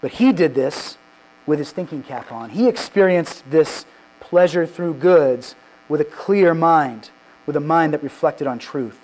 But 0.00 0.10
he 0.10 0.32
did 0.32 0.56
this 0.56 0.98
with 1.46 1.60
his 1.60 1.70
thinking 1.70 2.02
cap 2.02 2.32
on. 2.32 2.50
He 2.50 2.66
experienced 2.66 3.48
this 3.48 3.86
pleasure 4.18 4.66
through 4.66 4.94
goods 4.94 5.54
with 5.88 6.00
a 6.00 6.04
clear 6.04 6.52
mind, 6.52 7.10
with 7.46 7.54
a 7.54 7.60
mind 7.60 7.92
that 7.92 8.02
reflected 8.02 8.48
on 8.48 8.58
truth. 8.58 8.98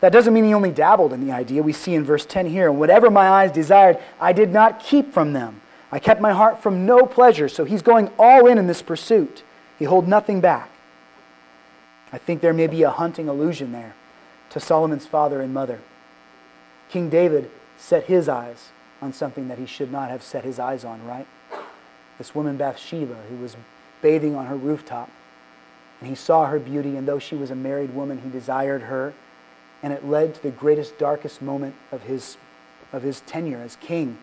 That 0.00 0.12
doesn't 0.12 0.34
mean 0.34 0.42
he 0.42 0.52
only 0.52 0.72
dabbled 0.72 1.12
in 1.12 1.24
the 1.24 1.32
idea. 1.32 1.62
We 1.62 1.72
see 1.72 1.94
in 1.94 2.04
verse 2.04 2.26
10 2.26 2.46
here, 2.46 2.68
and 2.68 2.76
whatever 2.76 3.08
my 3.08 3.28
eyes 3.28 3.52
desired, 3.52 3.98
I 4.20 4.32
did 4.32 4.50
not 4.50 4.80
keep 4.80 5.12
from 5.12 5.32
them. 5.32 5.60
I 5.92 6.00
kept 6.00 6.20
my 6.20 6.32
heart 6.32 6.60
from 6.60 6.86
no 6.86 7.06
pleasure. 7.06 7.48
So 7.48 7.64
he's 7.64 7.82
going 7.82 8.10
all 8.18 8.48
in 8.48 8.58
in 8.58 8.66
this 8.66 8.82
pursuit. 8.82 9.44
He 9.78 9.84
hold 9.84 10.08
nothing 10.08 10.40
back. 10.40 10.72
I 12.12 12.18
think 12.18 12.40
there 12.40 12.52
may 12.52 12.66
be 12.66 12.82
a 12.82 12.90
hunting 12.90 13.28
allusion 13.28 13.70
there 13.70 13.94
to 14.50 14.58
Solomon's 14.58 15.06
father 15.06 15.40
and 15.40 15.54
mother. 15.54 15.78
King 16.92 17.08
David 17.08 17.50
set 17.78 18.04
his 18.04 18.28
eyes 18.28 18.68
on 19.00 19.14
something 19.14 19.48
that 19.48 19.56
he 19.56 19.64
should 19.64 19.90
not 19.90 20.10
have 20.10 20.22
set 20.22 20.44
his 20.44 20.58
eyes 20.58 20.84
on, 20.84 21.02
right? 21.06 21.26
This 22.18 22.34
woman 22.34 22.58
Bathsheba, 22.58 23.16
who 23.30 23.36
was 23.36 23.56
bathing 24.02 24.36
on 24.36 24.44
her 24.44 24.56
rooftop, 24.56 25.08
and 26.00 26.10
he 26.10 26.14
saw 26.14 26.44
her 26.44 26.58
beauty, 26.58 26.94
and 26.94 27.08
though 27.08 27.18
she 27.18 27.34
was 27.34 27.50
a 27.50 27.54
married 27.54 27.94
woman, 27.94 28.20
he 28.20 28.28
desired 28.28 28.82
her, 28.82 29.14
and 29.82 29.90
it 29.90 30.06
led 30.06 30.34
to 30.34 30.42
the 30.42 30.50
greatest, 30.50 30.98
darkest 30.98 31.40
moment 31.40 31.74
of 31.90 32.02
his, 32.02 32.36
of 32.92 33.02
his 33.02 33.20
tenure 33.22 33.62
as 33.62 33.76
king. 33.76 34.18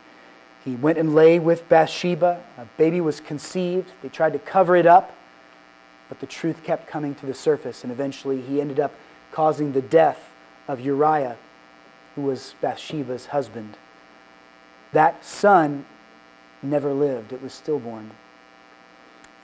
He 0.64 0.76
went 0.76 1.00
and 1.00 1.16
lay 1.16 1.40
with 1.40 1.68
Bathsheba. 1.70 2.44
A 2.56 2.66
baby 2.78 3.02
was 3.02 3.20
conceived. 3.20 3.94
They 4.04 4.10
tried 4.10 4.34
to 4.34 4.40
cover 4.40 4.76
it 4.76 4.86
up, 4.86 5.16
but 6.08 6.20
the 6.20 6.28
truth 6.28 6.64
kept 6.64 6.88
coming 6.88 7.16
to 7.16 7.26
the 7.26 7.34
surface, 7.34 7.82
and 7.82 7.92
eventually 7.92 8.42
he 8.42 8.62
ended 8.62 8.80
up 8.80 8.94
causing 9.32 9.72
the 9.72 9.82
death 9.82 10.30
of 10.68 10.80
Uriah, 10.80 11.36
who 12.16 12.22
was 12.22 12.56
Bathsheba's 12.62 13.28
husband. 13.28 13.78
That 14.92 15.24
son 15.24 15.86
never 16.62 16.94
lived, 16.94 17.32
it 17.32 17.42
was 17.42 17.54
stillborn. 17.54 18.12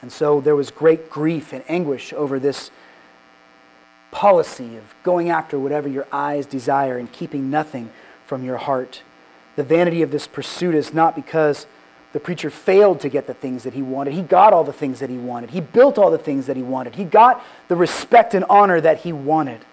And 0.01 0.11
so 0.11 0.41
there 0.41 0.55
was 0.55 0.71
great 0.71 1.09
grief 1.09 1.53
and 1.53 1.63
anguish 1.67 2.13
over 2.13 2.39
this 2.39 2.69
policy 4.11 4.77
of 4.77 4.93
going 5.03 5.29
after 5.29 5.57
whatever 5.57 5.87
your 5.87 6.07
eyes 6.11 6.45
desire 6.45 6.97
and 6.97 7.11
keeping 7.11 7.49
nothing 7.49 7.89
from 8.25 8.43
your 8.43 8.57
heart. 8.57 9.01
The 9.55 9.63
vanity 9.63 10.01
of 10.01 10.11
this 10.11 10.27
pursuit 10.27 10.75
is 10.75 10.93
not 10.93 11.15
because 11.15 11.65
the 12.13 12.19
preacher 12.19 12.49
failed 12.49 13.01
to 13.01 13.09
get 13.09 13.27
the 13.27 13.33
things 13.33 13.63
that 13.63 13.73
he 13.73 13.81
wanted. 13.81 14.13
He 14.13 14.21
got 14.21 14.53
all 14.53 14.63
the 14.63 14.71
things 14.71 14.99
that 14.99 15.09
he 15.09 15.17
wanted. 15.17 15.49
He 15.49 15.59
built 15.59 15.97
all 15.97 16.09
the 16.09 16.17
things 16.17 16.45
that 16.45 16.55
he 16.55 16.63
wanted. 16.63 16.95
He 16.95 17.03
got 17.03 17.43
the 17.67 17.75
respect 17.75 18.33
and 18.33 18.45
honor 18.49 18.79
that 18.79 18.99
he 18.99 19.11
wanted. 19.11 19.65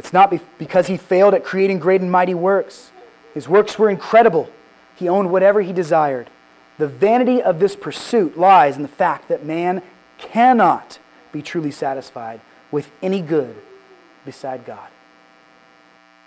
It's 0.00 0.14
not 0.14 0.32
because 0.56 0.86
he 0.86 0.96
failed 0.96 1.34
at 1.34 1.44
creating 1.44 1.78
great 1.78 2.00
and 2.00 2.10
mighty 2.10 2.32
works. 2.32 2.90
His 3.34 3.46
works 3.46 3.78
were 3.78 3.90
incredible. 3.90 4.48
He 4.96 5.10
owned 5.10 5.30
whatever 5.30 5.60
he 5.60 5.74
desired. 5.74 6.30
The 6.78 6.86
vanity 6.86 7.42
of 7.42 7.58
this 7.58 7.76
pursuit 7.76 8.38
lies 8.38 8.76
in 8.76 8.82
the 8.82 8.88
fact 8.88 9.28
that 9.28 9.44
man 9.44 9.82
cannot 10.16 10.98
be 11.32 11.42
truly 11.42 11.70
satisfied 11.70 12.40
with 12.70 12.90
any 13.02 13.20
good 13.20 13.54
beside 14.24 14.64
God. 14.64 14.88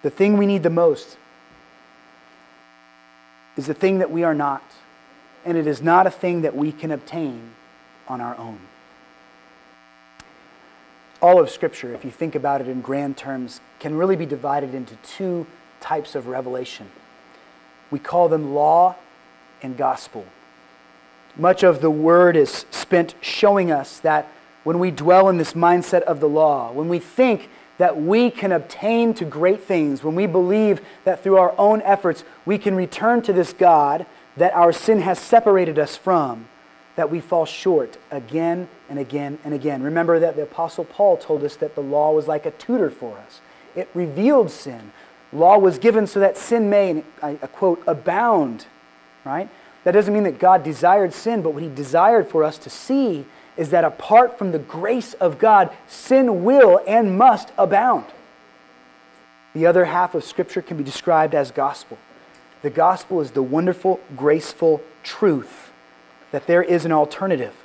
The 0.03 0.11
thing 0.11 0.38
we 0.38 0.45
need 0.45 0.61
the 0.61 0.69
most 0.69 1.17
is 3.57 3.65
the 3.65 3.74
thing 3.74 3.97
that 3.97 4.11
we 4.11 4.24
are 4.24 4.36
not, 4.36 4.61
and 5.43 5.57
it 5.57 5.65
is 5.65 5.82
not 5.82 6.05
a 6.05 6.11
thing 6.11 6.43
that 6.43 6.55
we 6.55 6.71
can 6.71 6.91
obtain 6.91 7.53
on 8.07 8.21
our 8.21 8.38
own 8.38 8.59
all 11.24 11.39
of 11.39 11.49
Scripture, 11.49 11.93
if 11.93 12.03
you 12.03 12.11
think 12.11 12.36
about 12.36 12.59
it 12.59 12.67
in 12.67 12.82
grand 12.82 13.15
terms, 13.15 13.61
can 13.80 13.95
really 13.95 14.17
be 14.17 14.26
divided 14.26 14.76
into 14.76 14.97
two 14.97 15.47
types 15.80 16.15
of 16.15 16.28
revelation. 16.28 16.91
We 17.89 17.99
call 17.99 18.28
them 18.28 18.53
law 18.53 18.97
and 19.61 19.78
gospel. 19.78 20.26
Much 21.38 21.63
of 21.63 21.80
the 21.80 21.89
word 21.89 22.36
is 22.36 22.65
spent 22.71 23.15
showing 23.21 23.71
us 23.71 23.99
that 23.99 24.28
when 24.65 24.80
we 24.80 24.91
dwell 24.91 25.30
in 25.30 25.38
this 25.38 25.53
mindset 25.53 26.01
of 26.01 26.19
the 26.19 26.28
law, 26.28 26.74
when 26.74 26.89
we 26.89 26.99
think 26.99 27.49
that 27.78 27.99
we 27.99 28.30
can 28.30 28.51
obtain 28.51 29.13
to 29.13 29.24
great 29.24 29.61
things, 29.61 30.03
when 30.03 30.15
we 30.15 30.28
believe 30.28 30.82
that 31.05 31.24
through 31.24 31.38
our 31.38 31.55
own 31.57 31.82
efforts 31.84 32.26
we 32.45 32.57
can 32.57 32.76
return 32.76 33.21
to 33.21 33.32
this 33.32 33.53
God 33.53 34.05
that 34.36 34.53
our 34.53 34.74
sin 34.74 34.99
has 34.99 35.19
separated 35.19 35.80
us 35.80 35.95
from, 35.95 36.49
that 36.97 37.09
we 37.09 37.21
fall 37.21 37.45
short 37.45 37.97
again 38.11 38.67
and 38.94 39.00
again 39.00 39.39
and 39.44 39.56
again. 39.56 39.82
Remember 39.82 40.20
that 40.20 40.36
the 40.36 40.44
Apostle 40.44 40.86
Paul 40.86 41.18
told 41.18 41.44
us 41.44 41.56
that 41.56 41.74
the 41.74 41.82
law 41.82 42.12
was 42.12 42.28
like 42.28 42.46
a 42.46 42.52
tutor 42.52 42.91
for 42.91 43.18
us, 43.18 43.41
it 43.76 43.89
revealed 43.96 44.52
sin. 44.52 44.91
Law 45.32 45.58
was 45.58 45.80
given 45.80 46.06
so 46.06 46.20
that 46.20 46.38
sin 46.38 46.70
may, 46.70 47.04
I 47.24 47.34
quote, 47.34 47.82
abound, 47.88 48.68
right? 49.26 49.50
That 49.84 49.94
doesn't 49.94 50.14
mean 50.14 50.26
that 50.26 50.38
God 50.38 50.64
desired 50.64 51.12
sin, 51.12 51.41
but 51.41 51.56
what 51.56 51.64
he 51.64 51.70
desired 51.70 52.28
for 52.28 52.44
us 52.44 52.60
to 52.60 52.70
see 52.70 53.26
is 53.58 53.72
that 53.72 53.84
apart 53.84 54.38
from 54.38 54.52
the 54.52 54.60
grace 54.60 55.16
of 55.16 55.39
God, 55.39 55.76
sin 55.88 56.44
will 56.44 56.80
and 56.86 57.18
must 57.18 57.52
abound. 57.58 58.06
The 59.56 59.66
other 59.66 59.86
half 59.86 60.14
of 60.14 60.24
Scripture 60.24 60.62
can 60.62 60.78
be 60.78 60.84
described 60.84 61.34
as 61.34 61.50
gospel. 61.50 61.98
The 62.62 62.70
gospel 62.70 63.22
is 63.22 63.32
the 63.32 63.41
wonderful, 63.41 64.00
graceful 64.16 64.84
truth 65.02 65.72
that 66.30 66.46
there 66.46 66.62
is 66.62 66.86
an 66.86 66.91
alternative. 66.91 67.62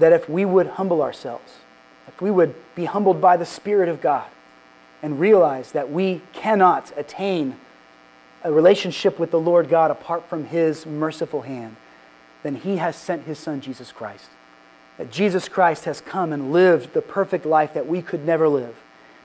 That 0.00 0.12
if 0.12 0.28
we 0.28 0.44
would 0.44 0.66
humble 0.66 1.02
ourselves, 1.02 1.52
if 2.08 2.20
we 2.20 2.30
would 2.30 2.54
be 2.74 2.86
humbled 2.86 3.20
by 3.20 3.36
the 3.36 3.46
Spirit 3.46 3.88
of 3.88 4.00
God 4.00 4.26
and 5.02 5.20
realize 5.20 5.72
that 5.72 5.90
we 5.90 6.22
cannot 6.32 6.92
attain 6.96 7.56
a 8.42 8.52
relationship 8.52 9.18
with 9.18 9.30
the 9.30 9.40
Lord 9.40 9.68
God 9.68 9.90
apart 9.90 10.28
from 10.28 10.46
His 10.46 10.84
merciful 10.84 11.42
hand, 11.42 11.76
then 12.42 12.56
He 12.56 12.76
has 12.76 12.96
sent 12.96 13.24
His 13.24 13.38
Son, 13.38 13.60
Jesus 13.60 13.92
Christ. 13.92 14.30
That 14.98 15.10
Jesus 15.10 15.48
Christ 15.48 15.84
has 15.84 16.00
come 16.00 16.32
and 16.32 16.52
lived 16.52 16.92
the 16.92 17.02
perfect 17.02 17.46
life 17.46 17.72
that 17.74 17.86
we 17.86 18.02
could 18.02 18.26
never 18.26 18.48
live. 18.48 18.76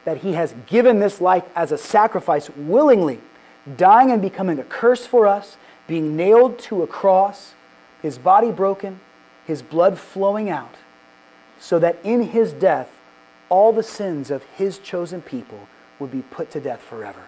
That 0.03 0.17
He 0.17 0.33
has 0.33 0.53
given 0.67 0.99
this 0.99 1.19
life 1.19 1.45
as 1.55 1.71
a 1.71 1.77
sacrifice 1.77 2.49
willingly, 2.51 3.19
dying 3.75 4.11
and 4.11 4.21
becoming 4.21 4.59
a 4.59 4.63
curse 4.63 5.05
for 5.05 5.25
us, 5.25 5.57
being 5.87 6.15
nailed 6.15 6.59
to 6.59 6.83
a 6.83 6.87
cross 6.87 7.55
his 8.05 8.19
body 8.19 8.51
broken, 8.51 8.99
his 9.45 9.61
blood 9.61 9.97
flowing 9.97 10.49
out, 10.49 10.75
so 11.59 11.79
that 11.79 11.97
in 12.03 12.23
his 12.23 12.51
death, 12.53 12.89
all 13.49 13.71
the 13.71 13.83
sins 13.83 14.31
of 14.31 14.43
his 14.57 14.77
chosen 14.79 15.21
people 15.21 15.67
would 15.99 16.11
be 16.11 16.21
put 16.23 16.51
to 16.51 16.59
death 16.59 16.81
forever. 16.81 17.25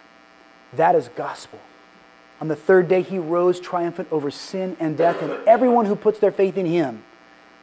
That 0.73 0.95
is 0.95 1.09
gospel. 1.09 1.59
On 2.39 2.47
the 2.47 2.55
third 2.55 2.87
day, 2.87 3.01
he 3.01 3.17
rose 3.17 3.59
triumphant 3.59 4.09
over 4.11 4.29
sin 4.29 4.77
and 4.79 4.97
death, 4.97 5.21
and 5.21 5.31
everyone 5.47 5.85
who 5.85 5.95
puts 5.95 6.19
their 6.19 6.31
faith 6.31 6.57
in 6.57 6.65
him 6.65 7.03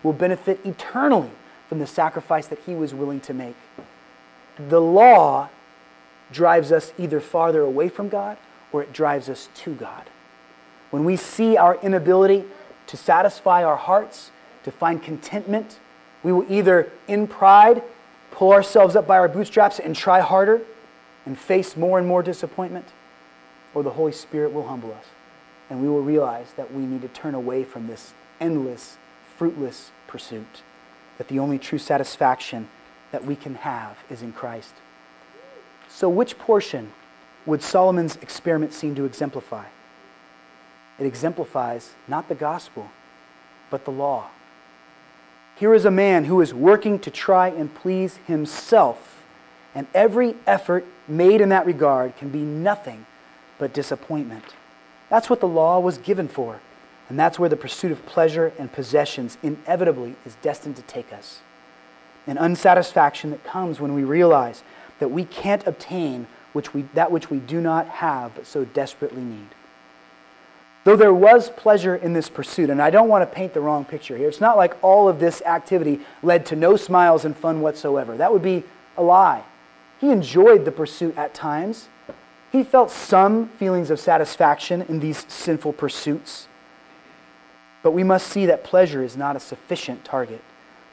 will 0.03 0.13
benefit 0.13 0.61
eternally 0.65 1.31
from 1.69 1.79
the 1.79 1.87
sacrifice 1.87 2.47
that 2.49 2.59
he 2.61 2.75
was 2.75 2.95
willing 2.95 3.21
to 3.21 3.35
make. 3.35 3.57
The 4.57 4.81
law 4.81 5.49
drives 6.33 6.73
us 6.73 6.93
either 6.99 7.21
farther 7.21 7.61
away 7.61 7.89
from 7.89 8.09
God 8.09 8.37
or 8.73 8.83
it 8.83 8.93
drives 8.93 9.29
us 9.29 9.49
to 9.55 9.75
God. 9.75 10.11
When 10.91 11.05
we 11.05 11.17
see 11.17 11.57
our 11.57 11.77
inability 11.77 12.45
to 12.89 12.97
satisfy 12.97 13.65
our 13.65 13.77
hearts, 13.77 14.31
to 14.65 14.73
find 14.73 15.03
contentment. 15.03 15.79
We 16.23 16.33
will 16.33 16.51
either, 16.51 16.91
in 17.07 17.27
pride, 17.27 17.83
pull 18.31 18.53
ourselves 18.53 18.97
up 18.97 19.07
by 19.07 19.19
our 19.19 19.29
bootstraps 19.29 19.79
and 19.79 19.95
try 19.95 20.21
harder 20.21 20.63
and 21.25 21.39
face 21.39 21.77
more 21.77 21.99
and 21.99 22.07
more 22.07 22.23
disappointment, 22.23 22.87
or 23.73 23.83
the 23.83 23.91
Holy 23.91 24.13
Spirit 24.13 24.53
will 24.53 24.67
humble 24.67 24.93
us 24.93 25.07
and 25.71 25.81
we 25.81 25.89
will 25.89 26.03
realize 26.03 26.53
that 26.57 26.73
we 26.73 26.83
need 26.83 27.03
to 27.03 27.09
turn 27.09 27.35
away 27.35 27.65
from 27.65 27.87
this 27.87 28.13
endless, 28.41 28.97
fruitless 29.37 29.91
pursuit, 30.07 30.63
that 31.19 31.29
the 31.29 31.39
only 31.39 31.59
true 31.59 31.79
satisfaction 31.79 32.69
that 33.13 33.25
we 33.25 33.37
can 33.37 33.57
have 33.57 33.99
is 34.11 34.23
in 34.23 34.33
Christ. 34.33 34.75
So, 35.89 36.09
which 36.09 36.39
portion 36.39 36.93
would 37.47 37.63
Solomon's 37.63 38.17
experiment 38.17 38.73
seem 38.73 38.95
to 38.97 39.05
exemplify? 39.05 39.67
It 40.99 41.07
exemplifies 41.07 41.93
not 42.09 42.29
the 42.29 42.35
gospel, 42.35 42.91
but 43.71 43.85
the 43.85 43.91
law. 43.91 44.29
Here 45.57 45.73
is 45.73 45.85
a 45.85 45.91
man 45.91 46.25
who 46.25 46.41
is 46.41 46.53
working 46.53 46.99
to 47.01 47.11
try 47.11 47.49
and 47.49 47.73
please 47.73 48.19
himself, 48.27 49.23
and 49.73 49.87
every 49.95 50.35
effort 50.47 50.85
made 51.07 51.41
in 51.41 51.51
that 51.51 51.65
regard 51.65 52.17
can 52.17 52.29
be 52.29 52.41
nothing 52.41 53.07
but 53.59 53.73
disappointment. 53.73 54.45
That's 55.09 55.31
what 55.31 55.41
the 55.41 55.47
law 55.47 55.79
was 55.79 55.99
given 55.99 56.27
for, 56.27 56.61
and 57.09 57.17
that's 57.17 57.39
where 57.39 57.49
the 57.49 57.57
pursuit 57.57 57.93
of 57.93 58.05
pleasure 58.05 58.53
and 58.59 58.73
possessions 58.73 59.39
inevitably 59.45 60.17
is 60.27 60.37
destined 60.43 60.75
to 60.77 60.83
take 60.83 61.13
us. 61.13 61.41
An 62.27 62.37
unsatisfaction 62.37 63.31
that 63.31 63.45
comes 63.45 63.79
when 63.79 63.95
we 63.95 64.03
realize 64.03 64.65
that 64.99 65.11
we 65.11 65.25
can't 65.25 65.65
obtain 65.69 66.27
which 66.53 66.75
we, 66.75 66.83
that 66.95 67.13
which 67.13 67.31
we 67.31 67.39
do 67.39 67.61
not 67.61 67.87
have 67.89 68.35
but 68.35 68.47
so 68.47 68.65
desperately 68.65 69.23
need. 69.23 69.49
Though 70.85 70.97
there 70.97 71.15
was 71.15 71.49
pleasure 71.49 71.97
in 71.97 72.13
this 72.13 72.29
pursuit, 72.29 72.69
and 72.69 72.81
I 72.81 72.91
don't 72.91 73.09
want 73.09 73.23
to 73.23 73.35
paint 73.35 73.55
the 73.55 73.61
wrong 73.61 73.87
picture 73.87 74.19
here, 74.19 74.29
it's 74.29 74.41
not 74.41 74.59
like 74.59 74.77
all 74.83 75.09
of 75.09 75.19
this 75.19 75.41
activity 75.43 76.01
led 76.23 76.45
to 76.47 76.57
no 76.57 76.77
smiles 76.77 77.25
and 77.25 77.35
fun 77.35 77.63
whatsoever. 77.63 78.17
That 78.19 78.33
would 78.33 78.43
be 78.43 78.65
a 78.97 79.03
lie. 79.03 79.45
He 79.99 80.11
enjoyed 80.11 80.67
the 80.67 80.73
pursuit 80.73 81.17
at 81.17 81.33
times. 81.33 81.89
He 82.53 82.63
felt 82.63 82.91
some 82.91 83.49
feelings 83.49 83.91
of 83.91 83.99
satisfaction 83.99 84.83
in 84.83 85.01
these 85.01 85.25
sinful 85.27 85.73
pursuits. 85.73 86.49
But 87.83 87.93
we 87.93 88.05
must 88.05 88.27
see 88.27 88.45
that 88.47 88.63
pleasure 88.63 89.03
is 89.03 89.17
not 89.17 89.37
a 89.37 89.41
sufficient 89.41 90.05
target. 90.05 90.43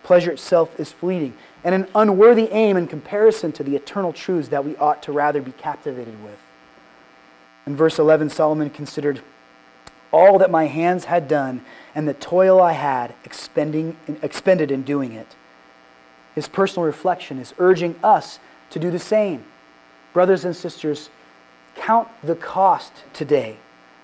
Pleasure 0.03 0.31
itself 0.31 0.79
is 0.79 0.91
fleeting. 0.91 1.33
and 1.63 1.75
an 1.75 1.87
unworthy 1.93 2.49
aim 2.51 2.75
in 2.75 2.87
comparison 2.87 3.51
to 3.51 3.63
the 3.63 3.75
eternal 3.75 4.11
truths 4.11 4.47
that 4.47 4.65
we 4.65 4.75
ought 4.77 5.03
to 5.03 5.11
rather 5.11 5.41
be 5.41 5.51
captivated 5.51 6.23
with. 6.23 6.39
In 7.67 7.75
verse 7.75 7.99
11, 7.99 8.31
Solomon 8.31 8.71
considered 8.71 9.21
all 10.11 10.37
that 10.39 10.51
my 10.51 10.65
hands 10.65 11.05
had 11.05 11.27
done 11.27 11.63
and 11.95 12.07
the 12.07 12.13
toil 12.13 12.61
I 12.61 12.73
had 12.73 13.13
expending, 13.23 13.97
expended 14.21 14.71
in 14.71 14.83
doing 14.83 15.13
it. 15.13 15.35
His 16.35 16.47
personal 16.47 16.85
reflection 16.85 17.39
is 17.39 17.53
urging 17.57 17.95
us 18.03 18.39
to 18.69 18.79
do 18.79 18.91
the 18.91 18.99
same. 18.99 19.43
Brothers 20.13 20.45
and 20.45 20.55
sisters, 20.55 21.09
count 21.75 22.07
the 22.23 22.35
cost 22.35 22.91
today 23.13 23.57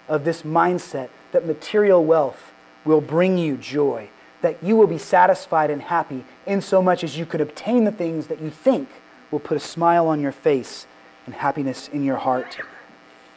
of 0.08 0.24
this 0.24 0.44
mindset 0.44 1.10
that 1.32 1.46
material 1.46 2.04
wealth 2.04 2.52
will 2.86 3.02
bring 3.02 3.38
you 3.38 3.58
joy, 3.58 4.10
that 4.42 4.62
you 4.64 4.76
will 4.76 4.88
be 4.88 4.98
satisfied 4.98 5.70
and 5.70 5.82
happy 5.84 6.24
in 6.46 6.62
so 6.62 6.82
much 6.82 7.04
as 7.04 7.18
you 7.18 7.26
could 7.26 7.42
obtain 7.42 7.84
the 7.84 7.92
things 7.92 8.28
that 8.28 8.42
you 8.42 8.50
think 8.50 8.90
will 9.32 9.40
put 9.40 9.58
a 9.58 9.62
smile 9.62 10.08
on 10.08 10.22
your 10.22 10.32
face 10.32 10.88
and 11.26 11.36
happiness 11.36 11.90
in 11.90 12.04
your 12.04 12.18
heart. 12.18 12.58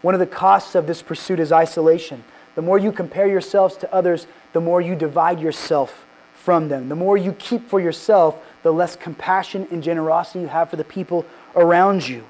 One 0.02 0.14
of 0.14 0.20
the 0.20 0.26
costs 0.26 0.74
of 0.74 0.86
this 0.86 1.02
pursuit 1.02 1.40
is 1.40 1.52
isolation. 1.52 2.24
The 2.54 2.62
more 2.62 2.78
you 2.78 2.92
compare 2.92 3.26
yourselves 3.26 3.76
to 3.78 3.94
others, 3.94 4.26
the 4.52 4.60
more 4.60 4.80
you 4.80 4.94
divide 4.94 5.40
yourself 5.40 6.04
from 6.34 6.68
them. 6.68 6.88
The 6.88 6.96
more 6.96 7.16
you 7.16 7.32
keep 7.32 7.68
for 7.68 7.80
yourself, 7.80 8.42
the 8.62 8.72
less 8.72 8.96
compassion 8.96 9.68
and 9.70 9.82
generosity 9.82 10.40
you 10.40 10.48
have 10.48 10.70
for 10.70 10.76
the 10.76 10.84
people 10.84 11.26
around 11.54 12.08
you. 12.08 12.24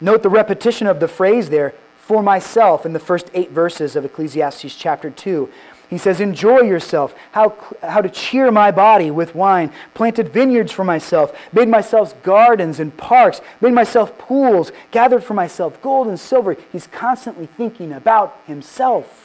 Note 0.00 0.22
the 0.22 0.28
repetition 0.28 0.86
of 0.86 1.00
the 1.00 1.08
phrase 1.08 1.50
there, 1.50 1.74
for 1.96 2.22
myself, 2.22 2.84
in 2.84 2.92
the 2.92 2.98
first 2.98 3.30
eight 3.32 3.50
verses 3.50 3.96
of 3.96 4.04
Ecclesiastes 4.04 4.74
chapter 4.74 5.08
2. 5.08 5.50
He 5.88 5.98
says, 5.98 6.20
Enjoy 6.20 6.60
yourself, 6.60 7.14
how, 7.32 7.56
how 7.82 8.00
to 8.00 8.08
cheer 8.08 8.50
my 8.50 8.70
body 8.70 9.10
with 9.10 9.34
wine, 9.34 9.72
planted 9.94 10.30
vineyards 10.30 10.72
for 10.72 10.84
myself, 10.84 11.34
made 11.52 11.68
myself 11.68 12.20
gardens 12.22 12.80
and 12.80 12.94
parks, 12.96 13.40
made 13.60 13.72
myself 13.72 14.18
pools, 14.18 14.72
gathered 14.90 15.24
for 15.24 15.34
myself 15.34 15.80
gold 15.80 16.08
and 16.08 16.18
silver. 16.18 16.56
He's 16.72 16.86
constantly 16.86 17.46
thinking 17.46 17.92
about 17.92 18.38
himself. 18.46 19.23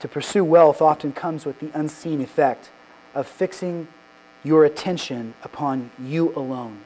To 0.00 0.08
pursue 0.08 0.44
wealth 0.44 0.80
often 0.80 1.12
comes 1.12 1.44
with 1.44 1.60
the 1.60 1.70
unseen 1.74 2.20
effect 2.20 2.70
of 3.14 3.26
fixing 3.26 3.88
your 4.42 4.64
attention 4.64 5.34
upon 5.42 5.90
you 6.02 6.34
alone. 6.34 6.80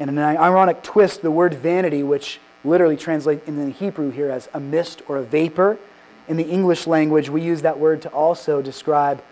And 0.00 0.10
in 0.10 0.18
an 0.18 0.36
ironic 0.36 0.82
twist, 0.82 1.22
the 1.22 1.30
word 1.30 1.54
vanity, 1.54 2.02
which 2.02 2.40
literally 2.64 2.96
translates 2.96 3.46
in 3.46 3.64
the 3.64 3.70
Hebrew 3.70 4.10
here 4.10 4.30
as 4.30 4.48
a 4.52 4.58
mist 4.58 5.02
or 5.06 5.16
a 5.16 5.22
vapor, 5.22 5.78
in 6.26 6.36
the 6.36 6.44
English 6.44 6.86
language, 6.86 7.28
we 7.28 7.42
use 7.42 7.62
that 7.62 7.78
word 7.78 8.02
to 8.02 8.08
also 8.08 8.62
describe 8.62 9.22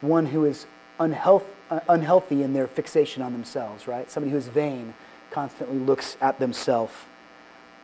one 0.00 0.26
who 0.26 0.44
is 0.44 0.66
unhealth, 1.00 1.44
uh, 1.70 1.80
unhealthy 1.88 2.42
in 2.42 2.52
their 2.52 2.66
fixation 2.66 3.22
on 3.22 3.32
themselves, 3.32 3.88
right? 3.88 4.10
Somebody 4.10 4.32
who 4.32 4.38
is 4.38 4.48
vain, 4.48 4.94
constantly 5.30 5.78
looks 5.78 6.16
at 6.20 6.38
themselves. 6.38 6.94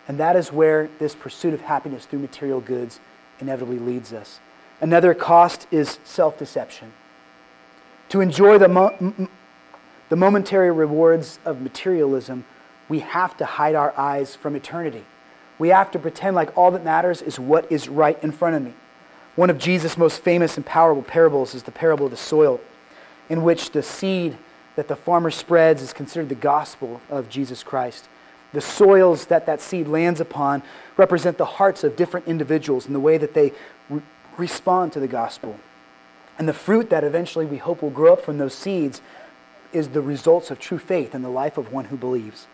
And 0.06 0.18
that 0.18 0.36
is 0.36 0.52
where 0.52 0.88
this 0.98 1.14
pursuit 1.14 1.54
of 1.54 1.62
happiness 1.62 2.06
through 2.06 2.20
material 2.20 2.60
goods 2.60 3.00
inevitably 3.42 3.78
leads 3.78 4.12
us. 4.12 4.40
Another 4.80 5.12
cost 5.12 5.66
is 5.70 5.98
self 6.04 6.38
deception. 6.38 6.92
To 8.08 8.20
enjoy 8.20 8.58
the, 8.58 8.68
mo- 8.68 9.28
the 10.08 10.16
momentary 10.16 10.70
rewards 10.70 11.38
of 11.44 11.60
materialism, 11.60 12.44
we 12.88 13.00
have 13.00 13.36
to 13.38 13.44
hide 13.44 13.74
our 13.74 13.92
eyes 13.98 14.34
from 14.34 14.56
eternity. 14.56 15.04
We 15.58 15.68
have 15.68 15.90
to 15.92 15.98
pretend 15.98 16.34
like 16.34 16.56
all 16.56 16.70
that 16.70 16.84
matters 16.84 17.22
is 17.22 17.38
what 17.38 17.70
is 17.70 17.88
right 17.88 18.22
in 18.22 18.32
front 18.32 18.56
of 18.56 18.62
me. 18.62 18.74
One 19.36 19.50
of 19.50 19.58
Jesus' 19.58 19.96
most 19.96 20.20
famous 20.22 20.56
and 20.56 20.66
powerful 20.66 21.02
parables 21.02 21.54
is 21.54 21.62
the 21.62 21.70
parable 21.70 22.06
of 22.06 22.10
the 22.10 22.18
soil, 22.18 22.60
in 23.28 23.42
which 23.42 23.70
the 23.70 23.82
seed 23.82 24.36
that 24.76 24.88
the 24.88 24.96
farmer 24.96 25.30
spreads 25.30 25.80
is 25.82 25.92
considered 25.92 26.28
the 26.28 26.34
gospel 26.34 27.00
of 27.08 27.28
Jesus 27.28 27.62
Christ. 27.62 28.08
The 28.52 28.60
soils 28.60 29.26
that 29.26 29.46
that 29.46 29.60
seed 29.60 29.88
lands 29.88 30.20
upon 30.20 30.62
represent 30.96 31.38
the 31.38 31.44
hearts 31.44 31.84
of 31.84 31.96
different 31.96 32.26
individuals 32.26 32.86
and 32.86 32.94
the 32.94 33.00
way 33.00 33.18
that 33.18 33.34
they 33.34 33.52
re- 33.88 34.02
respond 34.36 34.92
to 34.92 35.00
the 35.00 35.08
gospel. 35.08 35.58
And 36.38 36.48
the 36.48 36.52
fruit 36.52 36.90
that 36.90 37.04
eventually 37.04 37.46
we 37.46 37.58
hope 37.58 37.82
will 37.82 37.90
grow 37.90 38.14
up 38.14 38.24
from 38.24 38.38
those 38.38 38.54
seeds 38.54 39.00
is 39.72 39.88
the 39.88 40.00
results 40.00 40.50
of 40.50 40.58
true 40.58 40.78
faith 40.78 41.14
in 41.14 41.22
the 41.22 41.30
life 41.30 41.56
of 41.56 41.72
one 41.72 41.86
who 41.86 41.96
believes. 41.96 42.46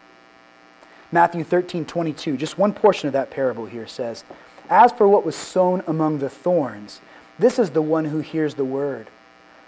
Matthew 1.11 1.43
13, 1.43 1.85
22, 1.85 2.37
just 2.37 2.59
one 2.59 2.73
portion 2.73 3.07
of 3.07 3.13
that 3.15 3.31
parable 3.31 3.67
here 3.67 3.87
says, 3.87 4.25
As 4.69 4.93
for 4.93 5.09
what 5.09 5.25
was 5.25 5.37
sown 5.37 5.83
among 5.87 6.19
the 6.19 6.29
thorns, 6.29 7.01
this 7.39 7.59
is 7.59 7.71
the 7.71 7.83
one 7.83 8.07
who 8.07 8.19
hears 8.19 8.55
the 8.55 8.65
word. 8.65 9.09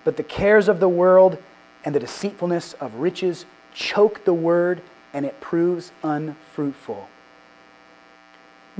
But 0.04 0.16
the 0.16 0.22
cares 0.22 0.68
of 0.68 0.80
the 0.80 0.88
world 0.88 1.38
and 1.84 1.94
the 1.94 2.00
deceitfulness 2.00 2.74
of 2.74 2.94
riches 2.94 3.46
choke 3.72 4.24
the 4.24 4.34
word, 4.34 4.82
and 5.14 5.24
it 5.24 5.40
proves 5.40 5.92
unfruitful. 6.02 7.08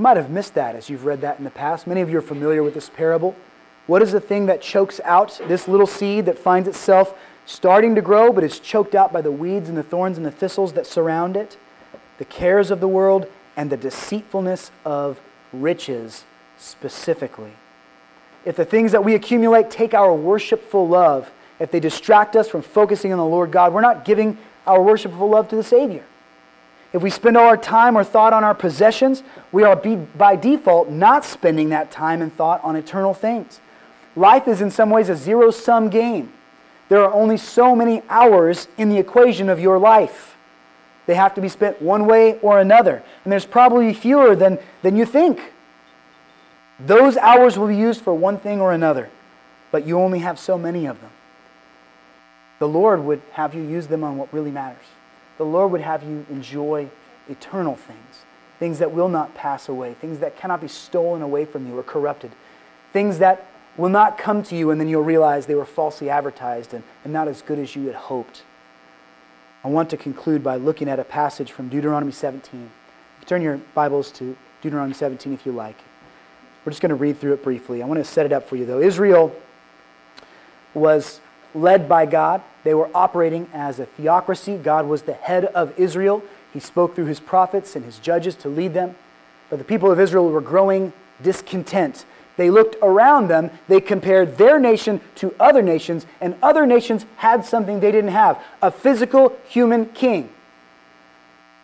You 0.01 0.05
might 0.05 0.17
have 0.17 0.31
missed 0.31 0.55
that 0.55 0.77
as 0.77 0.89
you've 0.89 1.05
read 1.05 1.21
that 1.21 1.37
in 1.37 1.45
the 1.45 1.51
past. 1.51 1.87
Many 1.87 2.01
of 2.01 2.09
you 2.09 2.17
are 2.17 2.23
familiar 2.23 2.63
with 2.63 2.73
this 2.73 2.89
parable. 2.89 3.37
What 3.87 4.01
is 4.01 4.13
the 4.13 4.19
thing 4.19 4.47
that 4.47 4.63
chokes 4.63 4.99
out 5.05 5.39
this 5.47 5.69
little 5.69 5.87
seed 5.87 6.25
that 6.25 6.39
finds 6.39 6.67
itself 6.67 7.13
starting 7.45 7.95
to 7.97 8.01
grow 8.01 8.33
but 8.33 8.43
is 8.43 8.59
choked 8.59 8.95
out 8.95 9.13
by 9.13 9.21
the 9.21 9.31
weeds 9.31 9.69
and 9.69 9.77
the 9.77 9.83
thorns 9.83 10.17
and 10.17 10.25
the 10.25 10.31
thistles 10.31 10.73
that 10.73 10.87
surround 10.87 11.37
it? 11.37 11.59
The 12.17 12.25
cares 12.25 12.71
of 12.71 12.81
the 12.81 12.89
world 12.89 13.27
and 13.59 13.69
the 13.69 13.77
deceitfulness 13.77 14.71
of 14.87 15.21
riches 15.53 16.25
specifically. 16.57 17.53
If 18.47 18.57
the 18.57 18.65
things 18.65 18.93
that 18.93 19.05
we 19.05 19.15
accumulate 19.15 19.71
take 19.71 19.93
our 19.93 20.15
worshipful 20.15 20.89
love, 20.89 21.31
if 21.59 21.71
they 21.71 21.79
distract 21.79 22.37
us 22.37 22.49
from 22.49 22.63
focusing 22.63 23.13
on 23.13 23.19
the 23.19 23.27
Lord 23.27 23.51
God, 23.51 23.75
we're 23.75 23.83
not 23.83 24.07
giving 24.07 24.39
our 24.67 24.81
worshipful 24.81 25.29
love 25.29 25.49
to 25.49 25.57
the 25.57 25.63
Savior. 25.63 26.05
If 26.93 27.03
we 27.03 27.11
spend 27.11 27.37
all 27.37 27.47
our 27.47 27.57
time 27.57 27.97
or 27.97 28.03
thought 28.03 28.33
on 28.33 28.43
our 28.43 28.55
possessions, 28.55 29.23
we 29.53 29.63
are 29.63 29.77
by 29.77 30.37
default 30.37 30.89
not 30.89 31.25
spending 31.25 31.69
that 31.69 31.91
time 31.91 32.21
and 32.21 32.35
thought 32.35 32.63
on 32.65 32.75
eternal 32.75 33.15
things. 33.15 33.61
Life 34.17 34.49
is 34.49 34.61
in 34.61 34.71
some 34.71 34.91
ways 34.91 35.09
a 35.09 35.17
zero 35.17 35.53
sum 35.53 35.89
game. 35.89 36.33
There 36.89 37.01
are 37.01 37.13
only 37.13 37.37
so 37.37 37.77
many 37.77 38.03
hours 38.09 38.67
in 38.77 38.89
the 38.89 38.99
equation 38.99 39.49
of 39.49 39.61
your 39.61 39.79
life. 39.79 40.37
They 41.07 41.15
have 41.15 41.35
to 41.35 41.41
be 41.41 41.49
spent 41.49 41.81
one 41.81 42.07
way 42.07 42.39
or 42.41 42.59
another. 42.59 43.03
And 43.25 43.33
there's 43.33 43.47
probably 43.47 43.95
fewer 43.95 44.35
than, 44.35 44.59
than 44.83 44.97
you 44.97 45.07
think. 45.07 45.53
Those 46.81 47.17
hours 47.17 47.57
will 47.57 47.69
be 47.69 47.77
used 47.77 48.01
for 48.01 48.15
one 48.15 48.39
thing 48.39 48.61
or 48.61 48.73
another, 48.73 49.11
but 49.71 49.87
you 49.87 50.01
only 50.01 50.21
have 50.21 50.39
so 50.39 50.59
many 50.59 50.87
of 50.87 51.01
them. 51.01 51.11
The 52.59 52.69
Lord 52.69 53.05
would 53.05 53.23
have 53.33 53.55
you 53.55 53.63
use 53.63 53.87
them 53.87 54.03
on 54.03 54.17
what 54.17 54.33
really 54.33 54.51
matters 54.51 54.85
the 55.41 55.47
Lord 55.47 55.73
would 55.73 55.81
have 55.81 56.03
you 56.03 56.27
enjoy 56.29 56.91
eternal 57.27 57.75
things, 57.75 58.27
things 58.59 58.79
that 58.79 58.93
will 58.93 59.09
not 59.09 59.35
pass 59.35 59.71
away, 59.71 59.95
things 59.95 60.19
that 60.19 60.37
cannot 60.37 60.61
be 60.61 60.69
stolen 60.69 61.23
away 61.23 61.47
from 61.47 61.67
you 61.67 61.79
or 61.79 61.83
corrupted, 61.83 62.33
things 62.93 63.21
that 63.21 63.47
will 63.79 63.89
not 63.89 64.19
come 64.19 64.43
to 64.43 64.55
you 64.55 64.71
and 64.71 64.79
then 64.79 64.87
you'll 64.87 65.03
realize 65.03 65.47
they 65.47 65.55
were 65.55 65.65
falsely 65.65 66.11
advertised 66.11 66.75
and, 66.75 66.85
and 67.05 67.13
not 67.15 67.27
as 67.27 67.41
good 67.41 67.59
as 67.59 67.75
you 67.75 67.87
had 67.87 67.95
hoped. 67.95 68.43
I 69.65 69.69
want 69.69 69.89
to 69.89 69.97
conclude 69.97 70.45
by 70.45 70.57
looking 70.57 70.91
at 70.91 70.99
a 70.99 71.05
passage 71.05 71.53
from 71.53 71.71
Deuteronomy 71.71 72.13
17. 72.13 72.71
Turn 73.25 73.41
your 73.41 73.57
Bibles 73.73 74.13
to 74.13 74.37
Deuteronomy 74.61 74.93
17 74.93 75.33
if 75.33 75.47
you 75.47 75.53
like. 75.53 75.79
We're 76.67 76.73
just 76.73 76.83
going 76.83 76.91
to 76.91 76.97
read 76.97 77.19
through 77.19 77.33
it 77.33 77.43
briefly. 77.43 77.83
I 77.83 77.87
want 77.87 77.97
to 77.97 78.05
set 78.05 78.27
it 78.27 78.33
up 78.35 78.47
for 78.47 78.57
you, 78.57 78.67
though. 78.67 78.83
Israel 78.83 79.35
was 80.75 81.23
led 81.55 81.89
by 81.89 82.07
God. 82.07 82.43
They 82.65 82.75
were 82.75 82.91
operating 82.95 83.49
as 83.53 83.81
a 83.81 83.87
theocracy. 83.87 84.57
God 84.57 84.87
was 84.87 85.03
the 85.03 85.15
head 85.15 85.47
of 85.47 85.79
Israel. 85.79 86.23
He 86.53 86.61
spoke 86.61 86.95
through 86.95 87.07
his 87.07 87.21
prophets 87.21 87.77
and 87.77 87.85
his 87.85 87.99
judges 87.99 88.35
to 88.37 88.49
lead 88.49 88.75
them. 88.75 88.95
But 89.49 89.59
the 89.59 89.65
people 89.65 89.91
of 89.91 90.01
Israel 90.01 90.29
were 90.31 90.41
growing 90.41 90.93
discontent. 91.23 92.05
They 92.37 92.51
looked 92.51 92.77
around 92.81 93.29
them, 93.29 93.51
they 93.69 93.81
compared 93.83 94.39
their 94.39 94.59
nation 94.59 95.01
to 95.17 95.35
other 95.39 95.61
nations, 95.61 96.07
and 96.23 96.37
other 96.43 96.65
nations 96.65 97.05
had 97.17 97.45
something 97.45 97.81
they 97.81 97.93
didn't 97.93 98.13
have 98.13 98.43
a 98.63 98.71
physical 98.71 99.37
human 99.47 99.87
king. 99.87 100.31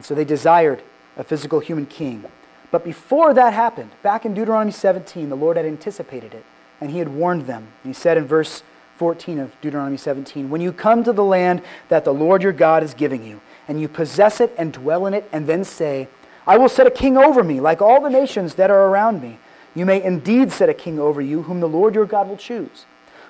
So 0.03 0.15
they 0.15 0.25
desired 0.25 0.83
a 1.17 1.25
physical 1.25 1.61
human 1.61 1.87
king. 1.87 2.27
But 2.71 2.85
before 2.85 3.33
that 3.33 3.55
happened, 3.55 3.93
back 4.03 4.27
in 4.27 4.35
Deuteronomy 4.35 4.73
17, 4.73 5.31
the 5.31 5.37
Lord 5.37 5.57
had 5.57 5.65
anticipated 5.65 6.35
it, 6.35 6.45
and 6.79 6.91
he 6.91 6.99
had 6.99 7.09
warned 7.09 7.47
them. 7.47 7.69
He 7.83 7.95
said 7.95 8.19
in 8.19 8.27
verse 8.27 8.63
14 8.97 9.39
of 9.39 9.61
Deuteronomy 9.61 9.97
17. 9.97 10.49
When 10.49 10.61
you 10.61 10.73
come 10.73 11.05
to 11.05 11.13
the 11.13 11.25
land 11.25 11.63
that 11.89 12.05
the 12.05 12.15
Lord 12.15 12.43
your 12.43 12.53
God 12.53 12.83
is 12.83 12.95
giving 12.95 13.23
you, 13.25 13.41
and 13.69 13.81
you 13.81 13.89
possess 13.89 14.41
it 14.41 14.55
and 14.57 14.73
dwell 14.73 15.07
in 15.07 15.15
it, 15.15 15.29
and 15.33 15.47
then 15.47 15.65
say, 15.65 16.09
I 16.47 16.57
will 16.57 16.69
set 16.69 16.87
a 16.87 16.91
king 16.91 17.17
over 17.17 17.43
me, 17.43 17.61
like 17.61 17.83
all 17.83 18.01
the 18.01 18.09
nations 18.09 18.55
that 18.55 18.71
are 18.71 18.87
around 18.87 19.21
me. 19.21 19.39
You 19.75 19.85
may 19.85 20.03
indeed 20.03 20.53
set 20.53 20.69
a 20.69 20.75
king 20.75 20.99
over 20.99 21.21
you, 21.21 21.43
whom 21.43 21.61
the 21.61 21.69
Lord 21.69 21.95
your 21.95 22.07
God 22.07 22.29
will 22.29 22.37
choose. 22.37 22.87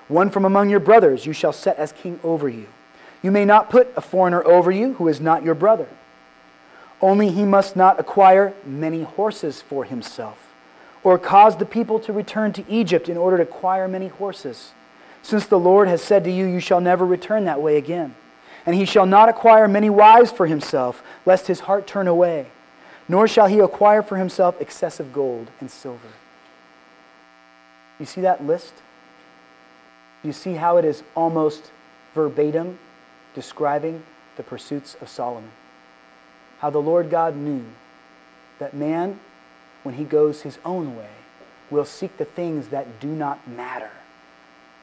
One 0.07 0.29
from 0.29 0.45
among 0.45 0.69
your 0.69 0.79
brothers 0.79 1.25
you 1.25 1.33
shall 1.33 1.51
set 1.51 1.77
as 1.77 1.91
king 1.91 2.19
over 2.23 2.47
you. 2.47 2.67
You 3.21 3.31
may 3.31 3.43
not 3.43 3.69
put 3.69 3.91
a 3.97 4.01
foreigner 4.01 4.45
over 4.45 4.71
you 4.71 4.93
who 4.93 5.07
is 5.07 5.19
not 5.19 5.43
your 5.43 5.55
brother. 5.55 5.87
Only 7.01 7.29
he 7.29 7.43
must 7.43 7.75
not 7.75 7.99
acquire 7.99 8.53
many 8.65 9.03
horses 9.03 9.61
for 9.61 9.83
himself, 9.83 10.53
or 11.03 11.19
cause 11.19 11.57
the 11.57 11.65
people 11.65 11.99
to 11.99 12.13
return 12.13 12.53
to 12.53 12.63
Egypt 12.69 13.09
in 13.09 13.17
order 13.17 13.37
to 13.37 13.43
acquire 13.43 13.87
many 13.87 14.07
horses. 14.07 14.71
Since 15.27 15.45
the 15.45 15.59
Lord 15.59 15.89
has 15.89 16.01
said 16.01 16.23
to 16.23 16.31
you, 16.31 16.45
You 16.45 16.61
shall 16.61 16.79
never 16.79 17.05
return 17.05 17.43
that 17.43 17.61
way 17.61 17.75
again. 17.75 18.15
And 18.65 18.73
he 18.73 18.85
shall 18.85 19.05
not 19.05 19.27
acquire 19.27 19.67
many 19.67 19.89
wives 19.89 20.31
for 20.31 20.47
himself, 20.47 21.03
lest 21.25 21.47
his 21.47 21.59
heart 21.59 21.85
turn 21.85 22.07
away, 22.07 22.47
nor 23.09 23.27
shall 23.27 23.47
he 23.47 23.59
acquire 23.59 24.01
for 24.01 24.15
himself 24.15 24.59
excessive 24.61 25.11
gold 25.11 25.51
and 25.59 25.69
silver. 25.69 26.07
You 27.99 28.05
see 28.05 28.21
that 28.21 28.45
list? 28.45 28.71
You 30.23 30.31
see 30.31 30.53
how 30.53 30.77
it 30.77 30.85
is 30.85 31.03
almost 31.13 31.71
verbatim 32.15 32.79
describing 33.35 34.03
the 34.37 34.43
pursuits 34.43 34.95
of 35.01 35.09
Solomon. 35.09 35.51
How 36.59 36.69
the 36.69 36.79
Lord 36.79 37.09
God 37.09 37.35
knew 37.35 37.65
that 38.59 38.73
man, 38.73 39.19
when 39.83 39.95
he 39.95 40.05
goes 40.05 40.43
his 40.43 40.57
own 40.63 40.95
way, 40.95 41.09
will 41.69 41.83
seek 41.83 42.15
the 42.15 42.23
things 42.23 42.69
that 42.69 43.01
do 43.01 43.09
not 43.09 43.45
matter 43.45 43.91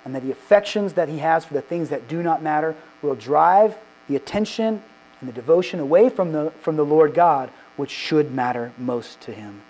and 0.05 0.14
that 0.14 0.22
the 0.22 0.30
affections 0.30 0.94
that 0.94 1.09
he 1.09 1.18
has 1.18 1.44
for 1.44 1.55
the 1.55 1.62
things 1.62 1.88
that 1.88 2.09
do 2.09 2.22
not 2.22 2.42
matter 2.42 2.76
will 3.02 3.14
drive 3.14 3.76
the 4.09 4.16
attention 4.16 4.82
and 5.20 5.28
the 5.28 5.32
devotion 5.32 5.80
away 5.80 6.09
from 6.09 6.32
the, 6.32 6.52
from 6.61 6.76
the 6.76 6.84
Lord 6.84 7.14
God, 7.14 7.50
which 7.76 7.90
should 7.90 8.32
matter 8.32 8.72
most 8.76 9.20
to 9.22 9.32
him. 9.32 9.62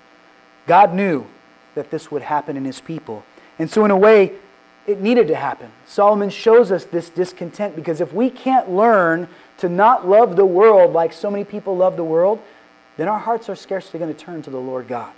God 0.66 0.94
knew 0.94 1.26
that 1.74 1.90
this 1.90 2.10
would 2.10 2.22
happen 2.22 2.56
in 2.56 2.64
his 2.64 2.80
people. 2.80 3.24
And 3.58 3.70
so, 3.70 3.84
in 3.84 3.90
a 3.90 3.96
way, 3.96 4.32
it 4.86 5.00
needed 5.00 5.28
to 5.28 5.36
happen. 5.36 5.70
Solomon 5.86 6.30
shows 6.30 6.70
us 6.70 6.84
this 6.84 7.08
discontent 7.08 7.76
because 7.76 8.00
if 8.00 8.12
we 8.12 8.30
can't 8.30 8.70
learn 8.70 9.28
to 9.58 9.68
not 9.68 10.06
love 10.06 10.36
the 10.36 10.44
world 10.44 10.92
like 10.92 11.12
so 11.12 11.30
many 11.30 11.44
people 11.44 11.76
love 11.76 11.96
the 11.96 12.04
world, 12.04 12.40
then 12.96 13.08
our 13.08 13.18
hearts 13.18 13.48
are 13.48 13.56
scarcely 13.56 13.98
going 13.98 14.12
to 14.12 14.18
turn 14.18 14.42
to 14.42 14.50
the 14.50 14.60
Lord 14.60 14.88
God. 14.88 15.12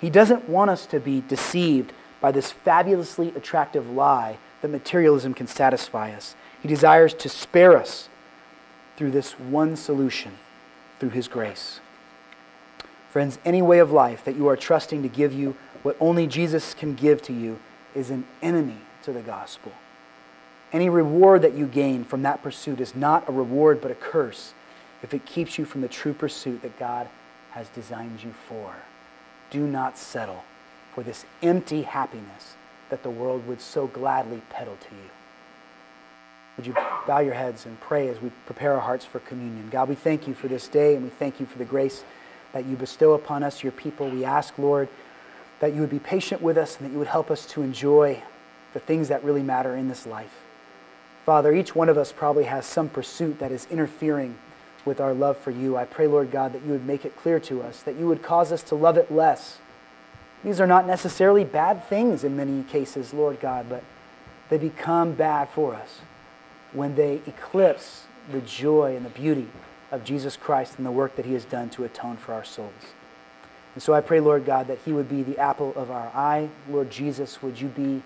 He 0.00 0.10
doesn't 0.10 0.48
want 0.48 0.70
us 0.70 0.86
to 0.86 1.00
be 1.00 1.22
deceived 1.26 1.92
by 2.20 2.32
this 2.32 2.50
fabulously 2.50 3.28
attractive 3.36 3.88
lie 3.88 4.38
that 4.60 4.68
materialism 4.68 5.34
can 5.34 5.46
satisfy 5.46 6.12
us. 6.12 6.34
He 6.60 6.68
desires 6.68 7.14
to 7.14 7.28
spare 7.28 7.76
us 7.76 8.08
through 8.96 9.12
this 9.12 9.32
one 9.38 9.76
solution, 9.76 10.32
through 10.98 11.10
His 11.10 11.28
grace. 11.28 11.80
Friends, 13.10 13.38
any 13.44 13.62
way 13.62 13.78
of 13.78 13.92
life 13.92 14.24
that 14.24 14.36
you 14.36 14.48
are 14.48 14.56
trusting 14.56 15.02
to 15.02 15.08
give 15.08 15.32
you 15.32 15.56
what 15.82 15.96
only 16.00 16.26
Jesus 16.26 16.74
can 16.74 16.94
give 16.94 17.22
to 17.22 17.32
you 17.32 17.60
is 17.94 18.10
an 18.10 18.26
enemy 18.42 18.78
to 19.02 19.12
the 19.12 19.20
gospel. 19.20 19.72
Any 20.72 20.90
reward 20.90 21.42
that 21.42 21.54
you 21.54 21.66
gain 21.66 22.04
from 22.04 22.22
that 22.22 22.42
pursuit 22.42 22.80
is 22.80 22.94
not 22.94 23.28
a 23.28 23.32
reward 23.32 23.80
but 23.80 23.90
a 23.90 23.94
curse 23.94 24.52
if 25.02 25.14
it 25.14 25.24
keeps 25.24 25.56
you 25.56 25.64
from 25.64 25.80
the 25.80 25.88
true 25.88 26.12
pursuit 26.12 26.62
that 26.62 26.78
God 26.78 27.08
has 27.52 27.68
designed 27.68 28.22
you 28.22 28.32
for. 28.32 28.74
Do 29.50 29.66
not 29.66 29.96
settle 29.96 30.44
for 30.98 31.04
this 31.04 31.24
empty 31.42 31.82
happiness 31.82 32.56
that 32.90 33.04
the 33.04 33.08
world 33.08 33.46
would 33.46 33.60
so 33.60 33.86
gladly 33.86 34.42
peddle 34.50 34.76
to 34.80 34.96
you. 34.96 35.10
Would 36.56 36.66
you 36.66 36.72
bow 37.06 37.20
your 37.20 37.34
heads 37.34 37.66
and 37.66 37.80
pray 37.80 38.08
as 38.08 38.20
we 38.20 38.32
prepare 38.46 38.72
our 38.72 38.80
hearts 38.80 39.04
for 39.04 39.20
communion? 39.20 39.68
God, 39.70 39.88
we 39.88 39.94
thank 39.94 40.26
you 40.26 40.34
for 40.34 40.48
this 40.48 40.66
day 40.66 40.96
and 40.96 41.04
we 41.04 41.10
thank 41.10 41.38
you 41.38 41.46
for 41.46 41.56
the 41.56 41.64
grace 41.64 42.02
that 42.52 42.66
you 42.66 42.74
bestow 42.74 43.12
upon 43.12 43.44
us, 43.44 43.62
your 43.62 43.70
people. 43.70 44.10
We 44.10 44.24
ask, 44.24 44.58
Lord, 44.58 44.88
that 45.60 45.72
you 45.72 45.80
would 45.82 45.90
be 45.90 46.00
patient 46.00 46.42
with 46.42 46.58
us 46.58 46.76
and 46.76 46.88
that 46.88 46.92
you 46.92 46.98
would 46.98 47.06
help 47.06 47.30
us 47.30 47.46
to 47.46 47.62
enjoy 47.62 48.20
the 48.72 48.80
things 48.80 49.06
that 49.06 49.22
really 49.22 49.44
matter 49.44 49.76
in 49.76 49.86
this 49.86 50.04
life. 50.04 50.40
Father, 51.24 51.54
each 51.54 51.76
one 51.76 51.88
of 51.88 51.96
us 51.96 52.10
probably 52.10 52.46
has 52.46 52.66
some 52.66 52.88
pursuit 52.88 53.38
that 53.38 53.52
is 53.52 53.68
interfering 53.70 54.36
with 54.84 55.00
our 55.00 55.14
love 55.14 55.36
for 55.36 55.52
you. 55.52 55.76
I 55.76 55.84
pray, 55.84 56.08
Lord 56.08 56.32
God, 56.32 56.52
that 56.54 56.64
you 56.64 56.72
would 56.72 56.86
make 56.86 57.04
it 57.04 57.16
clear 57.16 57.38
to 57.38 57.62
us, 57.62 57.82
that 57.82 57.94
you 57.94 58.08
would 58.08 58.20
cause 58.20 58.50
us 58.50 58.64
to 58.64 58.74
love 58.74 58.96
it 58.96 59.12
less 59.12 59.58
these 60.44 60.60
are 60.60 60.66
not 60.66 60.86
necessarily 60.86 61.44
bad 61.44 61.84
things 61.84 62.24
in 62.24 62.36
many 62.36 62.62
cases, 62.62 63.12
Lord 63.12 63.40
God, 63.40 63.66
but 63.68 63.82
they 64.48 64.58
become 64.58 65.12
bad 65.12 65.48
for 65.48 65.74
us 65.74 66.00
when 66.72 66.94
they 66.94 67.20
eclipse 67.26 68.04
the 68.30 68.40
joy 68.40 68.94
and 68.94 69.04
the 69.04 69.10
beauty 69.10 69.48
of 69.90 70.04
Jesus 70.04 70.36
Christ 70.36 70.74
and 70.76 70.86
the 70.86 70.90
work 70.90 71.16
that 71.16 71.26
he 71.26 71.32
has 71.32 71.44
done 71.44 71.70
to 71.70 71.84
atone 71.84 72.16
for 72.16 72.34
our 72.34 72.44
souls. 72.44 72.72
And 73.74 73.82
so 73.82 73.94
I 73.94 74.00
pray, 74.00 74.20
Lord 74.20 74.44
God, 74.44 74.66
that 74.68 74.78
he 74.84 74.92
would 74.92 75.08
be 75.08 75.22
the 75.22 75.38
apple 75.38 75.72
of 75.76 75.90
our 75.90 76.08
eye. 76.14 76.48
Lord 76.68 76.90
Jesus, 76.90 77.42
would 77.42 77.60
you 77.60 77.68
be 77.68 78.02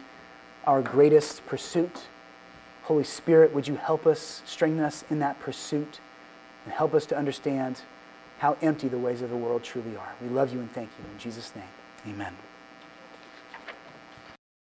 our 0.64 0.82
greatest 0.82 1.44
pursuit? 1.46 2.02
Holy 2.84 3.04
Spirit, 3.04 3.52
would 3.52 3.68
you 3.68 3.76
help 3.76 4.06
us, 4.06 4.42
strengthen 4.44 4.84
us 4.84 5.04
in 5.10 5.18
that 5.20 5.40
pursuit, 5.40 6.00
and 6.64 6.74
help 6.74 6.94
us 6.94 7.06
to 7.06 7.16
understand 7.16 7.80
how 8.38 8.56
empty 8.60 8.88
the 8.88 8.98
ways 8.98 9.22
of 9.22 9.30
the 9.30 9.36
world 9.36 9.62
truly 9.62 9.96
are? 9.96 10.12
We 10.20 10.28
love 10.28 10.52
you 10.52 10.60
and 10.60 10.70
thank 10.72 10.90
you. 10.98 11.04
In 11.12 11.18
Jesus' 11.18 11.54
name. 11.54 11.64
Amen. 12.06 12.51